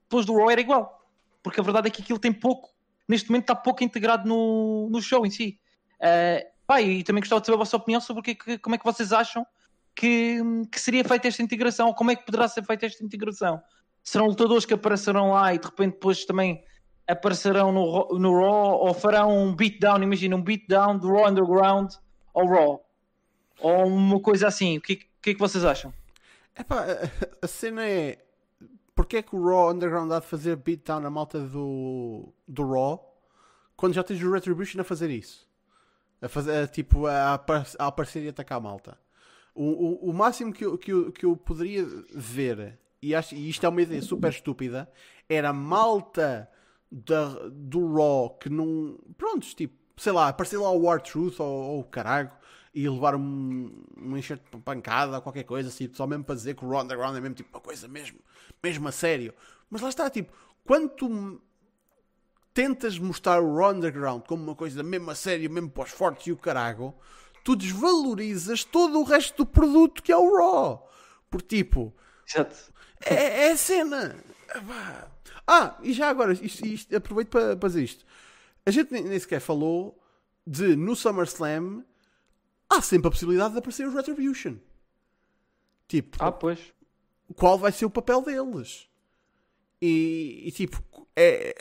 [0.02, 1.08] depois do Raw era igual.
[1.42, 2.70] Porque a verdade é que aquilo tem pouco,
[3.08, 5.58] neste momento está pouco integrado no, no show em si.
[5.96, 8.74] Uh, pá, e também gostava de saber a vossa opinião sobre o que, que, como
[8.74, 9.46] é que vocês acham
[9.94, 10.40] que,
[10.70, 13.62] que seria feita esta integração, ou como é que poderá ser feita esta integração
[14.04, 16.62] serão lutadores que aparecerão lá e de repente depois também
[17.08, 21.92] aparecerão no, no Raw ou farão um beatdown, imagina um beatdown do Raw Underground
[22.34, 22.86] ao Raw
[23.60, 24.76] ou uma coisa assim.
[24.76, 25.92] O que, que é que vocês acham?
[26.56, 26.84] Epá,
[27.42, 28.18] a, cena é
[28.94, 33.12] porque é que o Raw Underground há de fazer beatdown na malta do, do Raw
[33.76, 35.48] quando já tens o Retribution a fazer isso?
[36.20, 37.40] A fazer tipo a,
[37.78, 38.98] a aparecer e atacar a malta.
[39.54, 43.50] O, o, o máximo que eu, que, eu, que eu poderia ver e, acho, e
[43.50, 44.90] isto é uma ideia super estúpida,
[45.28, 46.48] era malta
[46.90, 48.98] da, do Raw que não.
[49.18, 52.30] Prontos, tipo, sei lá, aparecer lá o War Truth ou o caralho
[52.74, 56.56] e levar um, um enxerto de pancada ou qualquer coisa, assim, só mesmo para dizer
[56.56, 58.18] que o Raw Underground é mesmo tipo uma coisa mesmo,
[58.62, 59.34] mesmo a sério.
[59.68, 60.32] Mas lá está, tipo,
[60.64, 61.42] quando tu
[62.54, 66.26] tentas mostrar o Raw Underground como uma coisa mesmo a sério, mesmo para os fortes
[66.26, 66.94] e o carago,
[67.44, 70.90] tu desvalorizas todo o resto do produto que é o Raw.
[71.30, 71.94] Por tipo,
[73.04, 74.16] é, é cena.
[75.46, 78.04] Ah, e já agora, isto, isto, aproveito para, para dizer isto.
[78.64, 80.00] A gente nem sequer falou
[80.46, 81.84] de no SummerSlam
[82.68, 84.56] há sempre a possibilidade de aparecer os Retribution.
[85.86, 86.58] Tipo, ah, pois.
[87.36, 88.88] qual vai ser o papel deles?
[89.80, 90.82] E, e tipo,
[91.14, 91.54] é,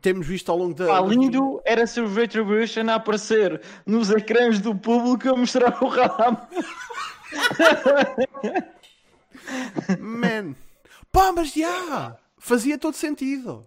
[0.00, 0.98] temos visto ao longo da.
[0.98, 5.88] Ah, lindo era se o Retribution a aparecer nos ecrãs do público a mostrar o
[5.88, 6.38] ramo.
[10.00, 10.54] Man,
[11.12, 13.66] pá, mas já fazia todo sentido.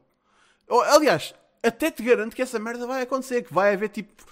[0.69, 1.33] Aliás,
[1.63, 4.23] até te garanto que essa merda vai acontecer, que vai haver tipo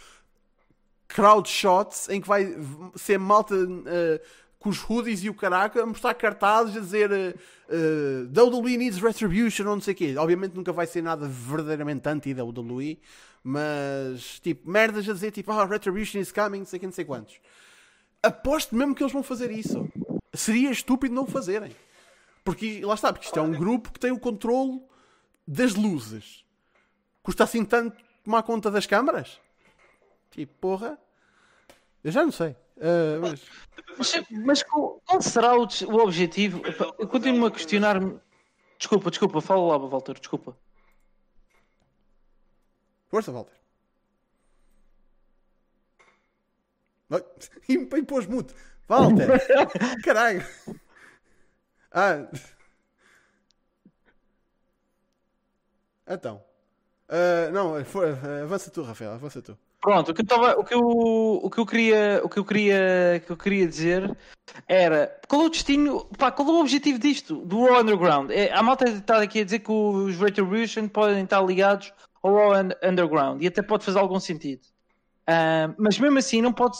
[1.07, 2.55] crowd shots em que vai
[2.95, 4.19] ser malta uh,
[4.59, 7.33] com os hoodies e o caraca a mostrar cartazes a dizer uh,
[7.69, 10.15] uh, WWE needs retribution ou não sei o quê.
[10.17, 12.99] Obviamente nunca vai ser nada verdadeiramente anti-WWE,
[13.43, 17.05] mas tipo, merdas a dizer tipo, ah, retribution is coming, não sei quem, não sei
[17.05, 17.39] quantos.
[18.21, 19.87] Aposto mesmo que eles vão fazer isso.
[20.35, 21.75] Seria estúpido não fazerem.
[22.43, 24.81] Porque lá está, porque isto é um grupo que tem o controle
[25.47, 26.45] das luzes.
[27.23, 29.39] Custa assim tanto tomar conta das câmaras?
[30.31, 30.99] Tipo, porra.
[32.03, 32.55] Eu já não sei.
[32.77, 33.41] Uh, mas...
[33.97, 34.23] mas...
[34.29, 36.61] mas, qual será o, o objetivo?
[36.99, 38.19] Eu continuo a questionar-me.
[38.77, 40.55] Desculpa, desculpa, fala lá, Walter, desculpa.
[43.07, 43.55] Força, Walter.
[47.69, 48.53] E me pôs mute.
[48.87, 49.27] Walter!
[50.03, 50.45] Caralho!
[51.91, 52.27] Ah.
[56.07, 56.43] Então.
[57.07, 59.57] Uh, não, for, uh, avança tu, Rafael, avança tu.
[59.81, 62.43] Pronto, o que eu tava, o que eu, o que eu queria, o que eu
[62.43, 64.17] queria, que eu queria dizer
[64.67, 68.31] era qual é o destino, pá, qual é o objetivo disto do Raw Underground?
[68.31, 71.93] É, a malta está aqui a dizer que os Retribution podem estar ligados
[72.23, 72.53] ao Raw
[72.83, 74.63] Underground e até pode fazer algum sentido.
[75.29, 76.77] Uh, mas mesmo assim não pode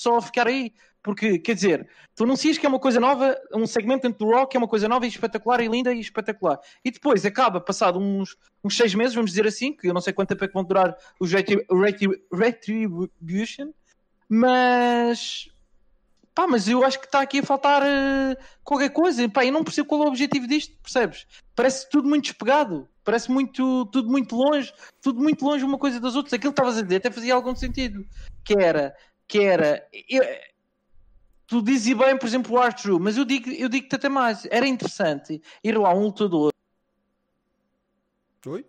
[0.00, 0.72] só ficar aí.
[1.02, 4.54] Porque, quer dizer, tu anuncias que é uma coisa nova, um segmento dentro do Rock
[4.54, 6.58] é uma coisa nova e espetacular e linda e espetacular.
[6.84, 10.12] E depois acaba, passado uns, uns seis meses, vamos dizer assim, que eu não sei
[10.12, 11.32] quanto tempo é que vão durar os
[12.32, 13.72] Retribution,
[14.28, 15.48] mas.
[16.34, 19.26] Pá, mas eu acho que está aqui a faltar uh, qualquer coisa.
[19.28, 21.26] Pá, eu não percebo qual é o objetivo disto, percebes?
[21.56, 22.88] Parece tudo muito despegado.
[23.02, 24.72] Parece muito, tudo muito longe,
[25.02, 26.34] tudo muito longe uma coisa das outras.
[26.34, 28.06] Aquilo que estavas a dizer até fazia algum sentido.
[28.44, 28.94] Que era,
[29.30, 29.88] que era.
[30.08, 30.24] Eu,
[31.46, 34.44] tu dizes bem, por exemplo, o Arthur, mas eu digo, eu digo-te até mais.
[34.50, 36.52] Era interessante ir lá um lutador.
[38.44, 38.66] Oi?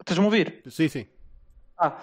[0.00, 0.62] Estás-me a ouvir?
[0.68, 1.06] Sim, sim.
[1.78, 2.00] Ah,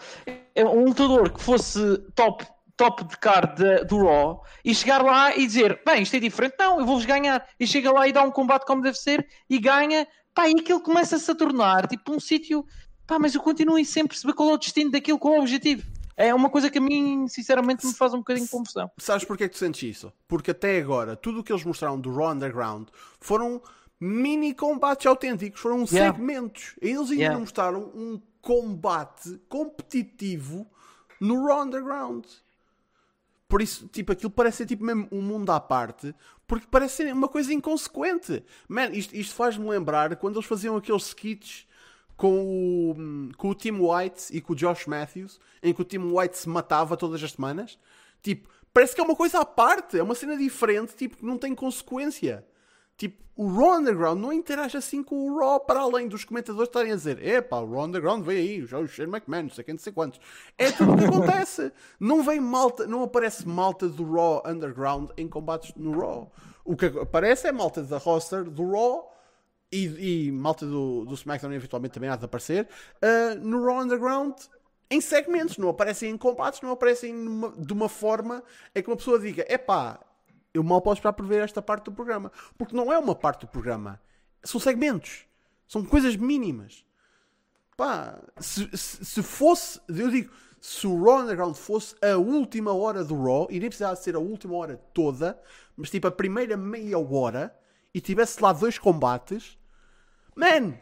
[0.56, 2.46] é um lutador que fosse top,
[2.78, 6.80] top de card do Raw e chegar lá e dizer: Bem, isto é diferente, não,
[6.80, 7.46] eu vou-vos ganhar.
[7.60, 10.08] E chega lá e dá um combate como deve ser e ganha.
[10.34, 12.66] Pá, e aquilo começa-se a tornar tipo um sítio.
[13.06, 15.84] Pá, mas eu continuo sem perceber qual é o destino daquilo, qual é o objetivo.
[16.16, 18.92] É uma coisa que a mim, sinceramente, me faz um bocadinho de confusão.
[18.98, 20.14] Sabes porquê que tu sentes isso?
[20.28, 23.62] Porque até agora, tudo o que eles mostraram do Raw Underground foram
[24.00, 26.14] mini combates autênticos, foram yeah.
[26.14, 26.76] segmentos.
[26.82, 27.40] Eles ainda yeah.
[27.40, 30.68] mostraram um combate competitivo
[31.20, 32.26] no Raw Underground.
[33.48, 36.14] Por isso, tipo, aquilo parece ser tipo mesmo um mundo à parte,
[36.48, 38.44] porque parece ser uma coisa inconsequente.
[38.68, 41.68] Man, isto, isto faz-me lembrar quando eles faziam aqueles skits
[42.16, 46.00] com o, com o Tim White e com o Josh Matthews, em que o Tim
[46.00, 47.78] White se matava todas as semanas.
[48.22, 51.38] Tipo, parece que é uma coisa à parte, é uma cena diferente, tipo, que não
[51.38, 52.46] tem consequência.
[52.98, 56.92] Tipo, o Raw Underground não interage assim com o Raw para além dos comentadores estarem
[56.92, 59.80] a dizer epá, o Raw Underground veio aí, o Shane McMahon, não sei quem, não
[59.80, 60.20] sei quantos.
[60.58, 61.72] É tudo o que acontece.
[62.00, 66.32] Não vem malta, não aparece malta do Raw Underground em combates no Raw.
[66.64, 69.12] O que aparece é malta da roster do Raw
[69.74, 72.68] e, e malta do, do SmackDown eventualmente também há de aparecer,
[73.02, 74.36] uh, no Raw Underground
[74.90, 78.44] em segmentos, não aparecem em combates, não aparecem numa, de uma forma
[78.76, 80.00] em que uma pessoa diga: epá,
[80.54, 82.32] eu mal posso esperar por ver esta parte do programa.
[82.58, 84.00] Porque não é uma parte do programa,
[84.44, 85.26] são segmentos,
[85.68, 86.86] são coisas mínimas.
[87.76, 90.32] Pá, se, se, se fosse, eu digo,
[90.62, 94.20] se o Raw Underground fosse a última hora do Raw, e nem precisava ser a
[94.20, 95.42] última hora toda,
[95.76, 97.58] mas tipo a primeira meia hora,
[97.94, 99.58] e tivesse lá dois combates,
[100.36, 100.74] Man,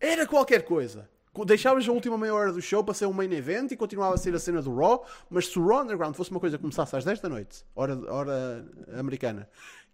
[0.00, 1.08] era qualquer coisa.
[1.46, 4.18] Deixavas a última meia hora do show para ser um main event e continuava a
[4.18, 6.94] ser a cena do Raw, mas se o Raw Underground fosse uma coisa que começasse
[6.94, 8.66] às 10 da noite, hora, hora
[8.98, 9.48] americana,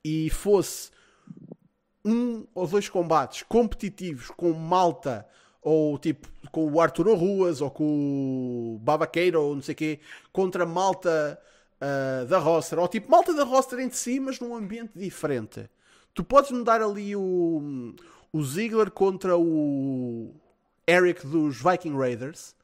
[0.04, 0.90] e fosse
[2.04, 5.26] um ou dois combates competitivos com malta
[5.60, 10.00] ou tipo com o Arthur Ruas ou com o Babaqueiro ou não sei o quê
[10.32, 11.38] contra malta
[11.80, 15.68] uh, da roster ou tipo malta da roster entre si mas num ambiente diferente
[16.14, 17.94] tu podes mudar ali o,
[18.32, 20.34] o Ziggler contra o
[20.86, 22.54] Eric dos Viking Raiders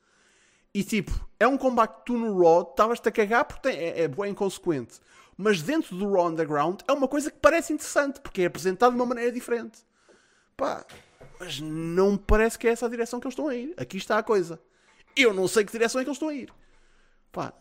[0.73, 4.09] e tipo é um combate que tu no Raw estavas-te a cagar porque é, é
[4.09, 5.01] bem inconsequente
[5.37, 8.97] mas dentro do Raw Underground é uma coisa que parece interessante porque é apresentado de
[8.97, 9.79] uma maneira diferente.
[10.57, 10.85] Pá,
[11.41, 13.75] mas não parece que é essa a direção que eles estão a ir.
[13.77, 14.61] Aqui está a coisa.
[15.17, 16.53] Eu não sei que direção é que eles estão a ir.
[17.33, 17.53] Pá,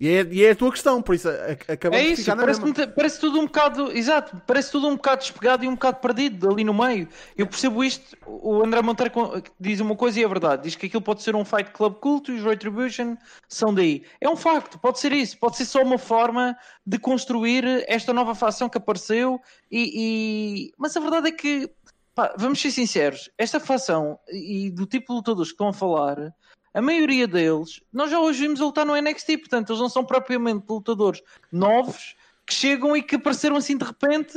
[0.00, 1.28] e é, e é a tua questão, por isso
[1.68, 4.96] acabamos é isso, de ficar parece, na parece tudo um bocado, exato, parece tudo um
[4.96, 7.06] bocado despegado e um bocado perdido ali no meio.
[7.36, 9.12] Eu percebo isto, o André Monteiro
[9.60, 12.32] diz uma coisa e é verdade, diz que aquilo pode ser um Fight Club culto
[12.32, 13.14] e os Retribution
[13.46, 14.02] são daí.
[14.22, 16.56] É um facto, pode ser isso, pode ser só uma forma
[16.86, 19.38] de construir esta nova facção que apareceu
[19.70, 19.92] e...
[19.94, 20.72] e...
[20.78, 21.70] Mas a verdade é que,
[22.14, 26.32] pá, vamos ser sinceros, esta facção e do tipo de lutadores que estão a falar
[26.72, 30.66] a maioria deles, nós já hoje vimos lutar no NXT, portanto, eles não são propriamente
[30.68, 32.16] lutadores novos
[32.46, 34.34] que chegam e que apareceram assim de repente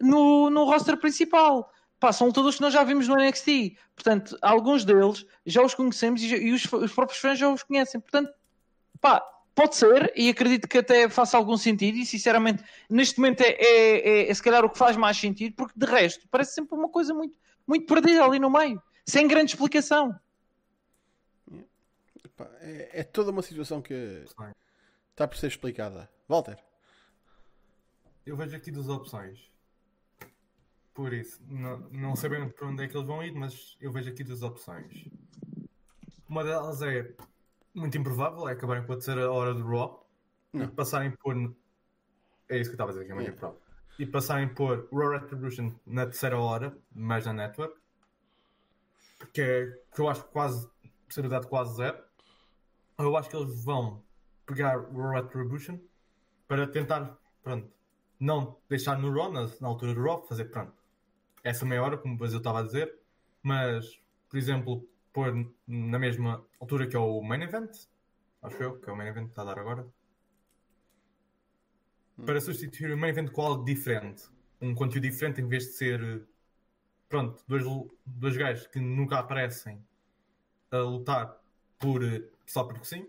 [0.00, 1.70] no, no roster principal.
[2.00, 3.76] Pá, são lutadores que nós já vimos no NXT.
[3.94, 7.62] Portanto, alguns deles já os conhecemos e, já, e os, os, próprios fãs já os
[7.62, 8.00] conhecem.
[8.00, 8.32] Portanto,
[9.00, 9.22] pá,
[9.54, 11.96] pode ser e acredito que até faça algum sentido.
[11.96, 15.54] E sinceramente, neste momento é, é, é, é se calhar o que faz mais sentido,
[15.54, 17.34] porque de resto parece sempre uma coisa muito,
[17.66, 20.14] muito perdida ali no meio, sem grande explicação
[22.60, 24.24] é, é, toda uma situação que
[25.10, 26.10] está por ser explicada.
[26.28, 26.58] Walter.
[28.26, 29.50] Eu vejo aqui duas opções.
[30.92, 34.10] Por isso, não, não sabemos para onde é que eles vão ir, mas eu vejo
[34.10, 35.08] aqui duas opções.
[36.28, 37.12] Uma delas é
[37.74, 40.08] muito improvável, é acabarem com a terceira hora do Raw
[40.52, 40.64] não.
[40.64, 41.34] e passarem por.
[42.48, 43.60] É isso que eu estava a dizer, que é muito improvável.
[43.98, 47.76] E passarem por Raw Retribution na terceira hora, mais na network,
[49.32, 50.68] que, é, que eu acho quase,
[51.06, 52.04] possibilidade quase zero
[52.98, 54.02] eu acho que eles vão
[54.46, 55.78] pegar o Retribution
[56.46, 57.70] para tentar, pronto,
[58.18, 60.72] não deixar no Raw, na, na altura do Raw, fazer, pronto,
[61.42, 62.94] essa meia hora, como eu estava a dizer,
[63.42, 67.70] mas, por exemplo, pôr na mesma altura que é o Main Event,
[68.42, 69.86] acho eu, que é o Main Event que está a dar agora,
[72.18, 72.24] hum.
[72.24, 74.24] para substituir o Main Event com algo diferente,
[74.60, 76.26] um conteúdo diferente, em vez de ser,
[77.08, 77.64] pronto, dois,
[78.06, 79.84] dois gajos que nunca aparecem
[80.70, 81.38] a lutar
[81.78, 82.02] por
[82.46, 83.08] só porque sim,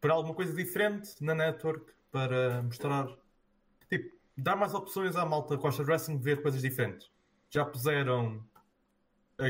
[0.00, 3.06] para alguma coisa diferente na network para mostrar,
[3.88, 7.10] tipo, dar mais opções à malta Costa Wrestling ver coisas diferentes.
[7.48, 8.44] Já puseram
[9.38, 9.44] a,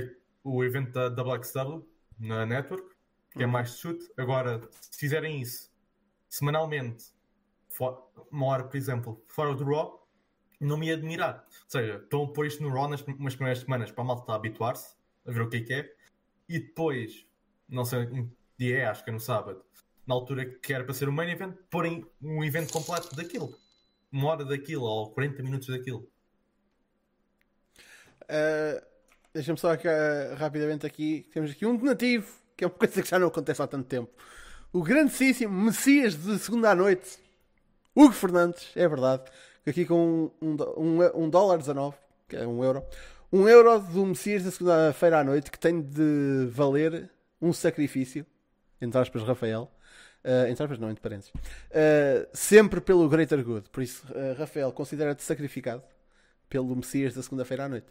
[0.44, 1.86] o evento da, da WXW
[2.19, 2.94] na network,
[3.31, 3.53] que é uhum.
[3.53, 4.12] mais de chute.
[4.16, 5.73] Agora, se fizerem isso
[6.28, 7.07] semanalmente,
[8.31, 10.07] uma hora, por exemplo, fora do Raw,
[10.61, 11.47] não me ia admirar.
[11.49, 14.94] Ou seja, estão a pôr isto no Raw nas primeiras semanas para a malta habituar-se,
[15.27, 15.94] a ver o que é que é,
[16.49, 17.27] e depois,
[17.69, 18.28] não sei
[18.71, 19.65] é, acho que é no sábado,
[20.07, 23.57] na altura que era para ser o main event, porem um evento completo daquilo.
[24.13, 26.07] Uma hora daquilo ou 40 minutos daquilo.
[28.25, 28.93] Uh,
[29.35, 31.27] Deixa-me só aqui, uh, rapidamente aqui.
[31.33, 34.11] Temos aqui um donativo, que é uma coisa que já não acontece há tanto tempo.
[34.73, 37.19] O grandíssimo Messias de segunda à noite,
[37.97, 39.23] Hugo Fernandes, é verdade.
[39.67, 41.97] Aqui com um, um, um dólar 19,
[42.29, 42.85] que é um euro.
[43.33, 47.11] Um euro do Messias da segunda-feira à noite que tem de valer
[47.41, 48.27] um sacrifício
[48.83, 49.71] entre aspas, Rafael.
[50.25, 51.31] Uh, entre aspas, não, entre parênteses.
[51.31, 53.69] Uh, sempre pelo greater good.
[53.71, 55.83] Por isso, uh, Rafael, considera-te sacrificado
[56.49, 57.87] pelo Messias da segunda-feira à noite.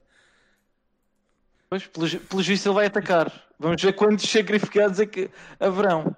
[1.69, 3.31] Pois, pelo, pelo juízo ele vai atacar.
[3.57, 6.15] Vamos ver quantos sacrificados é que haverão.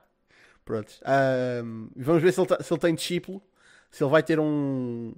[0.65, 0.93] Pronto.
[1.95, 3.41] vamos ver se ele, tá, se ele tem discípulo.
[3.91, 5.13] Se ele vai ter um.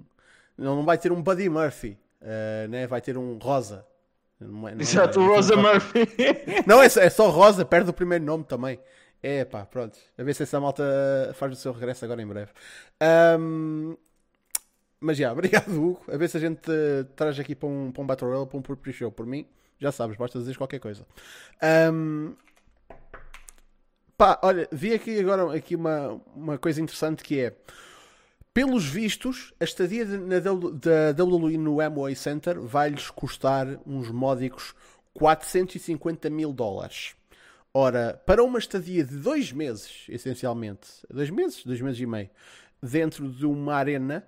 [0.58, 1.96] Não, não vai ter um Buddy Murphy.
[2.68, 2.86] né?
[2.86, 3.86] Vai ter um Rosa.
[4.38, 6.06] Não é, não é Exato, é, Rosa Murphy.
[6.66, 8.78] não, é, é só Rosa, perde o primeiro nome também.
[9.28, 9.98] É pá, pronto.
[10.16, 10.84] A ver se essa malta
[11.34, 12.52] faz o seu regresso agora em breve.
[13.40, 13.96] Um,
[15.00, 16.00] mas já, obrigado Hugo.
[16.06, 16.70] A ver se a gente
[17.16, 19.10] traz aqui para um, para um Battle Royale, para um Purple Show.
[19.10, 19.44] Por mim,
[19.80, 21.04] já sabes, basta dizer qualquer coisa.
[21.92, 22.36] Um,
[24.16, 27.52] pá, olha, vi aqui agora aqui uma, uma coisa interessante que é.
[28.54, 34.72] Pelos vistos, a estadia da WWE no Amway Center vai-lhes custar uns módicos
[35.14, 37.15] 450 mil dólares.
[37.78, 42.30] Ora, para uma estadia de dois meses, essencialmente, dois meses, dois meses e meio,
[42.82, 44.26] dentro de uma arena,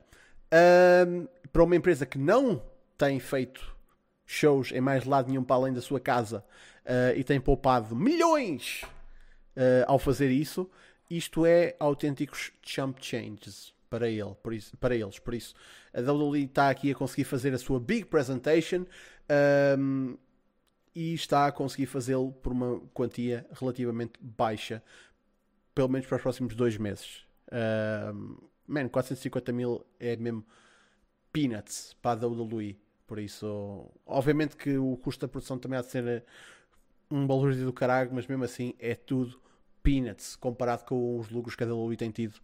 [1.09, 2.62] um, para uma empresa que não
[2.99, 3.75] tem feito
[4.27, 6.45] shows em mais lado nenhum para além da sua casa,
[6.85, 8.83] uh, e tem poupado milhões
[9.57, 10.70] uh, ao fazer isso.
[11.11, 15.19] Isto é autênticos chump changes para, ele, por isso, para eles.
[15.19, 15.55] Por isso,
[15.95, 18.85] a WWE está aqui a conseguir fazer a sua big presentation
[19.79, 20.19] um,
[20.99, 24.83] e está a conseguir fazê-lo por uma quantia relativamente baixa,
[25.73, 27.25] pelo menos para os próximos dois meses.
[28.12, 30.45] Um, man, 450 mil é mesmo
[31.33, 32.77] peanuts para a WWE.
[33.07, 36.25] Por isso, obviamente que o custo da produção também há de ser eh,
[37.09, 39.41] um valor do caralho, mas mesmo assim é tudo
[39.85, 42.41] peanuts comparado com os lucros que a WWE tem tido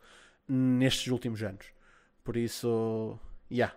[0.47, 1.67] nestes últimos anos.
[2.23, 3.19] Por isso.
[3.51, 3.77] Yeah,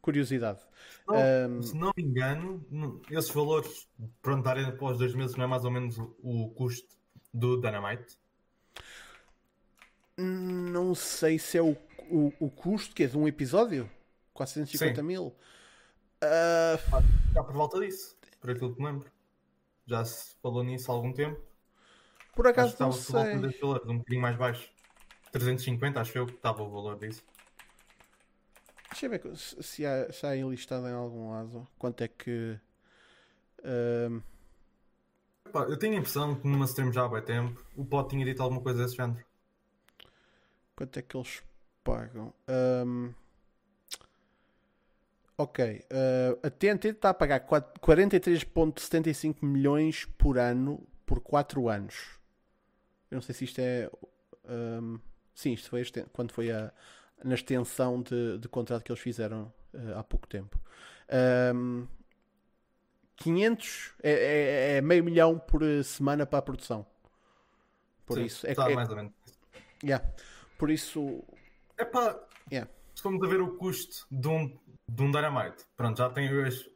[0.00, 0.60] curiosidade.
[1.08, 2.64] um, se não me engano,
[3.10, 3.88] esses valores
[4.22, 6.96] para darem após dois meses não é mais ou menos o custo
[7.32, 8.18] do Dynamite?
[10.16, 11.76] Não sei se é o,
[12.10, 13.90] o, o custo que é de um episódio.
[14.34, 15.06] 450 Sim.
[15.06, 15.34] mil.
[16.22, 17.02] Uh...
[17.34, 19.10] Já por volta disso, por aquilo que me lembro.
[19.86, 21.40] Já se falou nisso há algum tempo.
[22.34, 23.38] Por acaso não sei.
[23.38, 24.70] De um bocadinho mais baixo.
[25.32, 27.22] 350, acho eu que estava o valor disso.
[28.90, 32.58] Deixa eu ver se há, se há enlistado em algum lado quanto é que.
[33.60, 34.22] Uh...
[35.52, 38.24] Pá, eu tenho a impressão que numa stream já há bem tempo o Pod tinha
[38.24, 39.24] dito alguma coisa desse género.
[40.74, 41.42] Quanto é que eles
[41.84, 42.32] pagam?
[42.48, 43.14] Um...
[45.38, 45.84] Ok.
[45.90, 52.18] Uh, a TNT está a pagar 43,75 milhões por ano por 4 anos.
[53.10, 53.90] Eu não sei se isto é.
[54.44, 54.98] Um...
[55.34, 56.72] Sim, isto foi quando foi a,
[57.24, 60.58] na extensão de, de contrato que eles fizeram uh, há pouco tempo.
[61.54, 61.86] Um,
[63.16, 66.86] 500 é, é, é, meio milhão por semana para a produção.
[68.06, 69.12] Por Sim, isso é, tá, é mais ou menos.
[69.84, 70.04] Yeah.
[70.58, 71.22] Por isso
[71.78, 72.18] é pá.
[72.50, 72.70] Yeah.
[72.94, 75.64] Estamos a ver o custo de um, de um Dynamite.
[75.76, 76.28] Pronto, já tem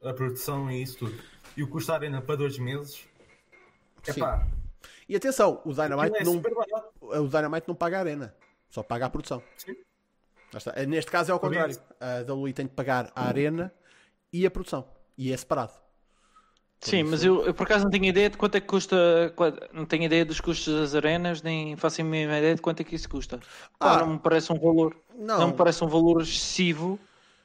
[0.02, 1.22] a produção e isso tudo.
[1.56, 3.06] E o custo da arena para dois meses.
[4.06, 4.46] É pá.
[5.08, 6.40] E atenção, o Dynamite, é não,
[7.00, 8.34] o Dynamite não paga a arena,
[8.70, 9.42] só paga a produção.
[9.56, 9.76] Sim.
[10.86, 11.76] Neste caso é ao contrário.
[12.00, 13.72] A WWE tem de pagar a arena
[14.32, 14.86] e a produção.
[15.16, 15.72] E é separado.
[16.80, 17.10] Por Sim, isso...
[17.10, 19.32] mas eu, eu, por acaso não tenho ideia de quanto é que custa.
[19.72, 22.84] Não tenho ideia dos custos das arenas, nem faço a mínima ideia de quanto é
[22.84, 23.40] que isso custa.
[23.80, 24.96] Ah, não me parece um valor.
[25.16, 25.38] Não.
[25.38, 26.98] não me parece um valor excessivo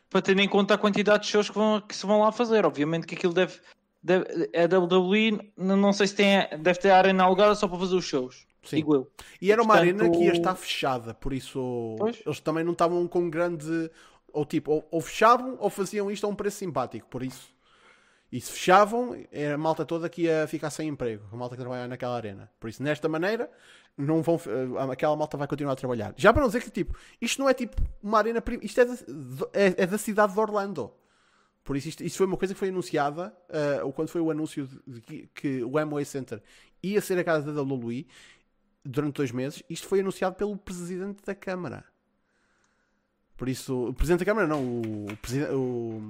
[0.09, 2.65] para ter em conta a quantidade de shows que, vão, que se vão lá fazer.
[2.65, 3.59] Obviamente que aquilo deve.
[4.03, 4.25] deve
[4.55, 6.47] a WWE, não sei se tem.
[6.59, 8.48] Deve ter a arena alugada só para fazer os shows.
[8.63, 8.77] Sim.
[8.77, 9.11] Digo eu.
[9.41, 10.01] E era uma Portanto...
[10.01, 12.21] arena que ia estar fechada, por isso pois?
[12.25, 13.89] eles também não estavam com grande.
[14.31, 17.49] Ou tipo, ou, ou, fechavam ou faziam isto a um preço simpático, por isso.
[18.31, 21.61] E se fechavam, era a malta toda que ia ficar sem emprego, a malta que
[21.61, 22.51] trabalhava naquela arena.
[22.59, 23.49] Por isso, nesta maneira,
[23.97, 26.13] não vão, eh, aquela malta vai continuar a trabalhar.
[26.15, 28.93] Já para não dizer que tipo, isto não é tipo uma arena, isto é da,
[29.51, 30.91] é, é da cidade de Orlando.
[31.63, 34.31] Por isso, isto, isto, foi uma coisa que foi anunciada, uh, ou quando foi o
[34.31, 36.41] anúncio de que, que, o Amway Center
[36.81, 38.07] ia ser a casa da WWE
[38.89, 41.85] durante dois meses, isto foi anunciado pelo Presidente da Câmara.
[43.37, 46.01] Por isso, o Presidente da Câmara não, o, o, o,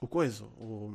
[0.00, 0.92] o coisa, o,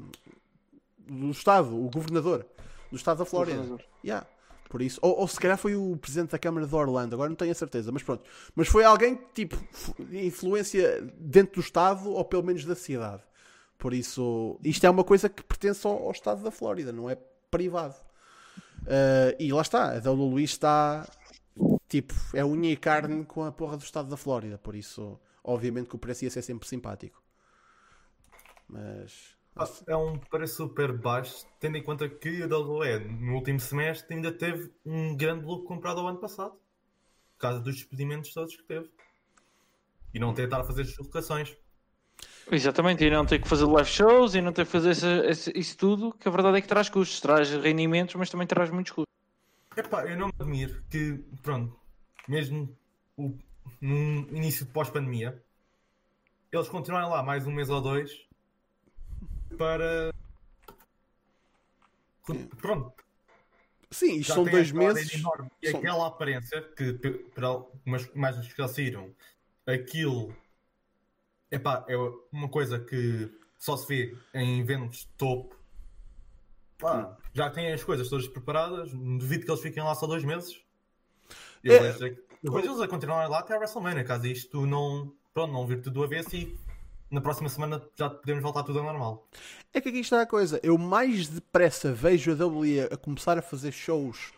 [1.08, 2.46] do Estado, o Governador
[2.92, 3.64] do Estado da Flórida.
[4.04, 4.28] Yeah.
[4.70, 7.38] Por isso, ou, ou, se calhar foi o presidente da Câmara de Orlando, agora não
[7.38, 8.24] tenho a certeza, mas pronto.
[8.54, 9.56] Mas foi alguém tipo
[10.12, 13.24] influência dentro do Estado ou pelo menos da cidade.
[13.78, 17.18] Por isso, isto é uma coisa que pertence ao, ao Estado da Flórida, não é
[17.50, 17.96] privado.
[18.84, 21.08] Uh, e lá está, a Luís está
[21.88, 24.58] tipo, é unha e carne com a porra do Estado da Flórida.
[24.58, 27.22] Por isso, obviamente que o preço ia ser sempre simpático.
[28.68, 29.38] Mas
[29.88, 34.32] é um preço super baixo, tendo em conta que a WWE no último semestre ainda
[34.32, 38.90] teve um grande lucro comprado ao ano passado, por causa dos despedimentos todos que teve.
[40.14, 41.58] E não a fazer deslocações.
[42.50, 45.52] Exatamente, e não ter que fazer live shows e não ter que fazer esse, esse,
[45.54, 48.94] isso tudo, que a verdade é que traz custos, traz rendimentos, mas também traz muitos
[48.94, 49.14] custos.
[49.76, 51.78] Epá, eu não me admiro que, pronto,
[52.28, 52.76] mesmo
[53.18, 53.38] o,
[53.82, 55.44] no início de pós-pandemia,
[56.52, 58.26] eles continuem lá mais um mês ou dois
[59.58, 60.14] para.
[62.58, 62.94] Pronto.
[63.92, 65.14] Sim, isto são dois meses.
[65.14, 65.50] Enorme.
[65.62, 65.80] E são...
[65.80, 66.94] aquela aparência que,
[67.34, 69.14] para algumas imagens que já saíram,
[69.66, 70.36] aquilo
[71.52, 71.96] epá, é
[72.32, 75.56] uma coisa que só se vê em eventos topo.
[76.78, 78.92] Pá, já têm as coisas todas preparadas.
[78.92, 80.62] Duvido que eles fiquem lá só dois meses.
[81.64, 81.92] Eu é...
[81.92, 85.66] vejo, eu vejo eles a continuar lá até a WrestleMania, caso isto não, pronto, não
[85.66, 86.58] vir tudo do avesso e
[87.10, 89.28] na próxima semana já podemos voltar tudo ao normal.
[89.74, 90.60] É que aqui está a coisa.
[90.62, 94.32] Eu mais depressa vejo a WWE a começar a fazer shows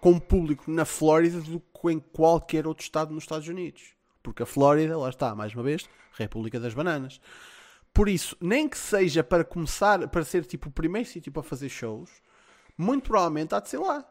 [0.00, 3.94] com público na Flórida do que em qualquer outro estado nos Estados Unidos.
[4.22, 7.20] Porque a Flórida, lá está, mais uma vez, República das Bananas.
[7.92, 11.68] Por isso, nem que seja para começar, para ser tipo o primeiro sítio para fazer
[11.68, 12.10] shows,
[12.76, 14.06] muito provavelmente há de ser lá.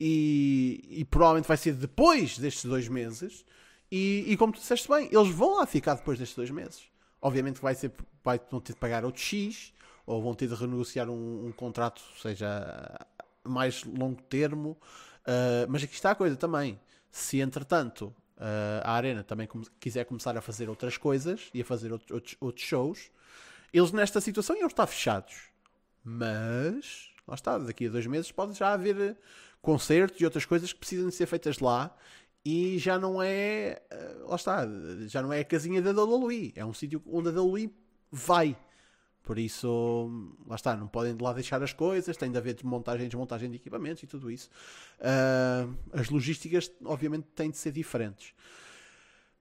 [0.00, 3.44] E, e provavelmente vai ser depois destes dois meses.
[3.90, 6.82] E, e como tu disseste bem, eles vão lá ficar depois destes dois meses.
[7.22, 7.92] Obviamente vai ser,
[8.24, 9.72] vai, vão ter de pagar outro X,
[10.04, 13.06] ou vão ter de renegociar um, um contrato, seja
[13.44, 14.76] mais longo termo.
[15.22, 16.80] Uh, mas aqui está a coisa também.
[17.10, 19.48] Se entretanto uh, a Arena também
[19.80, 23.10] quiser começar a fazer outras coisas e a fazer outros, outros, shows,
[23.72, 25.50] eles nesta situação iam estar fechados.
[26.02, 29.16] Mas, lá está, daqui a dois meses pode já haver
[29.62, 31.96] concertos e outras coisas que precisam ser feitas lá
[32.44, 34.68] e já não é, eh, lá está,
[35.06, 37.74] já não é a casinha da WWE, é um sítio onde a WWE
[38.12, 38.54] vai.
[39.24, 40.10] Por isso,
[40.46, 43.50] lá está, não podem de lá deixar as coisas, tem de haver montagem e desmontagem
[43.50, 44.50] de equipamentos e tudo isso.
[45.00, 48.34] Uh, as logísticas, obviamente, têm de ser diferentes.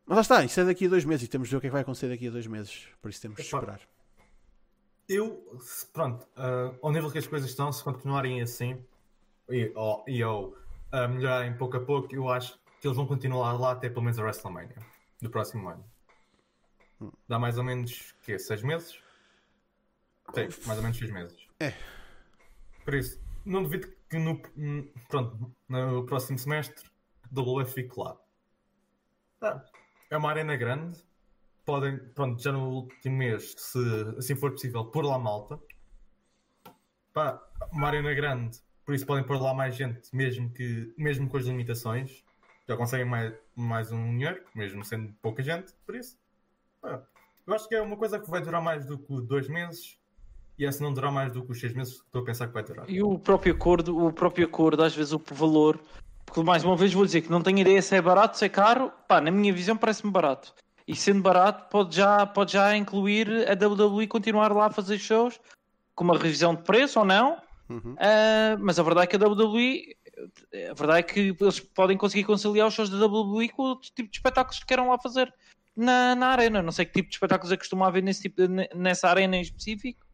[0.05, 1.67] Mas lá está, isso é daqui a dois meses e temos de ver o que
[1.67, 2.87] é que vai acontecer daqui a dois meses.
[3.01, 3.81] Por isso temos de esperar.
[5.09, 5.45] Eu,
[5.91, 8.81] pronto, uh, ao nível que as coisas estão, se continuarem assim
[9.49, 10.55] e, ou, e ou
[10.93, 14.17] uh, melhorarem pouco a pouco, eu acho que eles vão continuar lá até pelo menos
[14.17, 14.77] a WrestleMania
[15.21, 15.83] do próximo ano.
[17.01, 17.11] Hum.
[17.27, 18.97] Dá mais ou menos, que Seis meses?
[20.33, 21.47] Sim, mais ou menos seis meses.
[21.59, 21.73] É.
[22.83, 24.41] Por isso, não duvido que no,
[25.09, 26.89] pronto, no próximo semestre
[27.31, 28.17] WF fique lá.
[29.41, 29.63] Ah,
[30.09, 31.03] é uma arena grande.
[31.65, 33.79] Podem, pronto, já no último mês, se
[34.17, 35.59] assim for possível, pôr lá malta.
[37.13, 37.41] Pá,
[37.71, 41.45] uma arena grande, por isso podem pôr lá mais gente, mesmo, que, mesmo com as
[41.45, 42.23] limitações.
[42.67, 46.17] Já conseguem mais, mais um dinheiro, mesmo sendo pouca gente, por isso.
[46.81, 47.05] Pá,
[47.45, 49.97] eu acho que é uma coisa que vai durar mais do que dois meses
[50.63, 52.53] e essa não durar mais do que os seis meses que estou a pensar que
[52.53, 52.89] vai durar.
[52.89, 55.79] E o próprio acordo, o próprio acordo, às vezes o valor,
[56.25, 58.49] porque mais uma vez vou dizer que não tenho ideia se é barato, se é
[58.49, 60.53] caro, pá, na minha visão parece-me barato.
[60.87, 65.39] E sendo barato, pode já, pode já incluir a WWE continuar lá a fazer shows
[65.95, 67.37] com uma revisão de preço ou não.
[67.69, 67.93] Uhum.
[67.93, 69.95] Uh, mas a verdade é que a WWE,
[70.69, 74.09] a verdade é que eles podem conseguir conciliar os shows da WWE com o tipo
[74.09, 75.33] de espetáculos que queiram lá fazer
[75.75, 76.61] na, na arena.
[76.61, 78.41] Não sei que tipo de espetáculos é que costuma haver nesse tipo,
[78.75, 80.05] nessa arena em específico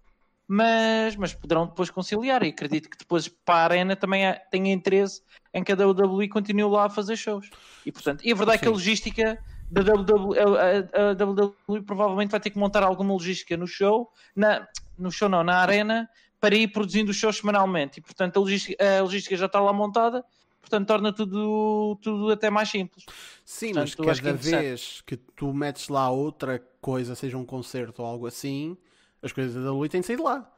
[0.52, 2.42] mas, mas poderão depois conciliar.
[2.42, 5.22] E acredito que depois para a Arena também há, tenha interesse
[5.54, 7.52] em que a WWE continue lá a fazer shows.
[7.86, 8.62] E, portanto, e a verdade Sim.
[8.62, 9.40] é que a logística
[9.70, 14.68] da WWE, a, a, WWE provavelmente vai ter que montar alguma logística no show, na,
[14.98, 16.10] no show não, na Arena,
[16.42, 18.00] para ir produzindo os shows semanalmente.
[18.00, 20.26] E, portanto, a logística, a logística já está lá montada.
[20.60, 23.06] Portanto, torna tudo, tudo até mais simples.
[23.46, 27.46] Sim, portanto, mas cada que é vez que tu metes lá outra coisa, seja um
[27.46, 28.76] concerto ou algo assim,
[29.22, 30.50] as coisas da WWE têm de sair de lá.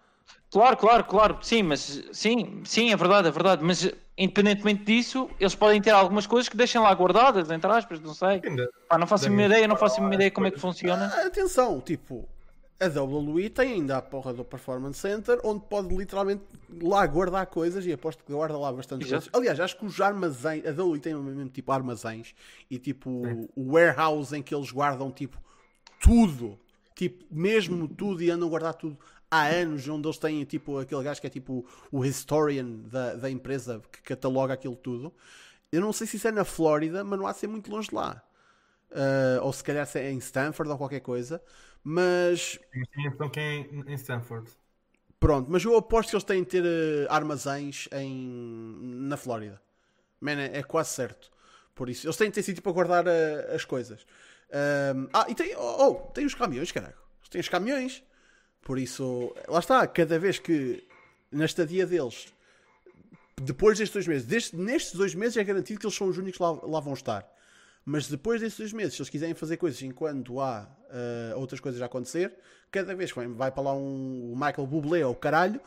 [0.51, 3.63] Claro, claro, claro, sim, mas sim, sim, é verdade, é verdade.
[3.63, 8.13] Mas independentemente disso, eles podem ter algumas coisas que deixem lá guardadas, entre aspas, não
[8.13, 8.41] sei.
[8.87, 11.11] Pá, não faço a minha ideia, não faço a minha ideia como é que funciona.
[11.15, 12.27] Ah, atenção, tipo,
[12.81, 16.43] a WWE tem ainda a porra do Performance Center, onde pode literalmente
[16.81, 19.29] lá guardar coisas e aposto que guarda lá bastante coisas.
[19.31, 22.33] Aliás, acho que os armazéns, a WWE tem mesmo tipo armazéns
[22.69, 23.21] e tipo
[23.55, 25.37] o warehouse em que eles guardam tipo
[25.99, 26.59] tudo
[27.01, 28.95] tipo, mesmo tudo e andam a guardar tudo
[29.29, 33.29] há anos, onde eles têm tipo aquele gajo que é tipo o historian da, da
[33.29, 35.11] empresa que cataloga aquilo tudo.
[35.71, 37.89] Eu não sei se isso é na Flórida, mas não há de ser muito longe
[37.89, 38.21] de lá.
[38.91, 41.41] Uh, ou se calhar se é em Stanford ou qualquer coisa.
[41.83, 42.59] Mas.
[42.95, 44.47] Então que é em Stanford.
[45.19, 48.77] Pronto, mas eu aposto que eles têm de ter uh, armazéns em...
[49.07, 49.59] na Flórida.
[50.19, 51.31] Man, é, é, quase certo.
[51.73, 54.05] Por isso, eles têm de ter sítio para guardar uh, as coisas.
[54.51, 56.95] Um, ah, e tem, oh, oh, tem os caminhões, caralho.
[57.29, 58.03] Tem os caminhões.
[58.61, 60.85] Por isso, lá está, cada vez que
[61.31, 62.33] na estadia deles,
[63.41, 66.37] depois destes dois meses, deste, nestes dois meses é garantido que eles são os únicos
[66.37, 67.27] que lá, lá vão estar.
[67.83, 71.81] Mas depois destes dois meses, se eles quiserem fazer coisas enquanto há uh, outras coisas
[71.81, 72.33] a acontecer,
[72.69, 75.59] cada vez que vai para lá um Michael Bublé ou caralho,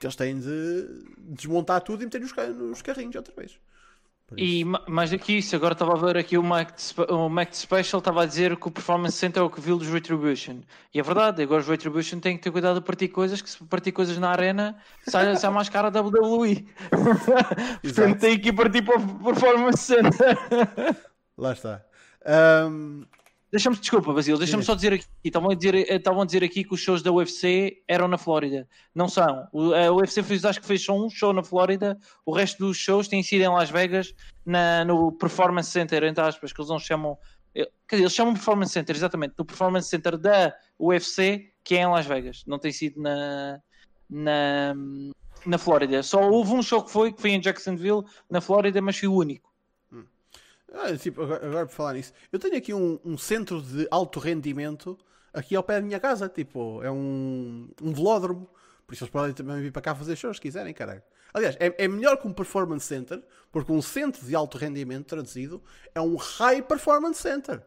[0.00, 3.58] eles têm de desmontar tudo e meter nos, nos carrinhos outra vez.
[4.36, 6.70] E mais do que isso, agora estava a ver aqui o Mac,
[7.08, 9.88] o Mac Special estava a dizer que o Performance Center é o que viu dos
[9.88, 10.60] Retribution.
[10.92, 13.62] E é verdade, agora os Retribution têm que ter cuidado de partir coisas, que se
[13.64, 14.76] partir coisas na arena
[15.06, 16.66] sai, sai mais cara da WWE.
[17.82, 20.38] Portanto, tem que partir para o Performance Center.
[21.36, 21.82] Lá está.
[22.70, 23.04] Um,
[23.52, 25.04] Deixa-me, desculpa, Basílio, deixa-me só dizer aqui.
[25.22, 28.66] Estavam a dizer, estavam a dizer aqui que os shows da UFC eram na Flórida.
[28.94, 29.46] Não são.
[29.52, 33.08] A UFC fez, acho que fez só um show na Flórida, o resto dos shows
[33.08, 34.14] têm sido em Las Vegas,
[34.46, 37.18] na, no Performance Center, entre aspas, que eles não chamam.
[37.54, 41.82] Eh, quer dizer, eles chamam Performance Center, exatamente, no Performance Center da UFC, que é
[41.82, 42.44] em Las Vegas.
[42.46, 43.60] Não tem sido na,
[44.08, 44.74] na,
[45.44, 46.02] na Flórida.
[46.02, 49.14] Só houve um show que foi, que foi em Jacksonville, na Flórida, mas foi o
[49.14, 49.51] único.
[50.72, 54.18] Ah, tipo, agora, agora por falar nisso, eu tenho aqui um, um, centro de alto
[54.18, 54.98] rendimento
[55.32, 56.28] aqui ao pé da minha casa.
[56.28, 58.48] Tipo, é um, um velódromo
[58.86, 61.02] Por isso eles podem também vir para cá fazer shows se quiserem, caralho.
[61.34, 65.62] Aliás, é, é melhor que um Performance Center, porque um centro de alto rendimento, traduzido,
[65.94, 67.62] é um High Performance Center.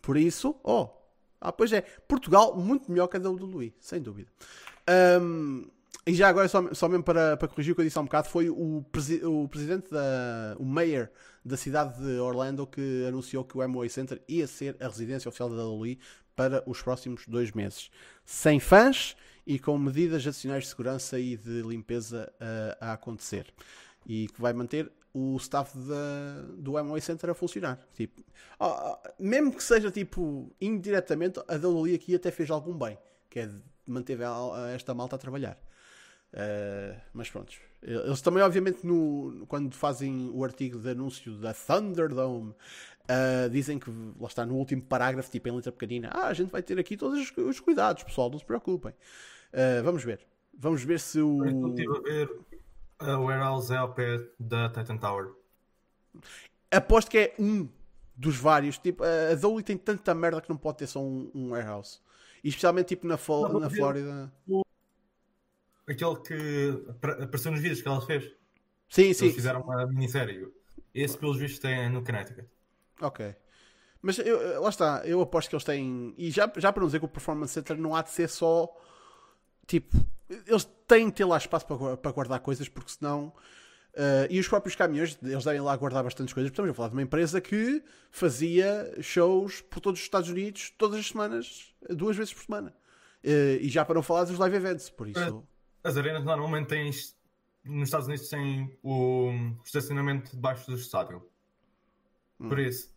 [0.00, 0.88] Por isso, oh,
[1.40, 4.30] ah, pois é, Portugal muito melhor que a WWE, sem dúvida.
[5.20, 5.66] Um,
[6.06, 8.04] e já agora, só, só mesmo para, para corrigir o que eu disse há um
[8.04, 11.10] bocado, foi o, presi o presidente, da, o mayor
[11.44, 15.48] da cidade de Orlando que anunciou que o Amway Center ia ser a residência oficial
[15.48, 15.98] da WWE
[16.36, 17.90] para os próximos dois meses.
[18.24, 23.52] Sem fãs e com medidas adicionais de segurança e de limpeza uh, a acontecer.
[24.06, 25.76] E que vai manter o staff
[26.56, 27.78] do Amway Center a funcionar.
[27.94, 28.22] Tipo,
[29.18, 32.96] mesmo que seja tipo indiretamente, a WWE aqui até fez algum bem,
[33.28, 33.50] que é
[33.86, 34.22] manteve
[34.74, 35.58] esta malta a trabalhar.
[36.32, 37.52] Uh, mas pronto.
[37.82, 43.90] Eles também, obviamente, no, quando fazem o artigo de anúncio da Thunderdome, uh, dizem que,
[44.20, 46.96] lá está, no último parágrafo, tipo em letra pequenina, ah, a gente vai ter aqui
[46.96, 48.92] todos os, os cuidados, pessoal, não se preocupem.
[49.52, 50.20] Uh, vamos ver.
[50.58, 51.44] Vamos ver se o.
[51.44, 52.30] Eu estive a ver
[53.00, 55.32] a warehouse é ao pé da Titan Tower.
[56.70, 57.68] Aposto que é um
[58.14, 58.76] dos vários.
[58.78, 62.00] Tipo, a Dolly tem tanta merda que não pode ter só um, um warehouse.
[62.44, 64.30] E especialmente tipo na, Fo na Flórida.
[65.90, 66.84] Aquele que
[67.24, 68.24] apareceu nos vídeos que ela fez.
[68.88, 69.24] Sim, sim.
[69.26, 70.46] Eles fizeram uma minissérie.
[70.94, 72.48] Esse, pelos vistos, tem no Connecticut.
[73.00, 73.34] Ok.
[74.02, 76.14] Mas eu, lá está, eu aposto que eles têm.
[76.16, 78.68] E já, já para não dizer que o Performance Center não há de ser só.
[79.66, 79.96] Tipo,
[80.46, 83.32] eles têm de ter lá espaço para, para guardar coisas, porque senão.
[83.92, 86.50] Uh, e os próprios caminhões, eles devem lá guardar bastantes coisas.
[86.50, 91.00] Estamos a falar de uma empresa que fazia shows por todos os Estados Unidos todas
[91.00, 92.72] as semanas, duas vezes por semana.
[93.24, 95.44] Uh, e já para não falar dos live events, por isso.
[95.82, 96.90] As arenas normalmente têm.
[97.62, 99.32] Nos Estados Unidos têm o
[99.64, 101.22] estacionamento debaixo do estádio.
[102.38, 102.48] Hum.
[102.48, 102.90] Por isso,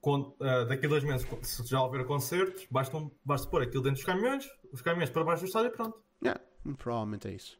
[0.00, 3.98] quando, uh, daqui a dois meses, se já houver concertos, basta, basta pôr aquilo dentro
[3.98, 6.02] dos caminhões, os caminhões para baixo do estádio e pronto.
[6.22, 6.40] Yeah,
[6.76, 7.58] provavelmente é isso.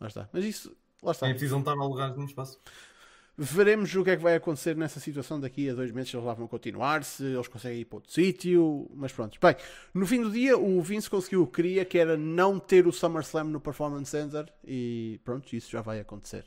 [0.00, 0.28] Lá está.
[0.32, 1.26] Mas isso, lá está.
[1.26, 2.60] Nem precisam estar alugados no espaço.
[3.40, 6.26] Veremos o que é que vai acontecer nessa situação daqui a dois meses, se eles
[6.26, 9.38] lá vão continuar, se eles conseguem ir para outro sítio, mas pronto.
[9.40, 9.54] Bem,
[9.94, 12.92] no fim do dia, o Vince conseguiu o que queria, que era não ter o
[12.92, 16.46] SummerSlam no Performance Center, e pronto, isso já vai acontecer.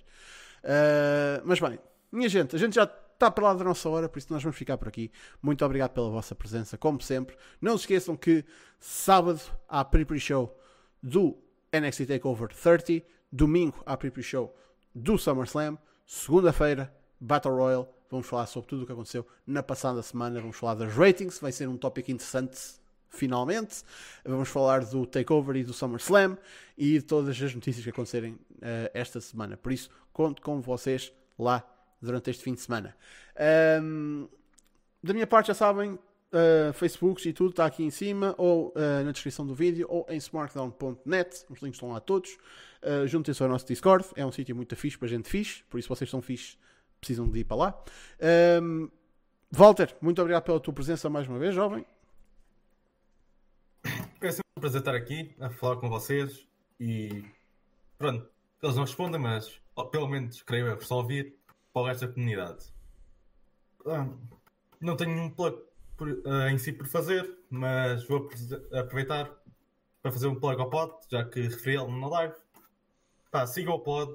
[0.65, 1.79] Uh, mas bem,
[2.11, 4.57] minha gente, a gente já está para lá da nossa hora, por isso nós vamos
[4.57, 5.09] ficar por aqui.
[5.41, 7.37] Muito obrigado pela vossa presença, como sempre.
[7.61, 8.43] Não se esqueçam que
[8.81, 10.59] sábado há pre-pre show
[11.01, 11.37] do
[11.71, 14.53] NXT TakeOver 30, domingo há pre-pre show
[14.93, 17.87] do SummerSlam, segunda-feira Battle Royale.
[18.09, 20.41] Vamos falar sobre tudo o que aconteceu na passada semana.
[20.41, 23.83] Vamos falar das ratings, vai ser um tópico interessante finalmente.
[24.25, 26.37] Vamos falar do Takeover e do SummerSlam
[26.77, 29.55] e de todas as notícias que acontecerem uh, esta semana.
[29.55, 31.63] Por isso, conto com vocês lá
[32.01, 32.95] durante este fim de semana.
[33.81, 34.27] Um,
[35.03, 39.03] da minha parte, já sabem, uh, Facebooks e tudo está aqui em cima, ou uh,
[39.03, 41.45] na descrição do vídeo, ou em smartdown.net.
[41.49, 42.37] Os links estão lá todos.
[42.83, 45.87] Uh, Juntem-se ao nosso Discord, é um sítio muito fixe para gente fixe, por isso
[45.87, 46.57] vocês são fixe,
[46.99, 47.83] precisam de ir para lá.
[48.61, 48.89] Um,
[49.51, 51.85] Walter, muito obrigado pela tua presença mais uma vez, jovem.
[54.21, 56.47] É sempre um prazer estar aqui a falar com vocês
[56.79, 57.23] e
[57.97, 58.27] pronto,
[58.61, 61.35] eles não respondem, mas pelo menos creio eu só ouvir
[61.73, 62.65] para o resto da comunidade.
[63.85, 64.07] Ah,
[64.79, 65.57] não tenho um plug
[65.97, 68.29] por, uh, em si por fazer, mas vou
[68.73, 69.31] aproveitar
[70.01, 72.35] para fazer um plug ao pod, já que referi ele na live.
[73.31, 74.13] Pá, siga o pod.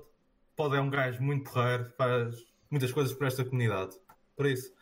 [0.55, 2.36] Pod é um gajo muito porreiro, faz
[2.70, 3.97] muitas coisas por esta comunidade.
[4.36, 4.72] Por isso,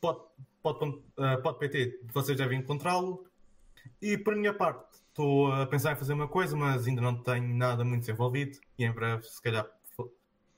[0.00, 0.84] pod.pt, pod,
[1.18, 3.24] uh, pod vocês devem encontrá-lo.
[4.02, 7.54] E por minha parte, estou a pensar em fazer uma coisa, mas ainda não tenho
[7.54, 8.58] nada muito desenvolvido.
[8.76, 9.66] E em breve, se calhar,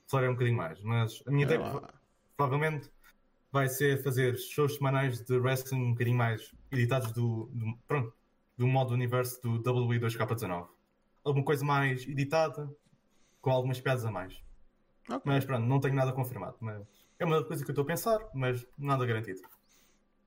[0.07, 0.81] falarei um bocadinho mais.
[0.81, 1.61] Mas a minha ideia
[2.35, 2.89] provavelmente
[3.51, 8.13] vai ser fazer shows semanais de wrestling um bocadinho mais editados do, do, pronto,
[8.57, 10.67] do modo universo do WWE2K19.
[11.23, 12.69] Alguma coisa mais editada,
[13.41, 14.33] com algumas piadas a mais.
[15.05, 15.21] Okay.
[15.23, 16.57] Mas pronto, não tenho nada confirmado.
[16.59, 16.85] Mas
[17.19, 19.41] é uma coisa que eu estou a pensar, mas nada garantido.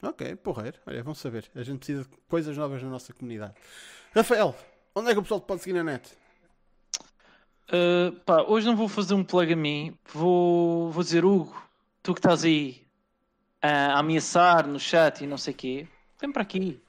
[0.02, 0.78] Ok, porreiro.
[0.86, 1.50] Olha, vamos saber.
[1.54, 3.54] A gente precisa de coisas novas na nossa comunidade.
[4.14, 4.54] Rafael,
[4.94, 6.10] onde é que o pessoal te pode seguir na net?
[7.68, 11.54] Uh, pá, hoje não vou fazer um plug a mim, vou, vou dizer, Hugo,
[12.02, 12.84] tu que estás aí
[13.62, 15.88] a ameaçar no chat e não sei o quê,
[16.20, 16.82] vem para aqui.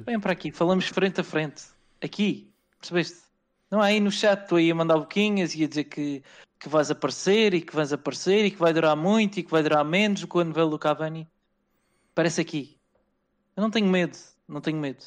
[0.00, 1.64] Vem para aqui, falamos frente a frente.
[2.02, 3.25] Aqui, percebeste?
[3.70, 6.22] Não aí no chat, estou aí a mandar boquinhas e a dizer que,
[6.58, 9.62] que vais aparecer e que vais aparecer e que vai durar muito e que vai
[9.62, 11.28] durar menos o novelo do Cavani.
[12.14, 12.78] Parece aqui.
[13.56, 14.16] Eu não tenho medo,
[14.46, 15.04] não tenho medo.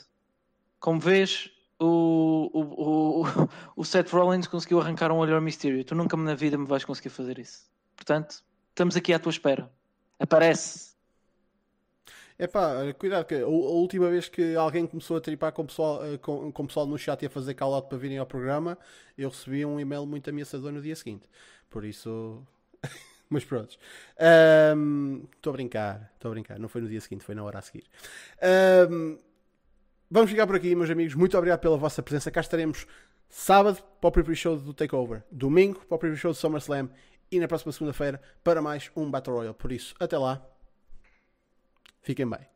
[0.80, 1.50] Como vês,
[1.80, 3.26] o, o, o,
[3.78, 5.84] o Seth Rollins conseguiu arrancar um olho ao Mysterio.
[5.84, 7.70] Tu nunca na vida me vais conseguir fazer isso.
[7.96, 9.72] Portanto, estamos aqui à tua espera.
[10.20, 10.89] Aparece.
[12.42, 16.06] É pá, cuidado, que a, última vez que alguém começou a tripar com o pessoal,
[16.06, 18.78] eh, com, com pessoal no chat e a fazer call-out para virem ao programa,
[19.18, 21.28] eu recebi um e-mail muito ameaçador no dia seguinte.
[21.70, 22.42] Por isso.
[23.30, 23.78] Mas pronto.
[24.16, 26.58] Estou um, a brincar, estou a brincar.
[26.58, 27.84] Não foi no dia seguinte, foi na hora a seguir.
[28.90, 29.18] Um,
[30.10, 31.16] vamos ficar por aqui, meus amigos.
[31.16, 32.32] Muito obrigado pela vossa presença.
[32.32, 32.88] Cá estaremos
[33.28, 36.90] sábado para o preview show do Takeover, domingo para o preview show do SummerSlam
[37.30, 39.56] e na próxima segunda-feira para mais um Battle Royale.
[39.56, 40.42] Por isso, até lá.
[42.02, 42.49] Fiquem bem.